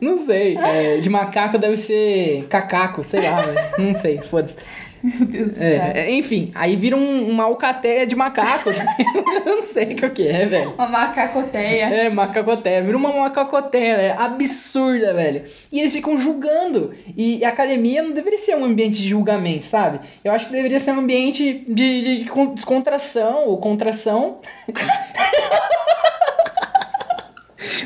não 0.00 0.16
sei. 0.16 0.56
É, 0.56 0.96
de 0.98 1.08
macaco 1.08 1.58
deve 1.58 1.76
ser 1.76 2.46
cacaco, 2.48 3.04
sei 3.04 3.20
lá. 3.20 3.46
né? 3.46 3.70
Não 3.78 3.98
sei, 3.98 4.18
foda-se. 4.18 4.56
Meu 5.04 5.26
Deus 5.26 5.50
do 5.50 5.56
céu. 5.58 5.64
É, 5.66 5.92
é, 6.06 6.10
enfim, 6.12 6.52
aí 6.54 6.76
vira 6.76 6.96
um- 6.96 7.28
uma 7.28 7.42
alcateia 7.42 8.06
de 8.06 8.14
macaco. 8.14 8.70
Eu 9.44 9.56
não 9.56 9.66
sei 9.66 9.94
o 9.94 10.10
que 10.10 10.28
é, 10.28 10.46
velho. 10.46 10.74
Uma 10.78 10.86
macacoteia. 10.88 11.86
É, 11.86 12.08
macacoteia. 12.08 12.84
Vira 12.84 12.96
uma 12.96 13.12
macacoteia, 13.12 13.94
é 13.94 14.12
absurda, 14.16 15.12
velho. 15.12 15.42
E 15.72 15.80
eles 15.80 15.92
ficam 15.92 16.16
julgando. 16.16 16.92
E 17.16 17.44
a 17.44 17.48
academia 17.48 18.00
não 18.00 18.12
deveria 18.12 18.38
ser 18.38 18.54
um 18.54 18.64
ambiente 18.64 19.02
de 19.02 19.08
julgamento, 19.08 19.64
sabe? 19.64 19.98
Eu 20.22 20.30
acho 20.32 20.46
que 20.46 20.52
deveria 20.52 20.78
ser 20.78 20.92
um 20.92 21.00
ambiente 21.00 21.64
de, 21.68 22.18
de 22.20 22.24
con- 22.26 22.54
descontração 22.54 23.46
ou 23.48 23.58
contração. 23.58 24.36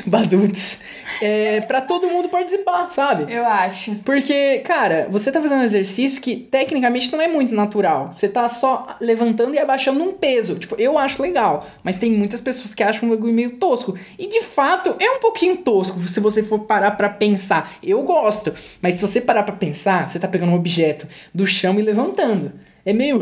Baduts. 0.09 0.79
É, 1.21 1.61
pra 1.61 1.81
todo 1.81 2.07
mundo 2.07 2.29
participar, 2.29 2.89
sabe? 2.89 3.33
Eu 3.33 3.45
acho. 3.45 3.95
Porque, 4.05 4.59
cara, 4.59 5.07
você 5.09 5.31
tá 5.31 5.41
fazendo 5.41 5.59
um 5.59 5.63
exercício 5.63 6.21
que 6.21 6.35
tecnicamente 6.35 7.11
não 7.11 7.21
é 7.21 7.27
muito 7.27 7.53
natural. 7.53 8.11
Você 8.13 8.29
tá 8.29 8.47
só 8.47 8.95
levantando 9.01 9.53
e 9.53 9.59
abaixando 9.59 10.01
um 10.03 10.13
peso. 10.13 10.55
Tipo, 10.55 10.75
eu 10.77 10.97
acho 10.97 11.21
legal, 11.21 11.67
mas 11.83 11.99
tem 11.99 12.11
muitas 12.11 12.39
pessoas 12.39 12.73
que 12.73 12.83
acham 12.83 13.07
um 13.07 13.11
bagulho 13.11 13.33
meio 13.33 13.57
tosco. 13.57 13.97
E 14.17 14.27
de 14.27 14.41
fato, 14.41 14.95
é 14.99 15.09
um 15.11 15.19
pouquinho 15.19 15.57
tosco 15.57 15.99
se 16.07 16.19
você 16.19 16.41
for 16.41 16.59
parar 16.59 16.91
pra 16.91 17.09
pensar. 17.09 17.77
Eu 17.83 18.01
gosto, 18.03 18.53
mas 18.81 18.95
se 18.95 19.01
você 19.01 19.19
parar 19.19 19.43
pra 19.43 19.55
pensar, 19.55 20.07
você 20.07 20.19
tá 20.19 20.27
pegando 20.27 20.51
um 20.51 20.55
objeto 20.55 21.07
do 21.33 21.45
chão 21.45 21.79
e 21.79 21.81
levantando. 21.81 22.53
É 22.85 22.93
meio. 22.93 23.17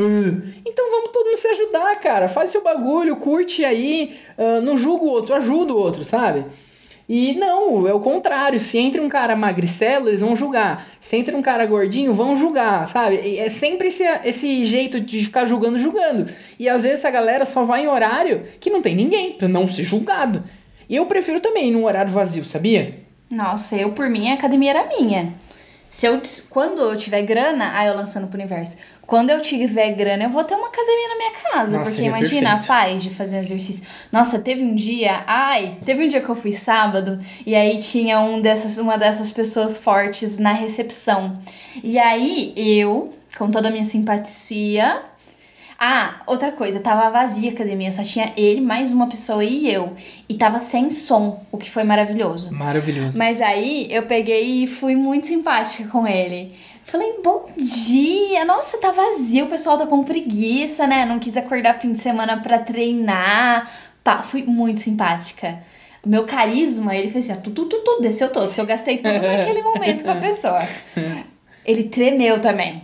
Então 0.64 0.92
vamos 0.92 1.10
todo 1.12 1.26
mundo 1.26 1.38
se 1.38 1.48
ajudar, 1.48 2.00
cara. 2.00 2.28
Faz 2.28 2.52
seu 2.52 2.64
bagulho, 2.64 3.16
curte 3.16 3.66
aí. 3.66 4.16
ah, 4.38 4.62
não 4.62 4.78
julga 4.78 5.04
o 5.06 5.08
outro, 5.08 5.34
ajuda 5.34 5.74
o 5.74 5.78
outro, 5.78 6.04
sabe? 6.04 6.46
E 7.08 7.34
não, 7.36 7.88
é 7.88 7.94
o 7.94 8.00
contrário. 8.00 8.60
Se 8.60 8.78
entra 8.78 9.02
um 9.02 9.08
cara 9.08 9.36
magricelo, 9.36 10.10
eles 10.10 10.22
vão 10.22 10.36
julgar. 10.36 10.88
Se 11.00 11.16
entra 11.16 11.38
um 11.38 11.42
cara 11.42 11.66
gordinho, 11.66 12.14
vão 12.14 12.36
julgar, 12.36 12.88
sabe? 12.88 13.38
É 13.38 13.48
sempre 13.50 13.90
esse, 13.90 14.04
esse 14.24 14.66
jeito 14.66 15.00
de 15.00 15.24
ficar 15.26 15.46
julgando, 15.46 15.78
julgando. 15.78 16.26
E 16.60 16.68
às 16.68 16.84
vezes 16.84 17.06
a 17.06 17.12
galera 17.12 17.46
só 17.46 17.64
vai 17.64 17.84
em 17.84 17.88
horário 17.88 18.44
que 18.60 18.70
não 18.72 18.82
tem 18.82 18.96
ninguém, 18.96 19.34
pra 19.34 19.48
não 19.48 19.68
ser 19.68 19.84
julgado. 19.84 20.44
E 20.90 20.96
eu 20.96 21.06
prefiro 21.06 21.40
também 21.40 21.68
ir 21.70 21.72
num 21.72 21.86
horário 21.86 22.12
vazio, 22.12 22.46
sabia? 22.46 23.00
Nossa, 23.30 23.76
eu 23.76 23.92
por 23.92 24.10
mim 24.10 24.30
a 24.30 24.34
academia 24.34 24.72
era 24.72 24.88
minha. 24.88 25.34
Se 25.96 26.08
eu, 26.08 26.22
quando 26.50 26.82
eu 26.82 26.98
tiver 26.98 27.22
grana, 27.22 27.72
aí 27.74 27.88
eu 27.88 27.96
lançando 27.96 28.28
pro 28.28 28.38
universo. 28.38 28.76
Quando 29.08 29.30
eu 29.30 29.42
tiver 29.42 29.94
grana, 29.94 30.26
eu 30.26 30.30
vou 30.30 30.44
ter 30.44 30.54
uma 30.54 30.68
academia 30.68 31.08
na 31.08 31.16
minha 31.16 31.32
casa. 31.32 31.78
Nossa, 31.78 31.90
porque 31.90 32.06
imagina 32.06 32.50
perfeito. 32.50 32.64
a 32.66 32.68
paz 32.68 33.02
de 33.02 33.10
fazer 33.12 33.38
exercício. 33.38 33.86
Nossa, 34.12 34.40
teve 34.40 34.62
um 34.62 34.76
dia, 34.76 35.24
ai, 35.26 35.78
teve 35.86 36.04
um 36.04 36.08
dia 36.10 36.20
que 36.20 36.28
eu 36.28 36.36
fui 36.36 36.52
sábado 36.52 37.18
e 37.46 37.56
aí 37.56 37.80
tinha 37.80 38.20
um 38.20 38.42
dessas, 38.42 38.78
uma 38.78 38.98
dessas 38.98 39.32
pessoas 39.32 39.78
fortes 39.78 40.38
na 40.38 40.52
recepção. 40.52 41.40
E 41.82 41.98
aí 41.98 42.52
eu, 42.58 43.14
com 43.38 43.50
toda 43.50 43.70
a 43.70 43.72
minha 43.72 43.86
simpatia, 43.86 45.02
ah, 45.78 46.22
outra 46.26 46.52
coisa, 46.52 46.80
tava 46.80 47.10
vazia 47.10 47.50
a 47.50 47.54
academia, 47.54 47.92
só 47.92 48.02
tinha 48.04 48.32
ele, 48.38 48.62
mais 48.62 48.92
uma 48.92 49.08
pessoa 49.08 49.44
e 49.44 49.72
eu. 49.72 49.94
E 50.28 50.36
tava 50.36 50.58
sem 50.58 50.90
som, 50.90 51.46
o 51.52 51.58
que 51.58 51.70
foi 51.70 51.84
maravilhoso. 51.84 52.52
Maravilhoso. 52.54 53.18
Mas 53.18 53.42
aí 53.42 53.88
eu 53.92 54.04
peguei 54.04 54.64
e 54.64 54.68
fui 54.68 54.96
muito 54.96 55.28
simpática 55.28 55.88
com 55.90 56.08
ele. 56.08 56.56
Falei, 56.86 57.16
bom 57.24 57.50
dia! 57.58 58.46
Nossa, 58.46 58.78
tá 58.78 58.92
vazio, 58.92 59.46
o 59.46 59.50
pessoal 59.50 59.78
tá 59.78 59.86
com 59.86 60.04
preguiça, 60.04 60.88
né? 60.88 61.04
Não 61.04 61.20
quis 61.20 61.36
acordar 61.36 61.80
fim 61.80 61.94
de 61.94 62.00
semana 62.00 62.38
pra 62.38 62.60
treinar. 62.60 63.70
Pá, 64.04 64.22
fui 64.22 64.44
muito 64.44 64.82
simpática. 64.82 65.60
Meu 66.06 66.26
carisma, 66.26 66.96
ele 66.96 67.10
fez 67.10 67.30
assim, 67.30 67.40
ó, 67.40 67.42
tu, 67.42 67.50
tu, 67.50 67.66
tu, 67.66 67.78
tu, 67.80 68.02
desceu 68.02 68.32
todo, 68.32 68.48
porque 68.48 68.62
eu 68.62 68.66
gastei 68.66 69.00
tudo 69.00 69.12
naquele 69.20 69.62
momento 69.64 70.04
com 70.04 70.12
a 70.12 70.16
pessoa. 70.16 70.60
Ele 71.66 71.86
tremeu 71.86 72.40
também. 72.40 72.84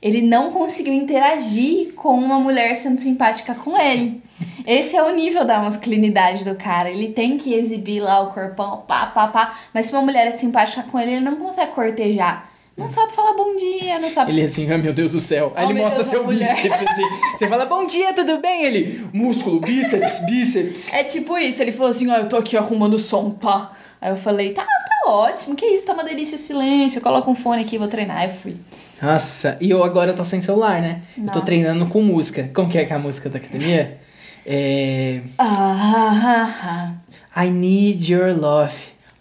Ele 0.00 0.20
não 0.22 0.50
conseguiu 0.50 0.92
interagir 0.92 1.94
com 1.94 2.14
uma 2.14 2.38
mulher 2.38 2.74
sendo 2.74 3.00
simpática 3.00 3.54
com 3.54 3.78
ele. 3.80 4.22
Esse 4.66 4.96
é 4.96 5.02
o 5.02 5.14
nível 5.14 5.44
da 5.44 5.58
masculinidade 5.60 6.44
do 6.44 6.54
cara. 6.54 6.90
Ele 6.90 7.08
tem 7.08 7.38
que 7.38 7.54
exibir 7.54 8.00
lá 8.00 8.20
o 8.20 8.26
corpão, 8.32 8.84
pá, 8.86 9.06
pá, 9.06 9.28
pá. 9.28 9.58
Mas 9.72 9.86
se 9.86 9.92
uma 9.92 10.02
mulher 10.02 10.26
é 10.26 10.32
simpática 10.32 10.82
com 10.82 10.98
ele, 10.98 11.12
ele 11.12 11.20
não 11.24 11.36
consegue 11.36 11.72
cortejar. 11.72 12.50
Não 12.76 12.90
sabe 12.90 13.14
falar 13.14 13.32
bom 13.32 13.56
dia, 13.56 13.98
não 13.98 14.10
sabe. 14.10 14.32
Ele 14.32 14.42
assim, 14.42 14.70
ah, 14.70 14.76
meu 14.76 14.92
Deus 14.92 15.12
do 15.12 15.20
céu. 15.20 15.50
Aí 15.56 15.64
Oh, 15.64 15.70
ele 15.70 15.80
mostra 15.80 16.00
Deus, 16.04 16.08
seu 16.10 16.26
bíceps. 16.26 16.72
assim. 16.72 17.02
Você 17.34 17.48
fala, 17.48 17.64
bom 17.64 17.86
dia, 17.86 18.12
tudo 18.12 18.36
bem? 18.36 18.64
Ele, 18.64 19.08
músculo, 19.14 19.60
bíceps, 19.60 20.18
bíceps. 20.26 20.92
É 20.92 21.02
tipo 21.02 21.38
isso. 21.38 21.62
Ele 21.62 21.72
falou 21.72 21.88
assim: 21.90 22.10
ó, 22.10 22.16
eu 22.16 22.28
tô 22.28 22.36
aqui 22.36 22.54
arrumando 22.54 22.94
o 22.94 22.98
som, 22.98 23.30
tá? 23.30 23.72
Aí 23.98 24.10
eu 24.10 24.16
falei: 24.16 24.52
tá, 24.52 24.62
tá 24.64 25.10
ótimo, 25.10 25.56
que 25.56 25.64
isso, 25.64 25.86
tá 25.86 25.94
uma 25.94 26.04
delícia 26.04 26.34
o 26.34 26.38
silêncio. 26.38 27.00
Coloca 27.00 27.30
um 27.30 27.34
fone 27.34 27.62
aqui, 27.62 27.78
vou 27.78 27.88
treinar. 27.88 28.18
Aí 28.18 28.28
eu 28.28 28.34
fui. 28.34 28.56
Nossa, 29.00 29.56
e 29.60 29.70
eu 29.70 29.84
agora 29.84 30.12
tô 30.12 30.24
sem 30.24 30.40
celular, 30.40 30.80
né? 30.80 31.02
Eu 31.16 31.24
tô 31.24 31.26
Nossa. 31.26 31.42
treinando 31.42 31.86
com 31.86 32.02
música. 32.02 32.50
Como 32.54 32.70
que 32.70 32.78
é 32.78 32.84
que 32.84 32.92
é 32.92 32.96
a 32.96 32.98
música 32.98 33.28
da 33.28 33.38
academia? 33.38 33.98
É. 34.46 35.20
Ah, 35.38 36.94
ah, 37.34 37.44
I 37.44 37.50
need 37.50 38.12
your 38.12 38.34
love. 38.38 38.74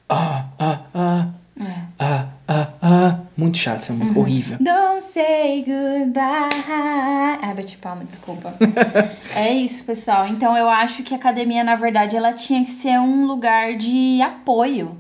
Ah, 0.08 0.46
ah, 0.60 0.80
ah. 0.94 1.28
ah. 1.60 1.86
Ah, 1.98 2.28
ah, 2.48 2.70
ah. 2.82 3.20
Muito 3.38 3.58
chato 3.58 3.80
essa 3.80 3.94
música, 3.94 4.20
horrível. 4.20 4.58
Don't 4.60 5.04
say 5.04 5.64
goodbye. 5.66 7.42
Ah, 7.42 7.54
bati 7.54 7.78
palma, 7.78 8.04
desculpa. 8.06 8.54
é 9.36 9.54
isso, 9.54 9.84
pessoal. 9.84 10.28
Então 10.28 10.56
eu 10.56 10.70
acho 10.70 11.04
que 11.04 11.14
a 11.14 11.18
academia, 11.18 11.64
na 11.64 11.76
verdade, 11.76 12.16
ela 12.16 12.32
tinha 12.34 12.64
que 12.64 12.72
ser 12.72 12.98
um 13.00 13.26
lugar 13.26 13.76
de 13.76 14.22
apoio, 14.22 14.98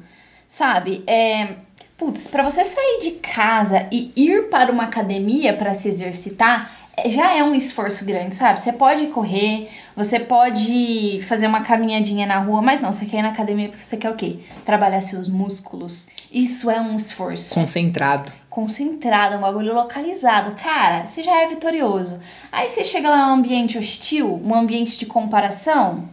sabe? 0.48 1.04
É, 1.08 1.56
putz, 1.98 2.28
pra 2.28 2.44
você 2.44 2.64
sair 2.64 3.00
de 3.02 3.12
casa 3.12 3.88
e 3.92 4.12
ir 4.16 4.50
para 4.50 4.72
uma 4.72 4.84
academia 4.84 5.56
para 5.56 5.74
se 5.74 5.88
exercitar, 5.88 6.72
é, 6.98 7.10
já 7.10 7.34
é 7.34 7.44
um 7.44 7.54
esforço 7.56 8.06
grande, 8.06 8.36
sabe? 8.36 8.60
Você 8.62 8.72
pode 8.74 9.08
correr, 9.08 9.70
você 9.96 10.20
pode 10.20 11.20
fazer 11.28 11.48
uma 11.48 11.62
caminhadinha 11.62 12.26
na 12.26 12.40
rua, 12.40 12.62
mas 12.62 12.80
não, 12.82 12.92
você 12.92 13.06
quer 13.06 13.20
ir 13.20 13.22
na 13.24 13.30
academia 13.30 13.70
porque 13.70 13.84
você 13.84 13.98
quer 13.98 14.10
o 14.10 14.16
quê? 14.16 14.38
Trabalhar 14.66 15.02
seus 15.02 15.28
músculos. 15.30 16.08
Isso 16.32 16.70
é 16.70 16.80
um 16.82 16.96
esforço 16.98 17.54
Concentrado. 17.54 18.32
concentrado, 18.50 19.38
um 19.38 19.42
bagulho 19.42 19.74
localizado. 19.74 20.52
Cara, 20.62 21.06
você 21.06 21.22
já 21.24 21.42
é 21.42 21.48
vitorioso. 21.48 22.18
Aí 22.52 22.68
você 22.68 22.84
chega 22.84 23.10
lá 23.10 23.28
num 23.28 23.34
ambiente 23.36 23.78
hostil, 23.78 24.42
um 24.44 24.54
ambiente 24.54 24.98
de 24.98 25.06
comparação, 25.06 26.08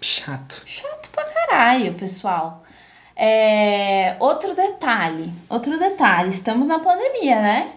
Chato. 0.00 0.62
chato 0.64 1.10
pra 1.10 1.24
caralho, 1.24 1.92
pessoal. 1.94 2.59
É, 3.22 4.16
outro 4.18 4.56
detalhe, 4.56 5.30
outro 5.46 5.78
detalhe, 5.78 6.30
estamos 6.30 6.66
na 6.66 6.78
pandemia, 6.78 7.42
né? 7.42 7.68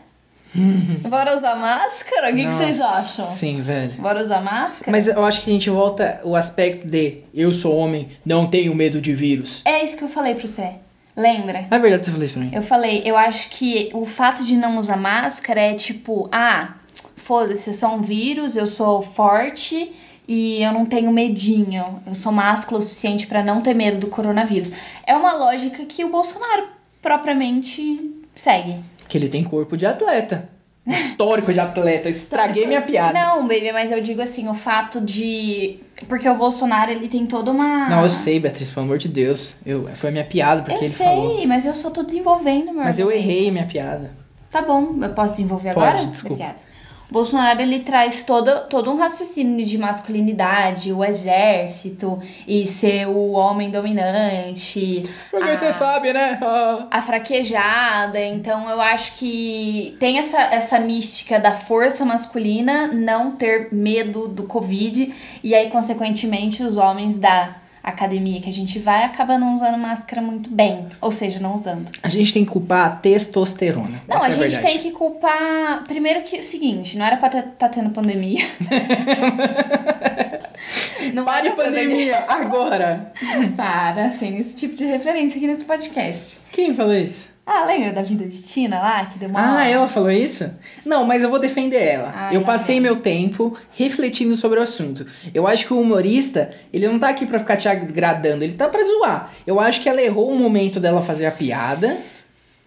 Bora 1.02 1.34
usar 1.34 1.56
máscara? 1.56 2.32
O 2.32 2.34
que, 2.34 2.46
que 2.46 2.52
vocês 2.54 2.80
acham? 2.80 3.26
Sim, 3.26 3.62
velho. 3.62 3.92
Bora 3.94 4.22
usar 4.22 4.40
máscara? 4.40 4.90
Mas 4.90 5.10
eu 5.10 5.26
acho 5.26 5.42
que 5.42 5.50
a 5.50 5.54
gente 5.54 5.70
volta 5.70 6.22
o 6.24 6.34
aspecto 6.34 6.88
de 6.88 7.24
eu 7.34 7.52
sou 7.52 7.76
homem, 7.76 8.08
não 8.26 8.48
tenho 8.48 8.74
medo 8.74 9.02
de 9.02 9.14
vírus. 9.14 9.62
É 9.66 9.84
isso 9.84 9.98
que 9.98 10.06
eu 10.06 10.08
falei 10.08 10.34
pra 10.34 10.48
você. 10.48 10.76
Lembra? 11.14 11.68
É 11.70 11.78
verdade 11.78 12.00
que 12.00 12.06
você 12.06 12.12
falou 12.12 12.24
isso 12.24 12.34
pra 12.34 12.42
mim. 12.42 12.52
Eu 12.54 12.62
falei, 12.62 13.02
eu 13.04 13.18
acho 13.18 13.50
que 13.50 13.90
o 13.94 14.06
fato 14.06 14.46
de 14.46 14.56
não 14.56 14.78
usar 14.78 14.96
máscara 14.96 15.60
é 15.60 15.74
tipo, 15.74 16.30
ah, 16.32 16.76
foda-se, 17.18 17.70
é 17.70 17.74
só 17.74 17.94
um 17.94 18.02
vírus, 18.02 18.56
eu 18.56 18.66
sou 18.66 19.02
forte 19.02 19.92
e 20.28 20.64
eu 20.64 20.72
não 20.72 20.86
tenho 20.86 21.12
medinho. 21.12 22.02
Eu 22.06 22.16
sou 22.16 22.32
másculo 22.32 22.78
o 22.78 22.82
suficiente 22.82 23.28
pra 23.28 23.44
não 23.44 23.62
ter 23.62 23.74
medo 23.74 23.98
do 23.98 24.08
coronavírus. 24.08 24.72
É 25.06 25.16
uma 25.16 25.34
lógica 25.34 25.86
que 25.86 26.04
o 26.04 26.10
Bolsonaro 26.10 26.68
propriamente 27.02 28.12
segue. 28.34 28.78
Que 29.08 29.18
ele 29.18 29.30
tem 29.30 29.44
corpo 29.44 29.76
de 29.78 29.86
atleta. 29.86 30.50
histórico 30.86 31.54
de 31.54 31.60
atleta. 31.60 32.08
Eu 32.08 32.12
estraguei 32.12 32.66
minha 32.66 32.82
piada. 32.82 33.14
Não, 33.18 33.42
baby, 33.48 33.72
mas 33.72 33.92
eu 33.92 34.02
digo 34.02 34.22
assim, 34.22 34.50
o 34.50 34.54
fato 34.54 35.00
de. 35.00 35.80
Porque 36.10 36.28
o 36.28 36.36
Bolsonaro, 36.36 36.92
ele 36.92 37.08
tem 37.08 37.26
toda 37.26 37.52
uma. 37.52 37.88
Não, 37.90 38.04
eu 38.04 38.10
sei, 38.10 38.40
Beatriz, 38.40 38.70
pelo 38.70 38.86
amor 38.86 38.98
de 38.98 39.08
Deus. 39.08 39.58
Eu, 39.66 39.88
foi 39.96 40.10
a 40.10 40.12
minha 40.12 40.26
piada, 40.26 40.62
porque 40.64 40.76
eu 40.78 40.80
ele 40.84 40.90
sei, 40.90 41.06
falou. 41.06 41.48
mas 41.48 41.66
eu 41.66 41.74
só 41.74 41.90
tô 41.90 42.04
desenvolvendo, 42.04 42.74
meu 42.74 42.84
Mas 42.84 43.00
eu 43.00 43.08
argumento. 43.08 43.30
errei 43.30 43.52
minha 43.52 43.66
piada. 43.66 44.12
Tá 44.52 44.62
bom, 44.62 44.96
eu 45.02 45.10
posso 45.14 45.36
desenvolver 45.36 45.74
Pode, 45.74 45.88
agora? 45.88 46.06
desculpa. 46.08 46.36
Obrigada. 46.44 46.73
Bolsonaro 47.12 47.62
ele 47.62 47.80
traz 47.82 48.24
todo, 48.24 48.68
todo 48.70 48.92
um 48.92 48.98
raciocínio 48.98 49.66
de 49.66 49.78
masculinidade, 49.78 50.92
o 50.92 51.04
exército 51.04 52.20
e 52.48 52.66
ser 52.66 53.08
o 53.08 53.32
homem 53.34 53.70
dominante. 53.70 55.04
Porque 55.30 55.50
a- 55.50 55.56
você 55.58 55.74
sabe, 55.74 56.12
né? 56.14 56.40
Ah. 56.42 56.88
a 56.90 57.02
fraquejada. 57.02 58.20
Então 58.20 58.70
eu 58.70 58.82
acho 58.82 59.14
que 59.16 59.96
tem 60.00 60.18
essa, 60.18 60.42
essa 60.42 60.80
mística 60.80 61.40
da 61.40 61.52
força 61.54 62.04
masculina 62.06 62.88
não 62.88 63.32
ter 63.32 63.70
medo 63.72 64.28
do 64.28 64.44
Covid. 64.44 65.14
E 65.44 65.54
aí, 65.54 65.70
consequentemente, 65.70 66.64
os 66.64 66.78
homens 66.78 67.18
da 67.18 67.56
academia 67.90 68.42
que 68.42 68.50
a 68.50 68.54
gente 68.54 68.80
vai 68.80 69.04
acabam 69.04 69.40
não 69.40 69.54
usando 69.54 69.78
máscara 69.78 70.22
muito 70.22 70.50
bem. 70.50 70.88
Ou 71.02 71.12
seja, 71.12 71.40
não 71.40 71.56
usando. 71.56 71.92
A 72.02 72.10
gente 72.10 72.34
tem 72.34 72.46
que 72.46 72.52
culpar 72.52 72.88
a 72.88 72.92
testosterona. 72.92 74.02
Não, 74.08 74.18
Essa 74.18 74.26
a 74.26 74.30
é 74.30 74.32
gente 74.32 74.52
verdade. 74.52 74.68
tem 74.68 74.80
que 74.80 74.92
culpar. 74.92 75.84
Primeiro 75.84 76.22
que 76.22 76.40
o 76.40 76.44
seguinte, 76.44 76.98
não 76.98 77.06
era 77.06 77.18
pra 77.18 77.28
estar 77.28 77.44
tá 77.44 77.70
tendo 77.70 77.90
pandemia. 77.90 78.46
não 81.14 81.26
Pare 81.26 81.48
era 81.48 81.56
pra 81.56 81.66
pandemia, 81.66 82.26
agora! 82.28 83.12
Para, 83.58 84.12
sem 84.12 84.38
esse 84.38 84.56
tipo 84.56 84.76
de 84.76 84.86
referência 84.86 85.38
aqui 85.38 85.48
nesse 85.48 85.66
podcast. 85.66 86.40
Quem 86.52 86.74
falou 86.74 86.94
isso? 86.94 87.33
Ah, 87.46 87.66
lembra 87.66 87.92
da 87.92 88.02
vida 88.02 88.26
de 88.26 88.42
Tina 88.42 88.80
lá, 88.80 89.06
que 89.06 89.20
deu 89.20 89.28
uma. 89.28 89.60
Ah, 89.60 89.68
ela 89.68 89.86
falou 89.88 90.10
isso? 90.10 90.50
Não, 90.86 91.04
mas 91.06 91.22
eu 91.22 91.30
vou 91.30 91.40
defender 91.40 91.82
ela. 91.84 92.14
Ai, 92.16 92.36
eu 92.38 92.40
lá 92.40 92.46
passei 92.48 92.80
meu 92.80 92.98
tempo 93.02 93.58
refletindo 93.72 94.36
sobre 94.38 94.60
o 94.60 94.64
assunto. 94.64 95.06
Eu 95.34 95.46
acho 95.46 95.68
que 95.68 95.74
o 95.74 95.82
humorista, 95.82 96.52
ele 96.72 96.88
não 96.88 96.98
tá 96.98 97.10
aqui 97.10 97.26
pra 97.26 97.40
ficar 97.40 97.58
te 97.58 97.68
agradando, 97.68 98.46
ele 98.46 98.54
tá 98.54 98.70
pra 98.70 98.82
zoar. 98.84 99.30
Eu 99.46 99.60
acho 99.60 99.82
que 99.82 99.90
ela 99.90 100.02
errou 100.02 100.32
o 100.32 100.40
momento 100.40 100.80
dela 100.80 101.02
fazer 101.02 101.26
a 101.26 101.32
piada, 101.32 101.98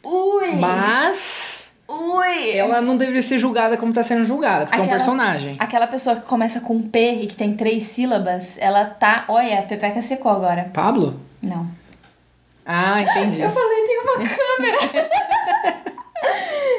Ui! 0.05 0.53
mas 0.57 1.71
Ui! 1.89 2.51
ela 2.51 2.83
não 2.83 2.99
deveria 2.99 3.23
ser 3.23 3.39
julgada 3.39 3.79
como 3.79 3.95
tá 3.95 4.03
sendo 4.03 4.27
julgada, 4.27 4.67
porque 4.67 4.77
é 4.77 4.81
um 4.81 4.83
Aquela- 4.85 4.99
personagem. 4.99 5.57
Aquela 5.59 5.87
pessoa 5.87 6.17
que 6.17 6.27
começa 6.27 6.61
com 6.61 6.83
P 6.83 7.23
e 7.23 7.27
que 7.27 7.35
tem 7.35 7.55
três 7.55 7.85
sílabas, 7.85 8.59
ela 8.61 8.85
tá. 8.85 9.25
Olha, 9.29 9.59
a 9.61 9.63
Pepeca 9.63 10.03
secou 10.03 10.31
agora. 10.31 10.71
Pablo? 10.75 11.19
Não. 11.43 11.67
Ah, 12.67 13.01
entendi. 13.01 13.41
Eu 13.43 13.51
falei, 13.51 13.85
tem 13.87 14.01
uma 14.01 14.17
câmera. 14.17 15.11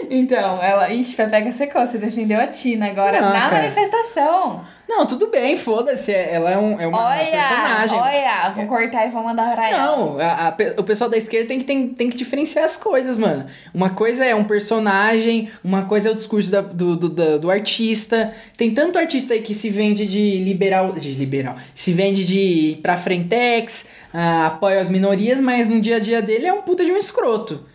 então, 0.10 0.62
ela. 0.62 0.90
Ixi, 0.92 1.16
Pepeca 1.16 1.52
secou, 1.52 1.86
você 1.86 1.98
defendeu 1.98 2.40
a 2.40 2.48
Tina 2.48 2.88
agora 2.88 3.22
Não, 3.22 3.30
na 3.34 3.42
cara. 3.42 3.56
manifestação. 3.62 4.66
Não, 4.88 5.06
tudo 5.06 5.28
bem, 5.28 5.58
foda-se. 5.58 6.14
Ela 6.14 6.52
é, 6.52 6.58
um, 6.58 6.80
é 6.80 6.88
uma 6.88 7.08
olha, 7.08 7.26
personagem. 7.30 8.00
olha, 8.00 8.52
vou 8.56 8.66
cortar 8.68 9.06
e 9.06 9.10
vou 9.10 9.22
mandar 9.24 9.54
pra 9.54 9.70
ela. 9.70 9.86
Não, 9.98 10.20
a- 10.20 10.48
a 10.48 10.52
pe- 10.54 10.74
o 10.78 10.84
pessoal 10.84 11.10
da 11.10 11.18
esquerda 11.18 11.48
tem 11.50 11.60
que, 11.60 11.66
tem, 11.66 11.88
tem 11.90 12.10
que 12.10 12.16
diferenciar 12.18 12.64
as 12.64 12.78
coisas, 12.78 13.18
mano. 13.18 13.46
Uma 13.74 13.90
coisa 13.90 14.26
é 14.26 14.34
um 14.34 14.46
personagem, 14.46 15.50
uma 15.64 15.84
coisa 15.84 16.08
é 16.08 16.12
o 16.12 16.16
discurso 16.16 16.50
da- 16.50 16.62
do, 16.62 16.96
do, 16.96 17.10
do, 17.10 17.40
do 17.40 17.52
artista. 17.52 18.34
Tem 18.56 18.72
tanto 18.72 18.98
artista 18.98 19.34
aí 19.34 19.42
que 19.42 19.54
se 19.54 19.70
vende 19.70 20.08
de 20.08 20.38
liberal. 20.44 20.94
De 20.94 21.12
liberal. 21.14 21.58
Se 21.76 21.92
vende 21.92 22.26
de 22.26 22.80
pra 22.82 22.96
frentex, 22.96 23.86
ah, 24.14 24.48
apoia 24.48 24.80
as 24.80 24.90
minorias, 24.90 25.42
mas 25.42 25.68
no 25.68 25.82
dia 25.82 25.98
a 25.98 26.00
dia 26.00 26.22
dele 26.22 26.46
é 26.48 26.54
um 26.54 26.62
puta 26.62 26.86
de 26.86 26.92
um 26.92 26.98
escroto. 26.98 27.66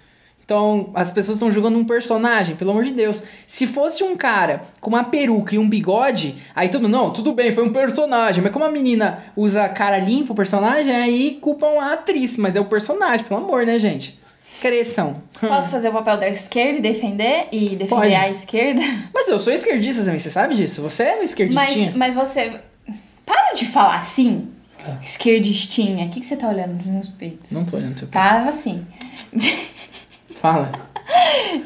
Então, 0.52 0.90
as 0.92 1.10
pessoas 1.10 1.36
estão 1.36 1.50
julgando 1.50 1.78
um 1.78 1.84
personagem, 1.84 2.54
pelo 2.56 2.72
amor 2.72 2.84
de 2.84 2.92
Deus. 2.92 3.22
Se 3.46 3.66
fosse 3.66 4.04
um 4.04 4.14
cara 4.14 4.64
com 4.82 4.90
uma 4.90 5.02
peruca 5.02 5.54
e 5.54 5.58
um 5.58 5.66
bigode, 5.66 6.34
aí 6.54 6.70
mundo, 6.74 6.88
não, 6.88 7.10
tudo 7.10 7.32
bem, 7.32 7.52
foi 7.52 7.64
um 7.64 7.72
personagem. 7.72 8.42
Mas 8.42 8.52
como 8.52 8.62
a 8.66 8.70
menina 8.70 9.24
usa 9.34 9.66
cara 9.70 9.96
limpa 9.96 10.34
o 10.34 10.36
personagem, 10.36 10.94
aí 10.94 11.38
culpam 11.40 11.80
a 11.80 11.94
atriz. 11.94 12.36
Mas 12.36 12.54
é 12.54 12.60
o 12.60 12.66
personagem, 12.66 13.24
pelo 13.24 13.40
amor, 13.40 13.64
né, 13.64 13.78
gente? 13.78 14.20
Cresçam. 14.60 15.22
Posso 15.40 15.70
fazer 15.70 15.88
o 15.88 15.92
papel 15.92 16.18
da 16.18 16.28
esquerda 16.28 16.76
e 16.76 16.82
defender? 16.82 17.48
E 17.50 17.70
defender 17.70 17.88
Pode. 17.88 18.14
a 18.14 18.28
esquerda? 18.28 18.82
Mas 19.14 19.26
eu 19.28 19.38
sou 19.38 19.54
esquerdista 19.54 20.04
também, 20.04 20.18
você 20.18 20.28
sabe 20.28 20.54
disso? 20.54 20.82
Você 20.82 21.04
é 21.04 21.14
uma 21.14 21.24
esquerdistinha? 21.24 21.94
Mas, 21.96 22.14
mas 22.14 22.14
você. 22.14 22.60
Para 23.24 23.54
de 23.54 23.64
falar 23.64 23.96
assim. 23.96 24.48
Esquerdistinha. 25.00 26.04
O 26.04 26.10
que, 26.10 26.20
que 26.20 26.26
você 26.26 26.36
tá 26.36 26.48
olhando 26.48 26.74
nos 26.74 26.84
meus 26.84 27.08
peitos? 27.08 27.52
Não 27.52 27.64
tô 27.64 27.78
olhando 27.78 27.94
teu 27.94 28.08
Tava 28.08 28.50
assim. 28.50 28.84
Fala. 30.42 30.72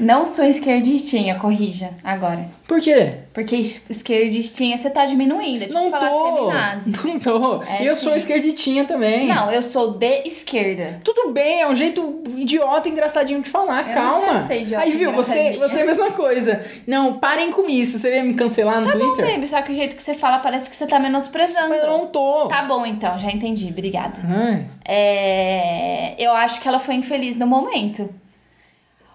Não 0.00 0.26
sou 0.26 0.44
esquerdistinha, 0.44 1.36
corrija 1.36 1.90
agora. 2.02 2.46
Por 2.66 2.80
quê? 2.80 3.12
Porque 3.32 3.54
es- 3.56 3.88
esquerdistinha 3.88 4.76
você 4.76 4.90
tá 4.90 5.06
diminuindo. 5.06 5.62
É 5.62 5.66
tipo 5.68 5.78
não 5.78 5.90
falar 5.90 6.08
tô. 6.10 6.24
feminazi. 6.36 6.92
Não 7.04 7.18
tô. 7.20 7.62
É 7.62 7.82
e 7.82 7.86
eu 7.86 7.94
sou 7.96 8.14
esquerditinha 8.14 8.84
também. 8.84 9.26
Não, 9.26 9.50
eu 9.50 9.62
sou 9.62 9.92
de 9.92 10.22
esquerda. 10.26 11.00
Tudo 11.04 11.32
bem, 11.32 11.60
é 11.62 11.68
um 11.68 11.74
jeito 11.74 12.22
idiota, 12.36 12.88
engraçadinho 12.88 13.40
de 13.40 13.48
falar, 13.48 13.82
Eu 13.82 13.86
não 13.86 13.94
calma. 13.94 14.26
quero 14.26 14.38
ser 14.40 14.62
idiota 14.62 14.84
Aí 14.84 14.92
viu, 14.92 15.12
você, 15.12 15.56
você 15.58 15.78
é 15.78 15.82
a 15.82 15.86
mesma 15.86 16.10
coisa. 16.12 16.64
Não, 16.86 17.14
parem 17.18 17.52
com 17.52 17.68
isso. 17.68 17.98
Você 17.98 18.10
veio 18.10 18.24
me 18.24 18.34
cancelar 18.34 18.80
no 18.80 18.86
Tá 18.90 18.98
bom, 18.98 19.14
Twitter? 19.14 19.32
baby, 19.34 19.46
só 19.46 19.62
que 19.62 19.72
o 19.72 19.74
jeito 19.74 19.96
que 19.96 20.02
você 20.02 20.12
fala 20.14 20.40
parece 20.40 20.68
que 20.68 20.76
você 20.76 20.86
tá 20.86 20.98
menosprezando. 20.98 21.68
Mas 21.68 21.82
eu 21.82 21.88
não 21.90 22.06
tô. 22.06 22.46
Tá 22.48 22.62
bom, 22.64 22.84
então, 22.84 23.18
já 23.18 23.30
entendi, 23.30 23.68
obrigada. 23.68 24.18
Ai, 24.28 24.66
É... 24.84 26.14
Eu 26.18 26.32
acho 26.32 26.60
que 26.60 26.66
ela 26.68 26.78
foi 26.78 26.94
infeliz 26.96 27.36
no 27.38 27.46
momento. 27.46 28.08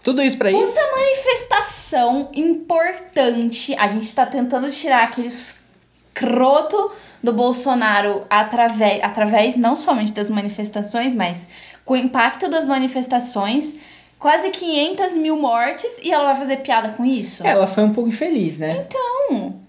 Tudo 0.04 0.22
isso 0.22 0.38
pra 0.38 0.52
isso? 0.52 0.74
Puta 0.74 0.96
manifestação 0.96 2.30
importante. 2.34 3.76
A 3.76 3.88
gente 3.88 4.14
tá 4.14 4.26
tentando 4.26 4.70
tirar 4.70 5.04
aquele 5.04 5.28
escroto 5.28 6.92
do 7.22 7.32
Bolsonaro 7.32 8.26
através, 8.30 9.04
através 9.04 9.56
não 9.56 9.76
somente 9.76 10.12
das 10.12 10.30
manifestações, 10.30 11.14
mas 11.14 11.48
com 11.86 11.94
o 11.94 11.98
impacto 11.98 12.50
das 12.50 12.66
manifestações. 12.66 13.76
Quase 14.18 14.52
500 14.52 15.14
mil 15.16 15.36
mortes 15.36 15.98
e 16.04 16.12
ela 16.12 16.26
vai 16.26 16.36
fazer 16.36 16.58
piada 16.58 16.90
com 16.90 17.04
isso? 17.04 17.46
Ela 17.46 17.66
foi 17.66 17.84
um 17.84 17.92
pouco 17.92 18.08
infeliz, 18.08 18.60
né? 18.60 18.86
Então, 18.88 19.60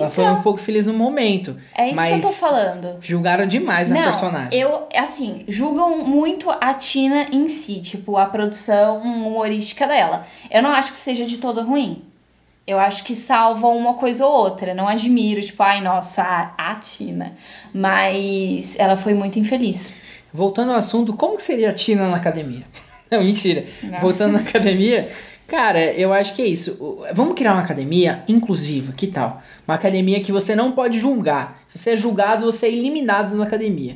Ela 0.00 0.10
foi 0.10 0.24
então. 0.24 0.38
um 0.38 0.42
pouco 0.42 0.58
feliz 0.60 0.86
no 0.86 0.92
momento. 0.94 1.56
é 1.76 1.88
isso 1.88 1.96
mas 1.96 2.20
que 2.20 2.26
eu 2.26 2.30
tô 2.30 2.36
falando. 2.36 2.96
julgaram 3.00 3.46
demais 3.46 3.90
a 3.90 3.94
Não, 3.94 4.02
personagem. 4.04 4.58
eu, 4.60 4.86
assim, 4.96 5.44
julgam 5.48 5.98
muito 6.04 6.50
a 6.50 6.74
Tina 6.74 7.26
em 7.32 7.48
si, 7.48 7.80
tipo, 7.80 8.16
a 8.16 8.26
produção 8.26 8.98
humorística 8.98 9.86
dela. 9.86 10.26
Eu 10.50 10.62
não 10.62 10.70
acho 10.70 10.92
que 10.92 10.98
seja 10.98 11.24
de 11.24 11.38
todo 11.38 11.62
ruim. 11.62 12.02
Eu 12.66 12.78
acho 12.78 13.02
que 13.02 13.14
salvam 13.14 13.74
uma 13.76 13.94
coisa 13.94 14.26
ou 14.26 14.32
outra. 14.32 14.74
Não 14.74 14.86
admiro, 14.86 15.40
tipo, 15.40 15.62
ai, 15.62 15.80
nossa, 15.80 16.22
a, 16.22 16.72
a 16.72 16.74
Tina. 16.74 17.32
Mas 17.72 18.78
ela 18.78 18.96
foi 18.96 19.14
muito 19.14 19.38
infeliz. 19.38 19.94
Voltando 20.32 20.72
ao 20.72 20.76
assunto, 20.78 21.14
como 21.14 21.38
seria 21.38 21.70
a 21.70 21.72
Tina 21.72 22.08
na 22.08 22.16
academia? 22.16 22.64
Não, 23.10 23.22
mentira. 23.24 23.64
Não. 23.82 23.98
Voltando 24.00 24.34
na 24.34 24.40
academia, 24.40 25.08
cara, 25.48 25.92
eu 25.92 26.12
acho 26.12 26.34
que 26.34 26.42
é 26.42 26.46
isso. 26.46 26.78
Vamos 27.12 27.34
criar 27.34 27.54
uma 27.54 27.62
academia 27.62 28.22
inclusiva, 28.28 28.92
que 28.92 29.08
tal? 29.08 29.42
Uma 29.66 29.74
academia 29.74 30.20
que 30.20 30.30
você 30.30 30.54
não 30.54 30.70
pode 30.70 30.98
julgar. 30.98 31.60
Se 31.66 31.76
você 31.76 31.90
é 31.90 31.96
julgado, 31.96 32.44
você 32.44 32.66
é 32.66 32.72
eliminado 32.72 33.34
na 33.34 33.44
academia. 33.44 33.94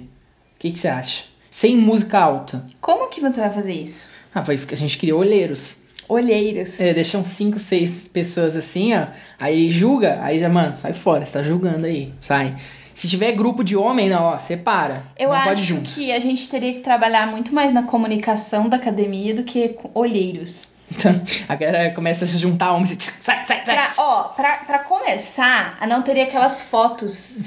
O 0.57 0.59
que, 0.59 0.73
que 0.73 0.79
você 0.79 0.89
acha? 0.89 1.25
Sem 1.51 1.77
música 1.77 2.19
alta. 2.19 2.65
Como 2.81 3.11
que 3.11 3.21
você 3.21 3.41
vai 3.41 3.53
fazer 3.53 3.75
isso? 3.75 4.09
Ah, 4.35 4.41
vai, 4.41 4.59
a 4.71 4.75
gente 4.75 4.99
criou 4.99 5.21
olheiros. 5.21 5.77
Olheiros. 6.09 6.81
É, 6.81 6.93
deixam 6.93 7.23
cinco, 7.25 7.59
seis 7.59 8.09
pessoas 8.09 8.57
assim, 8.57 8.95
ó. 8.95 9.07
Aí 9.39 9.71
julga, 9.71 10.19
aí 10.23 10.39
já, 10.39 10.49
mano, 10.49 10.77
sai 10.77 10.93
fora, 10.93 11.25
você 11.25 11.35
tá 11.35 11.43
julgando 11.43 11.87
aí, 11.87 12.13
sai. 12.21 12.57
Se 12.95 13.09
tiver 13.09 13.33
grupo 13.33 13.65
de 13.65 13.77
homem, 13.77 14.09
não, 14.09 14.25
ó, 14.25 14.39
separa. 14.39 15.05
Eu 15.19 15.31
não 15.31 15.43
pode 15.43 15.61
acho 15.61 15.81
que 15.81 16.13
a 16.13 16.19
gente 16.19 16.49
teria 16.49 16.73
que 16.73 16.81
trabalhar 16.81 17.27
muito 17.27 17.55
mais 17.55 17.73
na 17.73 17.83
comunicação 17.83 18.69
da 18.69 18.77
academia 18.77 19.35
do 19.35 19.43
que 19.43 19.71
com 19.71 19.91
olheiros. 19.95 20.73
Então, 20.97 21.21
a 21.49 21.55
galera 21.55 21.95
começa 21.95 22.25
a 22.25 22.29
se 22.29 22.39
juntar 22.39 22.73
homens 22.73 22.93
e 22.93 23.01
sai, 23.01 23.45
sai, 23.45 23.65
sai. 23.65 23.75
Pra, 23.75 23.89
ó, 23.99 24.23
pra, 24.25 24.57
pra 24.59 24.79
começar, 24.81 25.79
não 25.87 26.03
teria 26.03 26.25
aquelas 26.25 26.63
fotos 26.63 27.43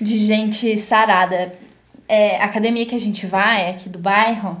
de 0.00 0.18
gente 0.18 0.76
sarada. 0.76 1.52
É, 2.08 2.40
a 2.40 2.46
academia 2.46 2.86
que 2.86 2.94
a 2.94 3.00
gente 3.00 3.26
vai, 3.26 3.70
aqui 3.70 3.88
do 3.88 3.98
bairro, 3.98 4.60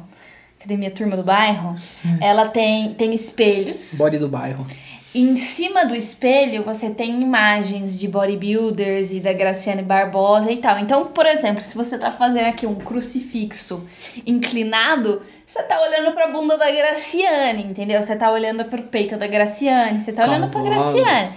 academia 0.58 0.90
turma 0.90 1.16
do 1.16 1.22
bairro, 1.22 1.76
ela 2.20 2.48
tem, 2.48 2.94
tem 2.94 3.14
espelhos. 3.14 3.94
Body 3.96 4.18
do 4.18 4.28
bairro. 4.28 4.66
Em 5.14 5.36
cima 5.36 5.86
do 5.86 5.94
espelho 5.94 6.62
você 6.62 6.90
tem 6.90 7.22
imagens 7.22 7.98
de 7.98 8.06
bodybuilders 8.06 9.10
e 9.12 9.20
da 9.20 9.32
Graciane 9.32 9.82
Barbosa 9.82 10.52
e 10.52 10.58
tal. 10.58 10.78
Então, 10.78 11.06
por 11.06 11.24
exemplo, 11.24 11.62
se 11.62 11.74
você 11.74 11.96
tá 11.96 12.12
fazendo 12.12 12.46
aqui 12.46 12.66
um 12.66 12.74
crucifixo 12.74 13.88
inclinado, 14.26 15.22
você 15.46 15.62
tá 15.62 15.80
olhando 15.80 16.12
pra 16.12 16.28
bunda 16.28 16.58
da 16.58 16.70
Graciane, 16.70 17.64
entendeu? 17.64 18.02
Você 18.02 18.14
tá 18.16 18.30
olhando 18.30 18.66
pro 18.66 18.82
peito 18.82 19.16
da 19.16 19.26
Graciane, 19.26 19.98
você 19.98 20.12
tá 20.12 20.24
olhando 20.24 20.50
pra. 20.50 20.60
Graciane. 20.60 21.32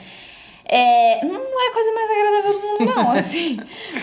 É, 0.66 1.26
não 1.26 1.66
é 1.66 1.70
a 1.70 1.74
coisa 1.74 1.94
mais 1.94 2.10
agradável 2.12 2.54
do 2.54 2.68
mundo, 2.68 2.96
não, 2.96 3.12
assim, 3.18 3.58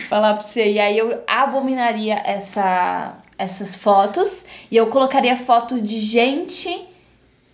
falar 0.08 0.34
pra 0.34 0.42
você. 0.42 0.72
E 0.72 0.80
aí 0.80 0.96
eu 0.96 1.22
abominaria 1.26 2.22
essa, 2.24 3.22
essas 3.36 3.74
fotos 3.74 4.46
e 4.70 4.76
eu 4.76 4.86
colocaria 4.88 5.36
fotos 5.36 5.82
de 5.82 5.98
gente 5.98 6.88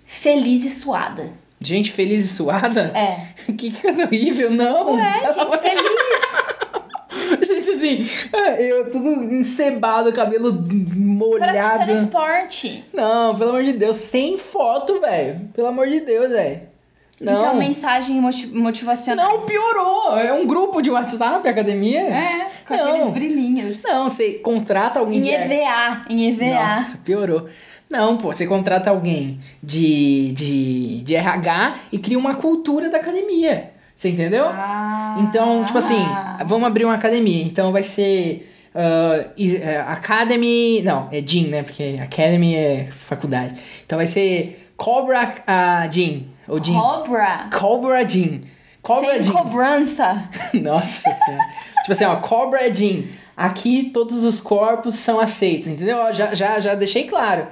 feliz 0.04 0.64
e 0.64 0.70
suada. 0.70 1.43
Gente 1.64 1.90
feliz 1.90 2.24
e 2.24 2.28
suada? 2.28 2.92
É. 2.94 3.34
Que 3.56 3.70
coisa 3.72 4.04
horrível, 4.04 4.50
não. 4.50 4.94
Ué, 4.94 5.20
Pelo 5.20 5.32
gente 5.32 5.58
feliz. 5.58 5.84
Gente, 7.46 7.70
assim, 7.70 8.08
eu 8.58 8.90
tudo 8.90 9.34
encebado, 9.34 10.12
cabelo 10.12 10.52
molhado. 10.96 11.52
Praticando 11.52 11.92
esporte. 11.92 12.84
Não, 12.92 13.34
pelo 13.34 13.50
amor 13.50 13.62
de 13.62 13.72
Deus, 13.72 13.96
sem 13.96 14.36
foto, 14.36 15.00
velho. 15.00 15.48
Pelo 15.54 15.68
amor 15.68 15.88
de 15.88 16.00
Deus, 16.00 16.30
velho. 16.30 16.62
Não. 17.20 17.42
Então, 17.42 17.56
mensagem 17.56 18.20
moti 18.20 18.46
motivacional. 18.48 19.30
Não, 19.30 19.40
piorou. 19.40 20.18
É 20.18 20.32
um 20.32 20.46
grupo 20.46 20.82
de 20.82 20.90
WhatsApp, 20.90 21.46
academia. 21.48 22.00
É, 22.00 22.50
com 22.66 22.76
Não. 22.76 22.88
aqueles 22.88 23.10
brilhinhos. 23.10 23.82
Não, 23.84 24.08
você 24.08 24.32
contrata 24.32 24.98
alguém 24.98 25.20
Em 25.20 25.28
EVA, 25.30 26.04
em 26.10 26.28
EVA. 26.28 26.62
Nossa, 26.62 26.98
piorou. 26.98 27.48
Não, 27.94 28.16
pô, 28.16 28.32
você 28.32 28.44
contrata 28.44 28.90
alguém 28.90 29.38
de, 29.62 30.32
de, 30.32 31.00
de 31.02 31.14
RH 31.14 31.74
e 31.92 31.98
cria 31.98 32.18
uma 32.18 32.34
cultura 32.34 32.90
da 32.90 32.98
academia. 32.98 33.70
Você 33.94 34.08
entendeu? 34.08 34.46
Ah. 34.48 35.14
Então, 35.20 35.64
tipo 35.64 35.78
assim, 35.78 36.04
vamos 36.44 36.66
abrir 36.66 36.84
uma 36.84 36.94
academia. 36.94 37.44
Então 37.44 37.70
vai 37.70 37.84
ser 37.84 38.52
eh, 38.74 39.84
Academy. 39.86 40.82
Não, 40.82 41.08
é 41.12 41.20
Gym, 41.20 41.46
né? 41.46 41.62
Porque 41.62 41.96
Academy 42.02 42.56
é 42.56 42.88
faculdade. 42.90 43.54
Então 43.86 43.96
vai 43.96 44.06
ser 44.06 44.68
Cobra 44.76 45.32
ah, 45.46 45.86
Gym. 45.88 46.26
Ou 46.48 46.58
Gym. 46.58 46.74
Cobra. 46.74 47.48
Cobra 47.56 48.02
Gym. 48.02 48.40
Cobra 48.82 49.10
Sem 49.10 49.22
Gym. 49.22 49.32
cobrança. 49.32 50.28
Nossa 50.52 51.12
senhora. 51.12 51.44
tipo 51.82 51.92
assim, 51.92 52.04
ó, 52.04 52.16
Cobra 52.16 52.68
Gym. 52.74 53.06
Aqui 53.36 53.90
todos 53.92 54.24
os 54.24 54.40
corpos 54.40 54.96
são 54.96 55.20
aceitos, 55.20 55.68
entendeu? 55.68 56.12
Já, 56.12 56.34
já, 56.34 56.58
já 56.58 56.74
deixei 56.74 57.04
claro. 57.04 57.46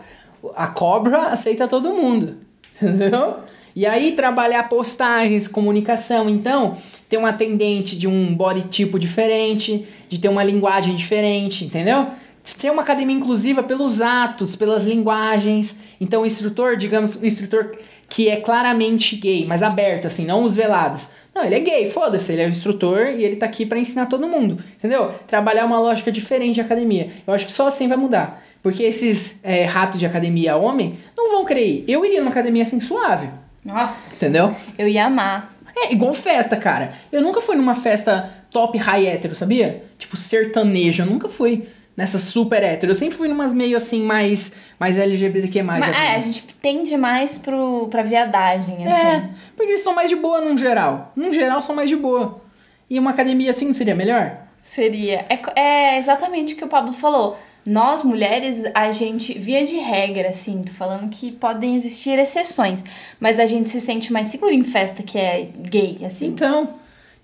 A 0.54 0.66
cobra 0.66 1.28
aceita 1.28 1.68
todo 1.68 1.94
mundo, 1.94 2.36
entendeu? 2.80 3.36
E 3.74 3.86
aí 3.86 4.12
trabalhar 4.12 4.68
postagens, 4.68 5.48
comunicação. 5.48 6.28
Então, 6.28 6.76
ter 7.08 7.16
um 7.16 7.26
atendente 7.26 7.96
de 7.96 8.06
um 8.06 8.34
body 8.34 8.68
tipo 8.68 8.98
diferente, 8.98 9.86
de 10.08 10.20
ter 10.20 10.28
uma 10.28 10.44
linguagem 10.44 10.94
diferente, 10.94 11.64
entendeu? 11.64 12.06
Ser 12.44 12.70
uma 12.70 12.82
academia 12.82 13.16
inclusiva 13.16 13.62
pelos 13.62 14.00
atos, 14.00 14.56
pelas 14.56 14.86
linguagens. 14.86 15.76
Então, 16.00 16.22
o 16.22 16.26
instrutor, 16.26 16.76
digamos, 16.76 17.16
um 17.16 17.24
instrutor 17.24 17.72
que 18.08 18.28
é 18.28 18.36
claramente 18.36 19.16
gay, 19.16 19.46
mas 19.46 19.62
aberto, 19.62 20.06
assim, 20.06 20.26
não 20.26 20.44
os 20.44 20.54
velados. 20.54 21.08
Não, 21.34 21.44
ele 21.44 21.54
é 21.54 21.60
gay, 21.60 21.90
foda-se, 21.90 22.30
ele 22.30 22.42
é 22.42 22.44
o 22.44 22.48
instrutor 22.48 23.06
e 23.06 23.24
ele 23.24 23.36
tá 23.36 23.46
aqui 23.46 23.64
pra 23.64 23.78
ensinar 23.78 24.04
todo 24.04 24.28
mundo, 24.28 24.58
entendeu? 24.76 25.12
Trabalhar 25.26 25.64
uma 25.64 25.80
lógica 25.80 26.12
diferente 26.12 26.56
de 26.56 26.60
academia. 26.60 27.08
Eu 27.26 27.32
acho 27.32 27.46
que 27.46 27.52
só 27.52 27.68
assim 27.68 27.88
vai 27.88 27.96
mudar. 27.96 28.44
Porque 28.62 28.82
esses 28.82 29.40
é, 29.42 29.64
ratos 29.64 29.98
de 29.98 30.06
academia 30.06 30.56
homem 30.56 30.98
não 31.16 31.32
vão 31.32 31.44
querer 31.44 31.66
ir. 31.66 31.84
Eu 31.88 32.04
iria 32.04 32.20
numa 32.20 32.30
academia 32.30 32.62
assim 32.62 32.78
suave, 32.78 33.28
Nossa. 33.64 34.16
entendeu? 34.16 34.54
Eu 34.78 34.88
ia 34.88 35.06
amar. 35.06 35.52
É 35.76 35.92
igual 35.92 36.14
festa, 36.14 36.56
cara. 36.56 36.92
Eu 37.10 37.22
nunca 37.22 37.40
fui 37.40 37.56
numa 37.56 37.74
festa 37.74 38.30
top 38.50 38.78
high 38.78 39.06
hétero, 39.06 39.34
sabia? 39.34 39.84
Tipo 39.98 40.16
sertanejo, 40.16 41.02
eu 41.02 41.06
nunca 41.06 41.28
fui 41.28 41.66
nessa 41.96 42.18
super 42.18 42.62
hétero. 42.62 42.92
Eu 42.92 42.94
sempre 42.94 43.16
fui 43.16 43.28
numas 43.28 43.52
meio 43.52 43.76
assim 43.76 44.02
mais, 44.02 44.52
mais 44.78 44.98
LGBTQ+. 44.98 45.62
Mas, 45.62 45.80
da 45.80 45.88
é, 45.88 46.14
a 46.14 46.20
gente 46.20 46.42
tende 46.60 46.96
mais 46.96 47.38
pro, 47.38 47.88
pra 47.88 48.02
viadagem, 48.02 48.86
assim. 48.86 49.06
É, 49.06 49.30
porque 49.56 49.72
eles 49.72 49.82
são 49.82 49.94
mais 49.94 50.08
de 50.08 50.16
boa 50.16 50.40
num 50.40 50.56
geral. 50.56 51.12
Num 51.16 51.32
geral 51.32 51.60
são 51.60 51.74
mais 51.74 51.88
de 51.88 51.96
boa. 51.96 52.40
E 52.88 52.98
uma 52.98 53.10
academia 53.10 53.50
assim 53.50 53.66
não 53.66 53.72
seria 53.72 53.94
melhor? 53.94 54.36
Seria. 54.62 55.24
É, 55.28 55.40
é 55.56 55.98
exatamente 55.98 56.54
o 56.54 56.56
que 56.56 56.64
o 56.64 56.68
Pablo 56.68 56.92
falou. 56.92 57.36
Nós, 57.64 58.02
mulheres, 58.02 58.64
a 58.74 58.90
gente, 58.90 59.38
via 59.38 59.64
de 59.64 59.76
regra, 59.76 60.30
assim, 60.30 60.62
tô 60.62 60.72
falando 60.72 61.08
que 61.10 61.30
podem 61.30 61.76
existir 61.76 62.18
exceções, 62.18 62.82
mas 63.20 63.38
a 63.38 63.46
gente 63.46 63.70
se 63.70 63.80
sente 63.80 64.12
mais 64.12 64.28
seguro 64.28 64.52
em 64.52 64.64
festa 64.64 65.02
que 65.02 65.16
é 65.16 65.48
gay, 65.70 65.98
assim. 66.04 66.26
Então, 66.26 66.70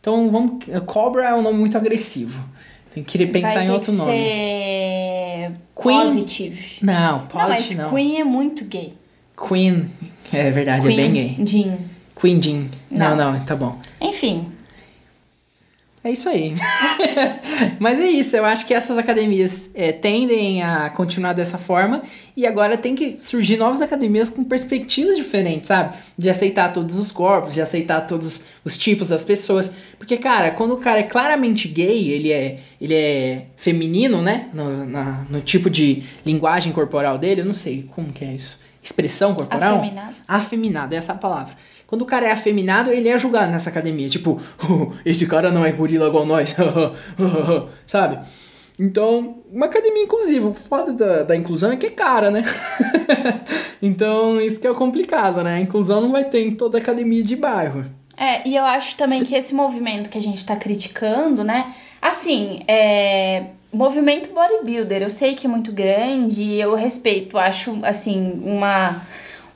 então 0.01 0.31
vamos. 0.31 0.65
Cobra 0.87 1.29
é 1.29 1.35
um 1.35 1.43
nome 1.43 1.59
muito 1.59 1.77
agressivo. 1.77 2.43
Tem 2.95 3.03
que 3.03 3.27
pensar 3.27 3.55
Vai 3.55 3.67
em 3.67 3.71
outro 3.71 3.93
nome. 3.93 4.11
ser 4.13 5.53
Queen? 5.81 6.01
positive. 6.01 6.77
Não, 6.83 7.19
Não, 7.19 7.29
mas 7.35 7.57
positive 7.57 7.75
não. 7.83 7.91
Queen 7.91 8.21
é 8.21 8.25
muito 8.25 8.65
gay. 8.65 8.95
Queen. 9.49 9.91
É 10.33 10.51
verdade, 10.51 10.87
é 10.93 10.97
bem 10.97 11.13
gay. 11.13 11.37
Jean. 11.45 11.79
Queen 12.21 12.41
Jean. 12.43 12.67
Não, 12.91 13.17
Não. 13.17 13.33
não, 13.33 13.41
tá 13.45 13.55
bom. 13.57 13.79
Enfim, 14.01 14.47
É 16.09 16.13
isso 16.13 16.27
aí. 16.27 16.55
Mas 17.79 17.99
é 18.01 18.07
isso, 18.07 18.35
eu 18.35 18.45
acho 18.45 18.67
que 18.67 18.73
essas 18.73 18.97
academias 18.97 19.69
é, 19.75 19.93
tendem 19.93 20.63
a 20.63 20.89
continuar 20.91 21.35
dessa 21.35 21.59
forma 21.59 22.03
e 22.35 22.47
agora 22.47 22.79
tem 22.79 22.95
que 22.95 23.19
surgir 23.21 23.59
novas 23.59 23.83
academias 23.83 24.31
com 24.31 24.43
perspectivas 24.43 25.17
diferentes, 25.17 25.69
sabe? 25.69 25.97
De 26.17 26.31
aceitar 26.31 26.73
todos 26.73 26.97
os 26.97 27.13
corpos, 27.13 27.53
de 27.55 27.61
aceitar 27.61 28.03
todos 28.07 28.45
os 28.65 28.79
tipos 28.79 29.09
das 29.09 29.23
pessoas. 29.23 29.71
Porque, 29.99 30.17
cara, 30.17 30.51
quando 30.53 30.73
o 30.73 30.79
cara 30.79 31.01
é 31.01 31.03
claramente 31.03 31.69
gay, 31.69 32.09
ele 32.09 32.33
é, 32.33 32.61
ele 32.81 32.95
é 32.95 33.47
feminino, 33.57 34.23
né? 34.23 34.49
No, 34.55 34.87
na- 34.87 35.27
no 35.29 35.41
tipo 35.43 35.69
de 35.69 36.05
linguagem 36.25 36.73
corporal 36.73 37.19
dele, 37.19 37.43
eu 37.43 37.45
não 37.45 37.53
sei 37.55 37.87
como 37.95 38.11
que 38.13 38.25
é 38.25 38.33
isso. 38.33 38.59
Expressão 38.83 39.35
corporal? 39.35 39.77
Afeminado. 39.81 40.15
Afeminado, 40.27 40.95
essa 40.95 41.13
é 41.13 41.15
a 41.15 41.19
palavra. 41.19 41.55
Quando 41.89 42.03
o 42.03 42.07
cara 42.07 42.27
é 42.27 42.31
afeminado, 42.31 42.93
ele 42.93 43.09
é 43.09 43.17
julgado 43.17 43.51
nessa 43.51 43.71
academia. 43.71 44.11
Tipo, 44.11 44.39
"Oh, 44.63 44.93
esse 45.07 45.27
cara 45.27 45.51
não 45.51 45.65
é 45.65 45.73
gorila 45.73 46.07
igual 46.07 46.27
nós. 46.27 46.55
Sabe? 47.87 48.19
Então, 48.79 49.39
uma 49.51 49.67
academia 49.67 50.03
inclusiva. 50.03 50.49
O 50.49 50.55
foda 50.55 50.93
da, 50.93 51.23
da 51.23 51.35
inclusão 51.35 51.73
é 51.73 51.77
que 51.77 51.87
é 51.87 51.91
cara, 51.91 52.31
né? 52.31 52.45
então, 53.83 54.39
isso 54.39 54.61
que 54.61 54.67
é 54.67 54.75
complicado, 54.75 55.43
né? 55.43 55.55
A 55.55 55.61
inclusão 55.61 56.03
não 56.03 56.13
vai 56.13 56.25
ter 56.25 56.47
em 56.47 56.55
toda 56.55 56.77
academia 56.77 57.23
de 57.23 57.35
bairro. 57.35 57.87
É, 58.17 58.47
e 58.47 58.55
eu 58.55 58.65
acho 58.65 58.95
também 58.97 59.25
que 59.25 59.35
esse 59.35 59.55
movimento 59.55 60.11
que 60.11 60.19
a 60.19 60.23
gente 60.23 60.45
tá 60.45 60.57
criticando, 60.57 61.43
né? 61.43 61.75
Assim, 62.03 62.61
é. 62.69 63.47
Movimento 63.73 64.31
bodybuilder, 64.33 65.03
eu 65.03 65.11
sei 65.11 65.35
que 65.35 65.47
é 65.47 65.51
muito 65.51 65.73
grande 65.73 66.43
e 66.43 66.61
eu 66.61 66.75
respeito, 66.75 67.37
acho, 67.37 67.79
assim, 67.83 68.41
uma, 68.43 69.03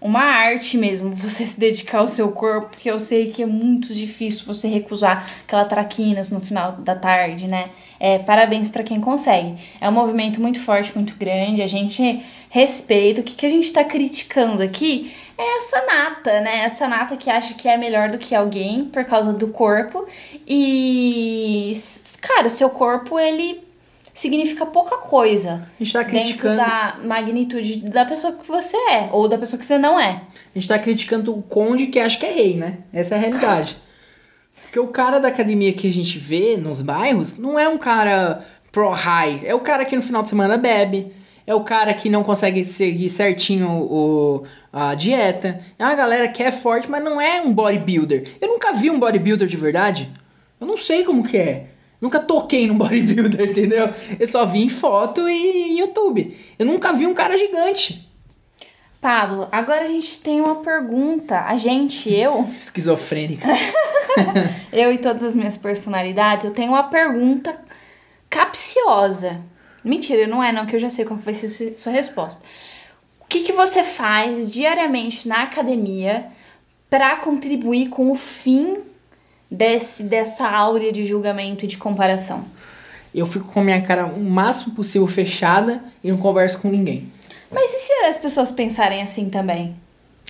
uma 0.03 0.22
arte 0.22 0.76
mesmo 0.76 1.11
você 1.11 1.46
se 1.46 1.59
dedicar 1.59 1.98
ao 1.98 2.09
seu 2.09 2.32
corpo, 2.32 2.70
porque 2.70 2.90
eu 2.90 2.98
sei 2.98 3.30
que 3.30 3.42
é 3.42 3.46
muito 3.46 3.94
difícil 3.94 4.44
você 4.44 4.66
recusar 4.68 5.26
aquela 5.46 5.64
traquinas 5.64 6.30
no 6.30 6.40
final 6.40 6.72
da 6.72 6.94
tarde, 6.94 7.46
né? 7.46 7.70
É, 8.00 8.18
parabéns 8.18 8.68
pra 8.68 8.82
quem 8.82 9.00
consegue. 9.00 9.55
É 9.80 9.88
um 9.88 9.92
movimento 9.92 10.40
muito 10.40 10.61
forte, 10.61 10.92
muito 10.94 11.14
grande, 11.14 11.62
a 11.62 11.66
gente 11.66 12.22
respeita. 12.50 13.20
O 13.20 13.24
que, 13.24 13.34
que 13.34 13.46
a 13.46 13.50
gente 13.50 13.72
tá 13.72 13.84
criticando 13.84 14.62
aqui 14.62 15.14
é 15.38 15.59
essa 15.59 15.86
nata, 15.86 16.40
né? 16.40 16.64
Essa 16.64 16.88
nata 16.88 17.16
que 17.16 17.30
acha 17.30 17.55
que 17.55 17.68
é 17.68 17.76
melhor 17.76 18.11
do 18.11 18.18
que 18.18 18.34
alguém 18.34 18.86
por 18.86 19.05
causa 19.05 19.32
do 19.32 19.48
corpo. 19.48 20.07
E, 20.46 21.72
cara, 22.20 22.48
seu 22.48 22.68
corpo, 22.68 23.18
ele 23.18 23.72
significa 24.15 24.67
pouca 24.67 24.97
coisa 24.99 25.69
A 25.81 25.85
gente 25.85 25.93
tá 25.93 26.03
dentro 26.03 26.21
criticando. 26.21 26.57
da 26.57 26.99
magnitude 27.03 27.77
da 27.89 28.05
pessoa 28.05 28.33
que 28.33 28.47
você 28.47 28.77
é, 28.77 29.09
ou 29.13 29.29
da 29.29 29.39
pessoa 29.39 29.59
que 29.59 29.65
você 29.65 29.79
não 29.79 29.99
é. 29.99 30.23
A 30.55 30.59
gente 30.59 30.69
tá 30.69 30.79
criticando 30.79 31.37
o 31.37 31.43
conde 31.43 31.87
que 31.87 31.99
acha 31.99 32.19
que 32.19 32.27
é 32.27 32.33
rei, 32.33 32.57
né? 32.57 32.79
Essa 32.93 33.15
é 33.15 33.19
a 33.19 33.21
realidade. 33.21 33.77
Porque 34.63 34.79
o 34.79 34.89
cara 34.89 35.19
da 35.19 35.29
academia 35.29 35.73
que 35.73 35.89
a 35.89 35.93
gente 35.93 36.19
vê 36.19 36.57
nos 36.57 36.81
bairros 36.81 37.39
não 37.39 37.59
é 37.59 37.69
um 37.69 37.79
cara 37.79 38.45
pro 38.71 38.91
high. 38.91 39.41
É 39.45 39.55
o 39.55 39.61
cara 39.61 39.85
que 39.85 39.97
no 39.97 40.03
final 40.03 40.23
de 40.23 40.29
semana 40.29 40.57
bebe. 40.57 41.13
É 41.47 41.55
o 41.55 41.63
cara 41.65 41.93
que 41.93 42.09
não 42.09 42.23
consegue 42.23 42.65
seguir 42.65 43.11
certinho 43.11 43.69
o, 43.69 44.45
a 44.73 44.95
dieta. 44.95 45.61
É 45.79 45.85
uma 45.85 45.95
galera 45.95 46.29
que 46.29 46.43
é 46.43 46.53
forte, 46.53 46.89
mas 46.89 47.03
não 47.03 47.21
é 47.21 47.43
um 47.43 47.53
bodybuilder. 47.53 48.29
Eu 48.41 48.49
nunca 48.49 48.73
vi 48.73 48.91
um 48.91 48.99
bodybuilder 49.01 49.49
de 49.49 49.57
verdade. 49.57 50.11
Eu 50.61 50.67
não 50.67 50.77
sei 50.77 51.03
como 51.05 51.25
que 51.25 51.37
é. 51.37 51.67
Nunca 52.03 52.18
toquei 52.20 52.66
num 52.66 52.76
bodybuilder, 52.76 53.50
entendeu? 53.50 53.88
Eu 54.18 54.26
só 54.26 54.44
vi 54.44 54.64
em 54.64 54.68
foto 54.68 55.26
e 55.28 55.70
em 55.70 55.78
YouTube. 55.78 56.36
Eu 56.59 56.66
nunca 56.66 56.92
vi 56.92 57.07
um 57.07 57.14
cara 57.14 57.38
gigante. 57.38 58.07
Pablo, 59.00 59.48
agora 59.50 59.84
a 59.84 59.88
gente 59.88 60.20
tem 60.20 60.40
uma 60.40 60.57
pergunta. 60.57 61.40
A 61.40 61.57
gente, 61.57 62.12
eu, 62.12 62.42
Esquizofrênica. 62.59 63.48
eu 64.72 64.92
e 64.92 64.98
todas 64.98 65.22
as 65.22 65.36
minhas 65.36 65.57
personalidades, 65.57 66.44
eu 66.44 66.50
tenho 66.50 66.72
uma 66.72 66.82
pergunta 66.84 67.57
capciosa. 68.28 69.40
Mentira, 69.84 70.26
não 70.26 70.42
é 70.42 70.53
não, 70.53 70.66
que 70.66 70.74
eu 70.76 70.80
já 70.80 70.88
sei 70.88 71.05
qual 71.05 71.18
vai 71.18 71.34
ser 71.34 71.48
sua- 71.48 71.76
sua 71.76 71.92
resposta. 71.92 72.42
O 73.20 73.26
que, 73.26 73.42
que 73.42 73.53
você 73.53 73.82
faz 73.82 74.50
diariamente 74.53 75.26
na 75.28 75.42
academia 75.42 76.26
para 76.90 77.16
contribuir 77.16 77.88
com 77.88 78.11
o 78.11 78.14
fim 78.14 78.76
desse, 79.53 80.05
dessa 80.05 80.48
áurea 80.48 80.90
de 80.90 81.05
julgamento 81.05 81.64
e 81.64 81.68
de 81.68 81.76
comparação? 81.76 82.44
Eu 83.14 83.26
fico 83.26 83.53
com 83.53 83.61
a 83.61 83.64
minha 83.64 83.82
cara 83.82 84.07
o 84.07 84.24
máximo 84.24 84.74
possível 84.74 85.07
fechada 85.07 85.84
e 86.03 86.11
não 86.11 86.16
converso 86.16 86.59
com 86.59 86.70
ninguém. 86.70 87.12
Mas 87.50 87.70
e 87.70 87.78
se 87.80 87.92
as 88.07 88.16
pessoas 88.16 88.50
pensarem 88.50 89.03
assim 89.03 89.28
também? 89.28 89.76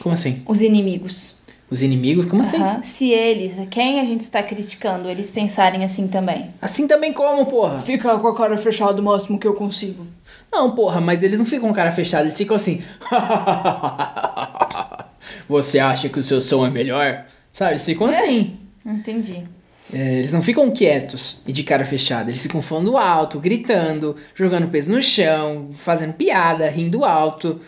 Como 0.01 0.13
assim? 0.13 0.43
Os 0.47 0.61
inimigos? 0.61 1.37
Os 1.71 1.81
inimigos? 1.81 2.27
Como 2.27 2.43
assim? 2.43 2.57
Aham. 2.57 2.83
Se 2.83 3.11
eles, 3.11 3.57
quem 3.71 4.01
a 4.01 4.05
gente 4.05 4.23
está 4.23 4.43
criticando, 4.43 5.09
eles 5.09 5.31
pensarem 5.31 5.85
assim 5.85 6.09
também. 6.09 6.51
Assim 6.61 6.89
também 6.89 7.13
como, 7.13 7.47
porra? 7.47 7.79
Fica 7.79 8.19
com 8.19 8.27
a 8.27 8.37
cara 8.37 8.59
fechada 8.59 9.01
o 9.01 9.05
máximo 9.05 9.39
que 9.39 9.47
eu 9.47 9.55
consigo. 9.55 10.05
Não, 10.51 10.75
porra, 10.75 11.01
mas 11.01 11.23
eles 11.23 11.39
não 11.39 11.47
ficam 11.47 11.69
com 11.69 11.73
a 11.73 11.77
cara 11.77 11.93
fechada, 11.93 12.25
eles 12.25 12.37
ficam 12.37 12.57
assim. 12.57 12.83
Você 15.49 15.79
acha 15.79 16.09
que 16.09 16.19
o 16.19 16.23
seu 16.23 16.43
som 16.43 16.67
é 16.67 16.71
melhor? 16.71 17.25
Sabe? 17.53 17.73
Eles 17.73 17.85
ficam 17.85 18.09
assim. 18.09 18.59
Entendi. 18.85 19.45
É, 19.93 20.19
eles 20.19 20.33
não 20.33 20.43
ficam 20.43 20.71
quietos 20.71 21.41
e 21.47 21.53
de 21.53 21.63
cara 21.63 21.85
fechada. 21.85 22.31
Eles 22.31 22.43
ficam 22.43 22.63
falando 22.63 22.97
alto, 22.97 23.39
gritando, 23.39 24.17
jogando 24.35 24.69
peso 24.69 24.91
no 24.91 25.03
chão, 25.03 25.69
fazendo 25.73 26.15
piada, 26.15 26.69
rindo 26.69 27.05
alto. 27.05 27.61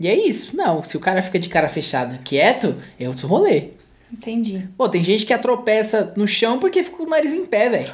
E 0.00 0.08
é 0.08 0.14
isso. 0.14 0.56
Não, 0.56 0.82
se 0.82 0.96
o 0.96 1.00
cara 1.00 1.22
fica 1.22 1.38
de 1.38 1.48
cara 1.48 1.68
fechada, 1.68 2.18
quieto, 2.24 2.76
é 2.98 3.08
outro 3.08 3.28
rolê. 3.28 3.70
Entendi. 4.12 4.66
Pô, 4.76 4.88
tem 4.88 5.02
gente 5.02 5.26
que 5.26 5.32
atropeça 5.34 6.12
no 6.16 6.26
chão 6.26 6.58
porque 6.58 6.82
fica 6.82 6.96
com 6.96 7.02
o 7.04 7.08
nariz 7.08 7.32
em 7.32 7.44
pé, 7.44 7.68
velho. 7.68 7.92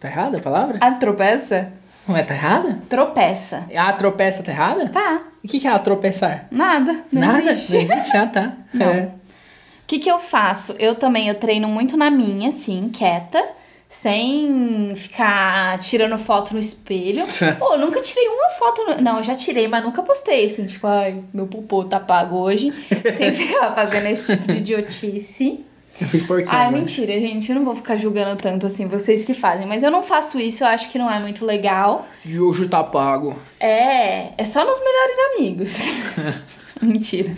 Tá 0.00 0.08
errada 0.08 0.38
a 0.38 0.40
palavra? 0.40 0.78
A 0.80 0.90
tropeça? 0.92 1.72
Não 2.08 2.16
é, 2.16 2.22
tá 2.24 2.34
errada? 2.34 2.80
Tropeça. 2.88 3.64
A 3.76 3.92
tropeça 3.92 4.42
tá 4.42 4.50
errada? 4.50 4.88
Tá. 4.88 5.22
O 5.44 5.46
que, 5.46 5.60
que 5.60 5.66
é 5.66 5.70
a 5.70 5.78
tropeçar? 5.78 6.48
Nada. 6.50 7.04
Não 7.12 7.20
Nada? 7.20 7.50
existe. 7.50 7.72
Não 7.74 7.80
existe? 7.80 8.16
Ah, 8.16 8.26
tá. 8.26 8.52
Não. 8.72 8.86
É. 8.90 9.10
O 9.92 9.94
que, 9.94 10.04
que 10.04 10.10
eu 10.10 10.18
faço? 10.18 10.74
Eu 10.78 10.94
também 10.94 11.28
eu 11.28 11.34
treino 11.34 11.68
muito 11.68 11.98
na 11.98 12.10
minha, 12.10 12.48
assim, 12.48 12.88
quieta, 12.88 13.46
sem 13.86 14.94
ficar 14.96 15.78
tirando 15.80 16.16
foto 16.16 16.54
no 16.54 16.58
espelho. 16.58 17.26
Pô, 17.60 17.74
eu 17.74 17.78
nunca 17.78 18.00
tirei 18.00 18.26
uma 18.26 18.48
foto. 18.58 18.82
No... 18.86 19.02
Não, 19.02 19.18
eu 19.18 19.22
já 19.22 19.34
tirei, 19.34 19.68
mas 19.68 19.84
nunca 19.84 20.02
postei, 20.02 20.46
assim, 20.46 20.64
tipo, 20.64 20.86
ai, 20.86 21.22
meu 21.34 21.46
popô 21.46 21.84
tá 21.84 22.00
pago 22.00 22.38
hoje. 22.38 22.72
sem 23.18 23.32
ficar 23.32 23.74
fazendo 23.74 24.06
esse 24.06 24.34
tipo 24.34 24.50
de 24.50 24.56
idiotice. 24.56 25.62
Eu 26.00 26.08
fiz 26.08 26.22
porquinho. 26.22 26.50
Ai, 26.50 26.68
agora. 26.68 26.78
mentira, 26.78 27.12
gente. 27.12 27.50
Eu 27.50 27.56
não 27.56 27.64
vou 27.66 27.76
ficar 27.76 27.98
julgando 27.98 28.40
tanto 28.40 28.66
assim, 28.66 28.86
vocês 28.86 29.26
que 29.26 29.34
fazem. 29.34 29.66
Mas 29.66 29.82
eu 29.82 29.90
não 29.90 30.02
faço 30.02 30.40
isso, 30.40 30.64
eu 30.64 30.68
acho 30.68 30.88
que 30.88 30.98
não 30.98 31.12
é 31.12 31.20
muito 31.20 31.44
legal. 31.44 32.06
Jojo 32.24 32.66
tá 32.66 32.82
pago. 32.82 33.36
É, 33.60 34.28
é 34.38 34.44
só 34.46 34.64
nos 34.64 34.80
melhores 34.82 35.18
amigos. 35.36 36.52
Mentira. 36.86 37.34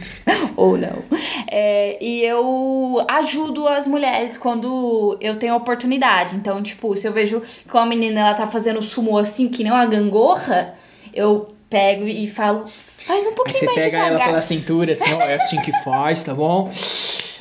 Ou 0.57 0.79
não. 0.79 1.03
É, 1.51 2.03
e 2.03 2.23
eu 2.25 3.05
ajudo 3.09 3.69
as 3.69 3.87
mulheres 3.87 4.39
quando 4.39 5.17
eu 5.21 5.39
tenho 5.39 5.55
oportunidade. 5.55 6.35
Então, 6.37 6.63
tipo, 6.63 6.97
se 6.97 7.07
eu 7.07 7.13
vejo 7.13 7.43
que 7.69 7.75
uma 7.75 7.85
menina 7.87 8.21
ela 8.21 8.35
tá 8.35 8.47
fazendo 8.47 8.83
sumo 8.83 9.19
assim, 9.19 9.49
que 9.49 9.63
nem 9.63 9.71
uma 9.73 9.85
gangorra, 9.87 10.75
eu 11.13 11.49
pego 11.69 12.07
e 12.07 12.27
falo, 12.27 12.65
faz 12.67 13.25
um 13.27 13.31
Aí 13.31 13.35
pouquinho 13.35 13.59
você 13.59 13.67
mais 13.67 13.83
pega 13.83 13.99
ela 13.99 14.25
pela 14.25 14.41
cintura, 14.41 14.93
assim, 14.93 15.13
ó, 15.13 15.21
é 15.21 15.35
assim 15.35 15.61
que 15.61 15.73
faz, 15.83 16.23
tá 16.23 16.33
bom? 16.33 16.71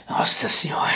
Nossa 0.09 0.49
senhora. 0.49 0.91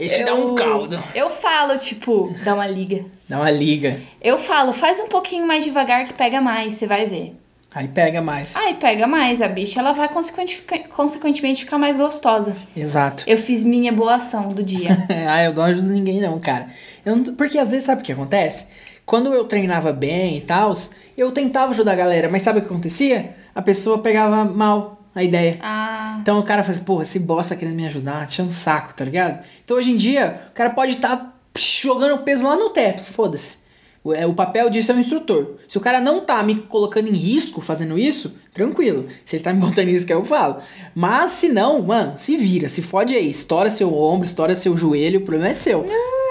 Esse 0.00 0.24
dá 0.24 0.34
um 0.34 0.48
Eu- 0.50 0.54
caldo. 0.54 1.02
Eu 1.14 1.30
falo, 1.30 1.78
tipo, 1.78 2.34
dá 2.44 2.54
uma 2.54 2.66
liga. 2.66 3.04
Dá 3.28 3.38
uma 3.38 3.50
liga. 3.50 4.00
Eu 4.22 4.38
falo, 4.38 4.72
faz 4.72 5.00
um 5.00 5.08
pouquinho 5.08 5.46
mais 5.46 5.64
devagar 5.64 6.04
que 6.06 6.14
pega 6.14 6.40
mais, 6.40 6.74
você 6.74 6.86
vai 6.86 7.06
ver. 7.06 7.34
Aí 7.74 7.88
pega 7.88 8.22
mais. 8.22 8.56
Aí 8.56 8.74
pega 8.74 9.06
mais, 9.06 9.42
a 9.42 9.48
bicha 9.48 9.80
ela 9.80 9.92
vai 9.92 10.08
consequente- 10.08 10.64
consequentemente 10.94 11.64
ficar 11.64 11.78
mais 11.78 11.96
gostosa. 11.96 12.56
Exato. 12.74 13.24
Eu 13.26 13.36
fiz 13.36 13.62
minha 13.64 13.92
boa 13.92 14.14
ação 14.14 14.48
do 14.48 14.62
dia. 14.62 14.96
ah, 15.28 15.42
eu 15.44 15.52
não 15.52 15.62
ajudo 15.62 15.88
ninguém 15.88 16.20
não, 16.20 16.38
cara. 16.40 16.68
Eu 17.04 17.16
não- 17.16 17.34
porque 17.34 17.58
às 17.58 17.70
vezes 17.72 17.84
sabe 17.84 18.00
o 18.00 18.04
que 18.04 18.12
acontece? 18.12 18.68
Quando 19.04 19.32
eu 19.34 19.44
treinava 19.44 19.92
bem 19.92 20.38
e 20.38 20.40
tal, 20.40 20.72
eu 21.18 21.30
tentava 21.32 21.70
ajudar 21.72 21.92
a 21.92 21.96
galera, 21.96 22.28
mas 22.30 22.42
sabe 22.42 22.58
o 22.58 22.62
que 22.62 22.68
acontecia? 22.68 23.36
A 23.54 23.60
pessoa 23.60 23.98
pegava 23.98 24.44
mal 24.44 25.02
a 25.14 25.22
ideia. 25.22 25.58
Ah, 25.60 26.18
Então 26.22 26.38
o 26.38 26.42
cara 26.42 26.62
faz, 26.62 26.78
pô, 26.78 27.00
esse 27.02 27.18
bosta 27.20 27.54
tá 27.54 27.58
querendo 27.58 27.76
me 27.76 27.86
ajudar, 27.86 28.26
tinha 28.26 28.44
um 28.46 28.50
saco, 28.50 28.94
tá 28.94 29.04
ligado? 29.04 29.44
Então 29.64 29.76
hoje 29.76 29.92
em 29.92 29.96
dia, 29.96 30.40
o 30.50 30.52
cara 30.52 30.70
pode 30.70 30.92
estar 30.92 31.38
jogando 31.58 32.18
peso 32.18 32.46
lá 32.46 32.56
no 32.56 32.70
teto, 32.70 33.02
foda-se. 33.02 33.58
O, 34.06 34.14
é, 34.14 34.24
o 34.24 34.32
papel 34.34 34.70
disso 34.70 34.92
é 34.92 34.94
o 34.94 35.00
instrutor. 35.00 35.56
Se 35.66 35.76
o 35.76 35.80
cara 35.80 36.00
não 36.00 36.20
tá 36.20 36.40
me 36.40 36.54
colocando 36.54 37.08
em 37.08 37.16
risco 37.16 37.60
fazendo 37.60 37.98
isso, 37.98 38.38
tranquilo. 38.54 39.06
Se 39.24 39.34
ele 39.34 39.42
tá 39.42 39.52
me 39.52 39.58
botando 39.58 39.88
em 39.88 39.92
risco, 39.92 40.12
eu 40.12 40.24
falo. 40.24 40.58
Mas 40.94 41.30
se 41.30 41.48
não, 41.48 41.82
mano, 41.82 42.12
se 42.16 42.36
vira, 42.36 42.68
se 42.68 42.82
fode 42.82 43.16
aí. 43.16 43.28
Estoura 43.28 43.68
seu 43.68 43.92
ombro, 43.92 44.24
estoura 44.24 44.54
seu 44.54 44.76
joelho, 44.76 45.18
o 45.18 45.24
problema 45.24 45.50
é 45.50 45.54
seu. 45.54 45.84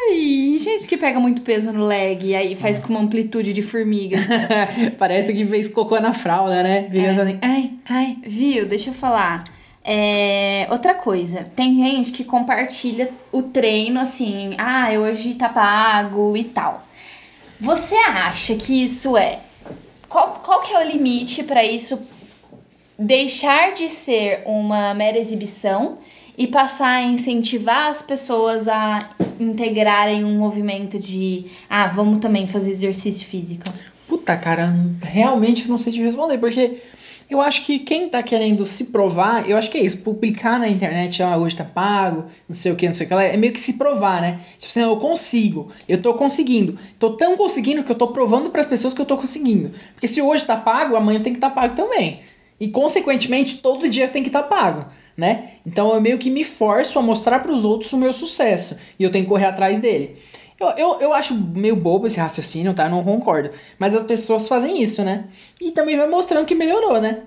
ai, 0.09 0.57
gente 0.57 0.87
que 0.87 0.95
pega 0.95 1.19
muito 1.19 1.41
peso 1.41 1.73
no 1.73 1.85
leg 1.85 2.27
e 2.27 2.33
aí 2.33 2.55
faz 2.55 2.79
com 2.79 2.93
uma 2.93 3.01
amplitude 3.01 3.51
de 3.51 3.61
formigas. 3.61 4.25
Parece 4.97 5.33
que 5.33 5.45
fez 5.45 5.67
cocô 5.67 5.99
na 5.99 6.13
fralda, 6.13 6.63
né? 6.63 6.89
É. 6.93 7.09
assim, 7.09 7.37
ai, 7.41 7.71
ai. 7.89 8.17
Viu? 8.25 8.65
Deixa 8.65 8.91
eu 8.91 8.93
falar. 8.93 9.43
É, 9.83 10.65
outra 10.71 10.95
coisa, 10.95 11.43
tem 11.55 11.75
gente 11.75 12.13
que 12.13 12.23
compartilha 12.23 13.09
o 13.31 13.43
treino 13.43 13.99
assim, 13.99 14.55
ah, 14.57 14.89
hoje 14.97 15.35
tá 15.35 15.49
pago 15.49 16.35
e 16.37 16.45
tal. 16.45 16.85
Você 17.59 17.95
acha 17.95 18.55
que 18.55 18.83
isso 18.83 19.15
é. 19.17 19.39
Qual, 20.09 20.33
qual 20.43 20.61
que 20.61 20.73
é 20.73 20.79
o 20.79 20.87
limite 20.89 21.43
pra 21.43 21.63
isso 21.63 22.01
deixar 22.97 23.73
de 23.73 23.89
ser 23.89 24.43
uma 24.45 24.93
mera 24.93 25.17
exibição 25.17 25.97
e 26.37 26.47
passar 26.47 26.89
a 26.89 27.03
incentivar 27.03 27.89
as 27.89 28.01
pessoas 28.01 28.67
a 28.67 29.09
integrarem 29.39 30.23
um 30.23 30.37
movimento 30.37 30.99
de, 30.99 31.45
ah, 31.69 31.87
vamos 31.87 32.19
também 32.19 32.47
fazer 32.47 32.71
exercício 32.71 33.27
físico? 33.27 33.63
Puta, 34.07 34.35
cara, 34.35 34.73
realmente 35.01 35.63
eu 35.63 35.69
não 35.69 35.77
sei 35.77 35.93
te 35.93 36.01
responder, 36.01 36.37
porque 36.37 36.81
eu 37.29 37.41
acho 37.41 37.63
que 37.63 37.79
quem 37.79 38.07
tá 38.07 38.21
querendo 38.21 38.65
se 38.65 38.85
provar, 38.85 39.49
eu 39.49 39.57
acho 39.57 39.69
que 39.69 39.77
é 39.77 39.81
isso, 39.81 39.99
publicar 39.99 40.59
na 40.59 40.67
internet, 40.67 41.23
ah, 41.23 41.37
hoje 41.37 41.55
tá 41.55 41.63
pago, 41.63 42.25
não 42.47 42.55
sei 42.55 42.71
o 42.71 42.75
que, 42.75 42.85
não 42.85 42.93
sei 42.93 43.05
o 43.05 43.09
que 43.09 43.15
lá, 43.15 43.23
é 43.23 43.37
meio 43.37 43.51
que 43.51 43.59
se 43.59 43.73
provar, 43.73 44.21
né? 44.21 44.39
Tipo 44.59 44.67
assim, 44.67 44.81
eu 44.81 44.95
consigo, 44.97 45.71
eu 45.89 46.01
tô 46.01 46.13
conseguindo. 46.13 46.77
Tô 46.99 47.11
tão 47.11 47.35
conseguindo 47.35 47.83
que 47.83 47.91
eu 47.91 47.95
tô 47.95 48.07
provando 48.09 48.49
pras 48.49 48.67
pessoas 48.67 48.93
que 48.93 49.01
eu 49.01 49.05
tô 49.05 49.17
conseguindo. 49.17 49.71
Porque 49.93 50.07
se 50.07 50.21
hoje 50.21 50.45
tá 50.45 50.55
pago, 50.55 50.95
amanhã 50.95 51.19
tem 51.19 51.33
que 51.33 51.39
tá 51.39 51.49
pago 51.49 51.75
também. 51.75 52.21
E 52.59 52.67
consequentemente, 52.69 53.57
todo 53.57 53.89
dia 53.89 54.07
tem 54.07 54.23
que 54.23 54.29
tá 54.29 54.43
pago, 54.43 54.85
né? 55.17 55.51
Então 55.65 55.93
eu 55.93 55.99
meio 55.99 56.17
que 56.17 56.29
me 56.29 56.43
forço 56.43 56.97
a 56.99 57.01
mostrar 57.01 57.39
pros 57.39 57.65
outros 57.65 57.91
o 57.91 57.97
meu 57.97 58.13
sucesso. 58.13 58.77
E 58.99 59.03
eu 59.03 59.11
tenho 59.11 59.25
que 59.25 59.29
correr 59.29 59.45
atrás 59.45 59.79
dele. 59.79 60.17
Eu, 60.59 60.67
eu, 60.77 61.01
eu 61.01 61.13
acho 61.13 61.33
meio 61.35 61.75
bobo 61.75 62.07
esse 62.07 62.19
raciocínio, 62.19 62.73
tá? 62.73 62.85
Eu 62.85 62.89
não 62.91 63.03
concordo. 63.03 63.49
Mas 63.77 63.93
as 63.93 64.03
pessoas 64.03 64.47
fazem 64.47 64.81
isso, 64.81 65.03
né? 65.03 65.25
E 65.59 65.71
também 65.71 65.97
vai 65.97 66.07
mostrando 66.07 66.45
que 66.45 66.55
melhorou, 66.55 66.99
né? 67.01 67.19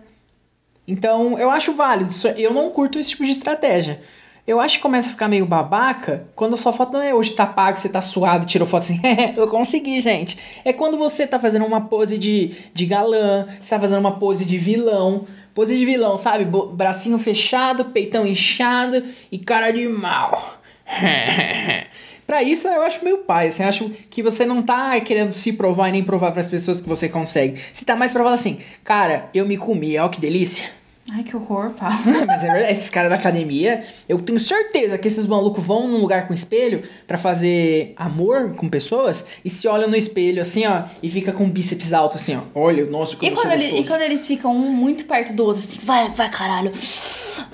Então, 0.86 1.38
eu 1.38 1.50
acho 1.50 1.74
válido. 1.74 2.12
Só- 2.12 2.28
Eu 2.30 2.52
não 2.54 2.70
curto 2.70 2.98
esse 2.98 3.10
tipo 3.10 3.24
de 3.24 3.32
estratégia. 3.32 4.00
Eu 4.46 4.58
acho 4.60 4.76
que 4.76 4.82
começa 4.82 5.08
a 5.08 5.10
ficar 5.10 5.28
meio 5.28 5.44
babaca 5.44 6.24
quando 6.34 6.54
a 6.54 6.56
sua 6.56 6.72
foto 6.72 6.92
não 6.94 7.02
é 7.02 7.12
hoje 7.14 7.32
tá 7.34 7.46
pago, 7.46 7.78
você 7.78 7.86
tá 7.88 8.00
suado, 8.00 8.46
tirou 8.46 8.66
foto 8.66 8.84
assim, 8.84 8.98
eu 9.36 9.46
consegui, 9.48 10.00
gente. 10.00 10.38
É 10.64 10.72
quando 10.72 10.96
você 10.96 11.26
tá 11.26 11.38
fazendo 11.38 11.66
uma 11.66 11.82
pose 11.82 12.16
de, 12.16 12.52
de 12.72 12.86
galã, 12.86 13.46
você 13.60 13.74
tá 13.74 13.78
fazendo 13.80 13.98
uma 13.98 14.12
pose 14.18 14.46
de 14.46 14.56
vilão. 14.56 15.26
Pose 15.54 15.76
de 15.76 15.84
vilão, 15.84 16.16
sabe? 16.16 16.46
Bracinho 16.72 17.18
fechado, 17.18 17.86
peitão 17.86 18.26
inchado 18.26 19.04
e 19.30 19.36
cara 19.38 19.70
de 19.70 19.86
mal. 19.86 20.54
Pra 22.28 22.42
isso 22.42 22.68
eu 22.68 22.82
acho 22.82 23.02
meio 23.02 23.24
pai, 23.24 23.46
assim, 23.46 23.62
eu 23.62 23.70
acho 23.70 23.90
que 24.10 24.22
você 24.22 24.44
não 24.44 24.62
tá 24.62 25.00
querendo 25.00 25.32
se 25.32 25.50
provar 25.50 25.88
e 25.88 25.92
nem 25.92 26.04
provar 26.04 26.30
pras 26.30 26.46
pessoas 26.46 26.78
que 26.78 26.86
você 26.86 27.08
consegue. 27.08 27.58
Você 27.72 27.86
tá 27.86 27.96
mais 27.96 28.12
falar 28.12 28.34
assim, 28.34 28.60
cara, 28.84 29.30
eu 29.32 29.46
me 29.46 29.56
comi, 29.56 29.96
ó 29.96 30.10
que 30.10 30.20
delícia. 30.20 30.68
Ai, 31.10 31.22
que 31.22 31.34
horror, 31.34 31.70
Paulo. 31.70 31.96
Mas 32.26 32.44
é 32.44 32.52
verdade, 32.52 32.72
esses 32.72 32.90
caras 32.90 33.08
da 33.08 33.16
academia, 33.16 33.82
eu 34.08 34.20
tenho 34.20 34.38
certeza 34.38 34.98
que 34.98 35.08
esses 35.08 35.26
malucos 35.26 35.64
vão 35.64 35.88
num 35.88 35.98
lugar 36.00 36.28
com 36.28 36.34
espelho 36.34 36.82
pra 37.06 37.16
fazer 37.16 37.94
amor 37.96 38.54
com 38.54 38.68
pessoas 38.68 39.24
e 39.44 39.48
se 39.48 39.66
olham 39.66 39.88
no 39.88 39.96
espelho 39.96 40.40
assim, 40.42 40.66
ó, 40.66 40.82
e 41.02 41.08
fica 41.08 41.32
com 41.32 41.44
o 41.44 41.48
bíceps 41.48 41.94
alto 41.94 42.16
assim, 42.16 42.36
ó. 42.36 42.40
Olha, 42.54 42.84
nossa, 42.84 43.16
como 43.16 43.30
E 43.30 43.34
quando, 43.34 43.52
ele- 43.52 43.80
e 43.80 43.86
quando 43.86 44.02
eles 44.02 44.26
ficam 44.26 44.54
um 44.54 44.70
muito 44.70 45.04
perto 45.06 45.32
do 45.32 45.44
outro, 45.44 45.62
assim, 45.66 45.78
vai, 45.82 46.08
vai, 46.10 46.30
caralho. 46.30 46.72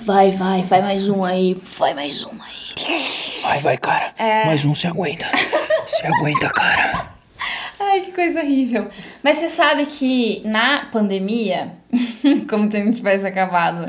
Vai, 0.01 0.31
vai, 0.31 0.61
vai 0.61 0.81
mais 0.81 1.07
um 1.07 1.23
aí, 1.23 1.55
vai 1.77 1.93
mais 1.93 2.23
um 2.25 2.29
aí. 2.31 3.41
Vai, 3.41 3.59
vai, 3.61 3.77
cara. 3.77 4.13
É. 4.17 4.45
Mais 4.45 4.65
um 4.65 4.73
se 4.73 4.85
aguenta. 4.85 5.27
se 5.87 6.05
aguenta, 6.05 6.49
cara. 6.49 7.14
Ai, 7.87 8.01
que 8.01 8.11
coisa 8.11 8.41
horrível. 8.41 8.87
Mas 9.21 9.37
você 9.37 9.47
sabe 9.47 9.85
que 9.85 10.41
na 10.43 10.87
pandemia, 10.91 11.73
como 12.49 12.69
se 12.69 12.77
a 12.77 12.79
gente 12.83 12.97
tivesse 12.97 13.25
acabado, 13.25 13.87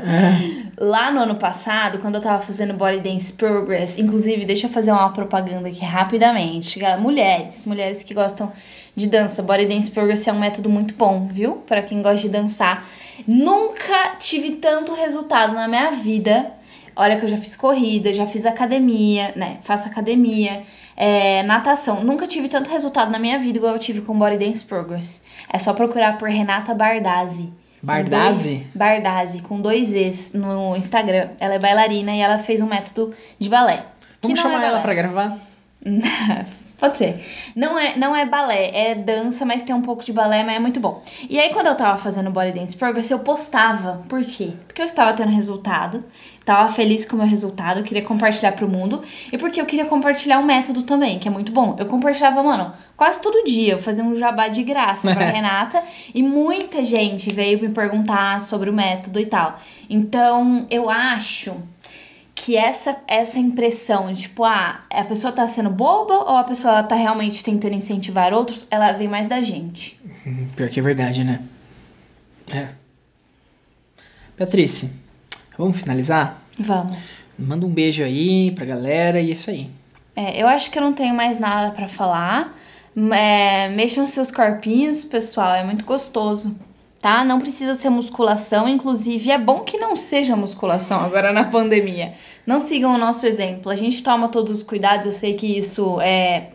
lá 0.77 1.11
no 1.11 1.21
ano 1.21 1.35
passado, 1.35 1.97
quando 1.99 2.15
eu 2.15 2.21
tava 2.21 2.41
fazendo 2.41 2.73
Body 2.73 2.99
Dance 2.99 3.33
Progress, 3.33 3.97
inclusive, 3.97 4.45
deixa 4.45 4.67
eu 4.67 4.71
fazer 4.71 4.91
uma 4.91 5.11
propaganda 5.11 5.67
aqui 5.67 5.83
rapidamente. 5.83 6.79
Mulheres, 6.99 7.65
mulheres 7.65 8.03
que 8.03 8.13
gostam 8.13 8.51
de 8.95 9.07
dança, 9.07 9.41
Body 9.41 9.65
Dance 9.65 9.89
Progress 9.89 10.27
é 10.27 10.33
um 10.33 10.39
método 10.39 10.69
muito 10.69 10.93
bom, 10.93 11.27
viu? 11.31 11.55
Pra 11.67 11.81
quem 11.81 12.01
gosta 12.01 12.21
de 12.21 12.29
dançar. 12.29 12.87
Nunca 13.27 14.15
tive 14.19 14.51
tanto 14.51 14.93
resultado 14.93 15.53
na 15.53 15.67
minha 15.67 15.91
vida. 15.91 16.51
Olha 16.97 17.17
que 17.17 17.25
eu 17.25 17.29
já 17.29 17.37
fiz 17.37 17.55
corrida, 17.55 18.11
já 18.13 18.25
fiz 18.25 18.45
academia, 18.45 19.31
né? 19.35 19.59
Faço 19.61 19.87
academia, 19.87 20.63
é, 20.95 21.43
natação. 21.43 22.03
Nunca 22.03 22.25
tive 22.25 22.49
tanto 22.49 22.69
resultado 22.69 23.11
na 23.11 23.19
minha 23.19 23.37
vida 23.37 23.59
igual 23.59 23.73
eu 23.73 23.79
tive 23.79 24.01
com 24.01 24.17
Body 24.17 24.37
Dance 24.37 24.65
Progress. 24.65 25.23
É 25.47 25.59
só 25.59 25.73
procurar 25.73 26.17
por 26.17 26.27
Renata 26.27 26.73
Bardazzi. 26.73 27.53
Bardazzi? 27.83 28.65
Bardazzi, 28.73 29.41
com 29.43 29.61
dois 29.61 29.93
E's 29.93 30.33
no 30.33 30.75
Instagram. 30.75 31.29
Ela 31.39 31.53
é 31.53 31.59
bailarina 31.59 32.15
e 32.15 32.19
ela 32.19 32.39
fez 32.39 32.61
um 32.61 32.67
método 32.67 33.13
de 33.37 33.47
balé. 33.47 33.83
Vamos 34.21 34.39
é 34.39 34.41
chamar 34.41 34.63
ela 34.63 34.71
balé. 34.71 34.81
pra 34.81 34.93
gravar? 34.95 35.37
Pode 36.77 36.95
ser. 36.95 37.25
Não 37.55 37.77
é, 37.77 37.97
não 37.97 38.15
é 38.15 38.23
balé, 38.23 38.69
é 38.71 38.95
dança, 38.95 39.43
mas 39.43 39.63
tem 39.63 39.73
um 39.73 39.81
pouco 39.81 40.05
de 40.05 40.13
balé, 40.13 40.43
mas 40.43 40.57
é 40.57 40.59
muito 40.59 40.79
bom. 40.79 41.01
E 41.27 41.39
aí, 41.39 41.51
quando 41.51 41.65
eu 41.65 41.75
tava 41.75 41.97
fazendo 41.97 42.29
Body 42.29 42.51
Dance 42.51 42.77
Progress, 42.77 43.09
eu 43.09 43.17
postava. 43.19 44.03
Por 44.07 44.23
quê? 44.23 44.51
Porque 44.67 44.79
eu 44.79 44.85
estava 44.85 45.11
tendo 45.13 45.31
resultado, 45.31 46.05
tava 46.45 46.71
feliz 46.71 47.03
com 47.03 47.15
o 47.15 47.19
meu 47.19 47.27
resultado, 47.27 47.81
queria 47.81 48.03
compartilhar 48.03 48.51
pro 48.51 48.67
mundo. 48.67 49.01
E 49.33 49.39
porque 49.39 49.59
eu 49.59 49.65
queria 49.65 49.85
compartilhar 49.85 50.37
o 50.37 50.43
um 50.43 50.45
método 50.45 50.83
também, 50.83 51.17
que 51.17 51.27
é 51.27 51.31
muito 51.31 51.51
bom. 51.51 51.75
Eu 51.79 51.87
compartilhava, 51.87 52.43
mano, 52.43 52.71
quase 52.95 53.19
todo 53.23 53.43
dia. 53.43 53.73
Eu 53.73 53.79
fazia 53.79 54.03
um 54.03 54.15
jabá 54.15 54.47
de 54.47 54.61
graça 54.61 55.11
pra 55.11 55.25
Renata. 55.31 55.81
E 56.13 56.21
muita 56.21 56.85
gente 56.85 57.33
veio 57.33 57.59
me 57.59 57.69
perguntar 57.69 58.39
sobre 58.39 58.69
o 58.69 58.73
método 58.73 59.19
e 59.19 59.25
tal. 59.25 59.59
Então, 59.89 60.67
eu 60.69 60.91
acho 60.91 61.55
que 62.37 62.55
essa, 62.55 62.95
essa 63.07 63.39
impressão 63.39 64.13
de, 64.13 64.21
tipo, 64.21 64.43
ah, 64.43 64.81
a 64.91 65.03
pessoa 65.03 65.33
tá 65.33 65.47
sendo 65.47 65.71
boba 65.71 66.13
ou 66.13 66.37
a 66.37 66.43
pessoa 66.43 66.71
ela 66.75 66.83
tá 66.83 66.95
realmente 66.95 67.43
tentando 67.43 67.73
incentivar 67.73 68.31
outros, 68.31 68.67
ela 68.69 68.91
vem 68.91 69.07
mais 69.07 69.25
da 69.25 69.41
gente. 69.41 69.99
Uhum, 70.23 70.47
pior 70.55 70.69
que 70.69 70.79
é 70.79 70.83
verdade, 70.83 71.23
né? 71.23 71.41
É. 72.47 72.67
Patrícia, 74.37 74.91
vamos 75.57 75.77
finalizar? 75.77 76.39
Vamos. 76.59 76.95
Manda 77.39 77.65
um 77.65 77.71
beijo 77.71 78.03
aí 78.03 78.51
pra 78.51 78.67
galera 78.67 79.19
e 79.19 79.29
é 79.29 79.31
isso 79.31 79.49
aí. 79.49 79.71
É, 80.15 80.39
eu 80.39 80.47
acho 80.47 80.69
que 80.69 80.77
eu 80.77 80.83
não 80.83 80.93
tenho 80.93 81.15
mais 81.15 81.39
nada 81.39 81.71
para 81.71 81.87
falar. 81.87 82.55
É, 83.15 83.67
mexam 83.69 84.05
seus 84.05 84.29
corpinhos, 84.29 85.03
pessoal, 85.03 85.55
é 85.55 85.63
muito 85.63 85.85
gostoso 85.85 86.55
tá? 87.01 87.23
Não 87.23 87.39
precisa 87.39 87.75
ser 87.75 87.89
musculação, 87.89 88.67
inclusive 88.67 89.31
é 89.31 89.37
bom 89.37 89.59
que 89.59 89.77
não 89.77 89.95
seja 89.95 90.35
musculação 90.35 90.99
agora 91.01 91.31
na 91.31 91.45
pandemia. 91.45 92.13
Não 92.45 92.59
sigam 92.59 92.95
o 92.95 92.97
nosso 92.97 93.25
exemplo. 93.25 93.71
A 93.71 93.75
gente 93.75 94.01
toma 94.01 94.29
todos 94.29 94.57
os 94.57 94.63
cuidados, 94.63 95.05
eu 95.05 95.11
sei 95.11 95.33
que 95.33 95.57
isso 95.57 95.99
é, 96.01 96.49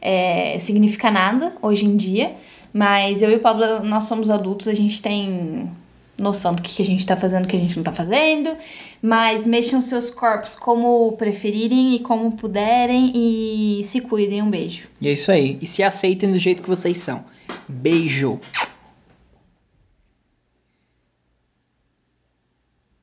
é 0.00 0.58
significa 0.58 1.10
nada 1.10 1.54
hoje 1.60 1.84
em 1.84 1.96
dia, 1.96 2.34
mas 2.72 3.22
eu 3.22 3.30
e 3.30 3.36
o 3.36 3.40
Pablo, 3.40 3.82
nós 3.82 4.04
somos 4.04 4.30
adultos, 4.30 4.68
a 4.68 4.74
gente 4.74 5.00
tem 5.00 5.70
noção 6.18 6.54
do 6.54 6.62
que 6.62 6.80
a 6.80 6.84
gente 6.84 7.04
tá 7.04 7.16
fazendo, 7.16 7.44
o 7.44 7.48
que 7.48 7.56
a 7.56 7.60
gente 7.60 7.76
não 7.76 7.84
tá 7.84 7.92
fazendo, 7.92 8.56
mas 9.02 9.46
mexam 9.46 9.80
seus 9.82 10.10
corpos 10.10 10.56
como 10.56 11.12
preferirem 11.12 11.94
e 11.94 11.98
como 12.00 12.32
puderem 12.32 13.12
e 13.14 13.84
se 13.84 14.00
cuidem. 14.00 14.42
Um 14.42 14.50
beijo. 14.50 14.88
E 15.00 15.08
é 15.08 15.12
isso 15.12 15.30
aí. 15.30 15.58
E 15.60 15.66
se 15.66 15.82
aceitem 15.82 16.32
do 16.32 16.38
jeito 16.38 16.62
que 16.62 16.68
vocês 16.68 16.96
são. 16.96 17.24
Beijo! 17.68 18.40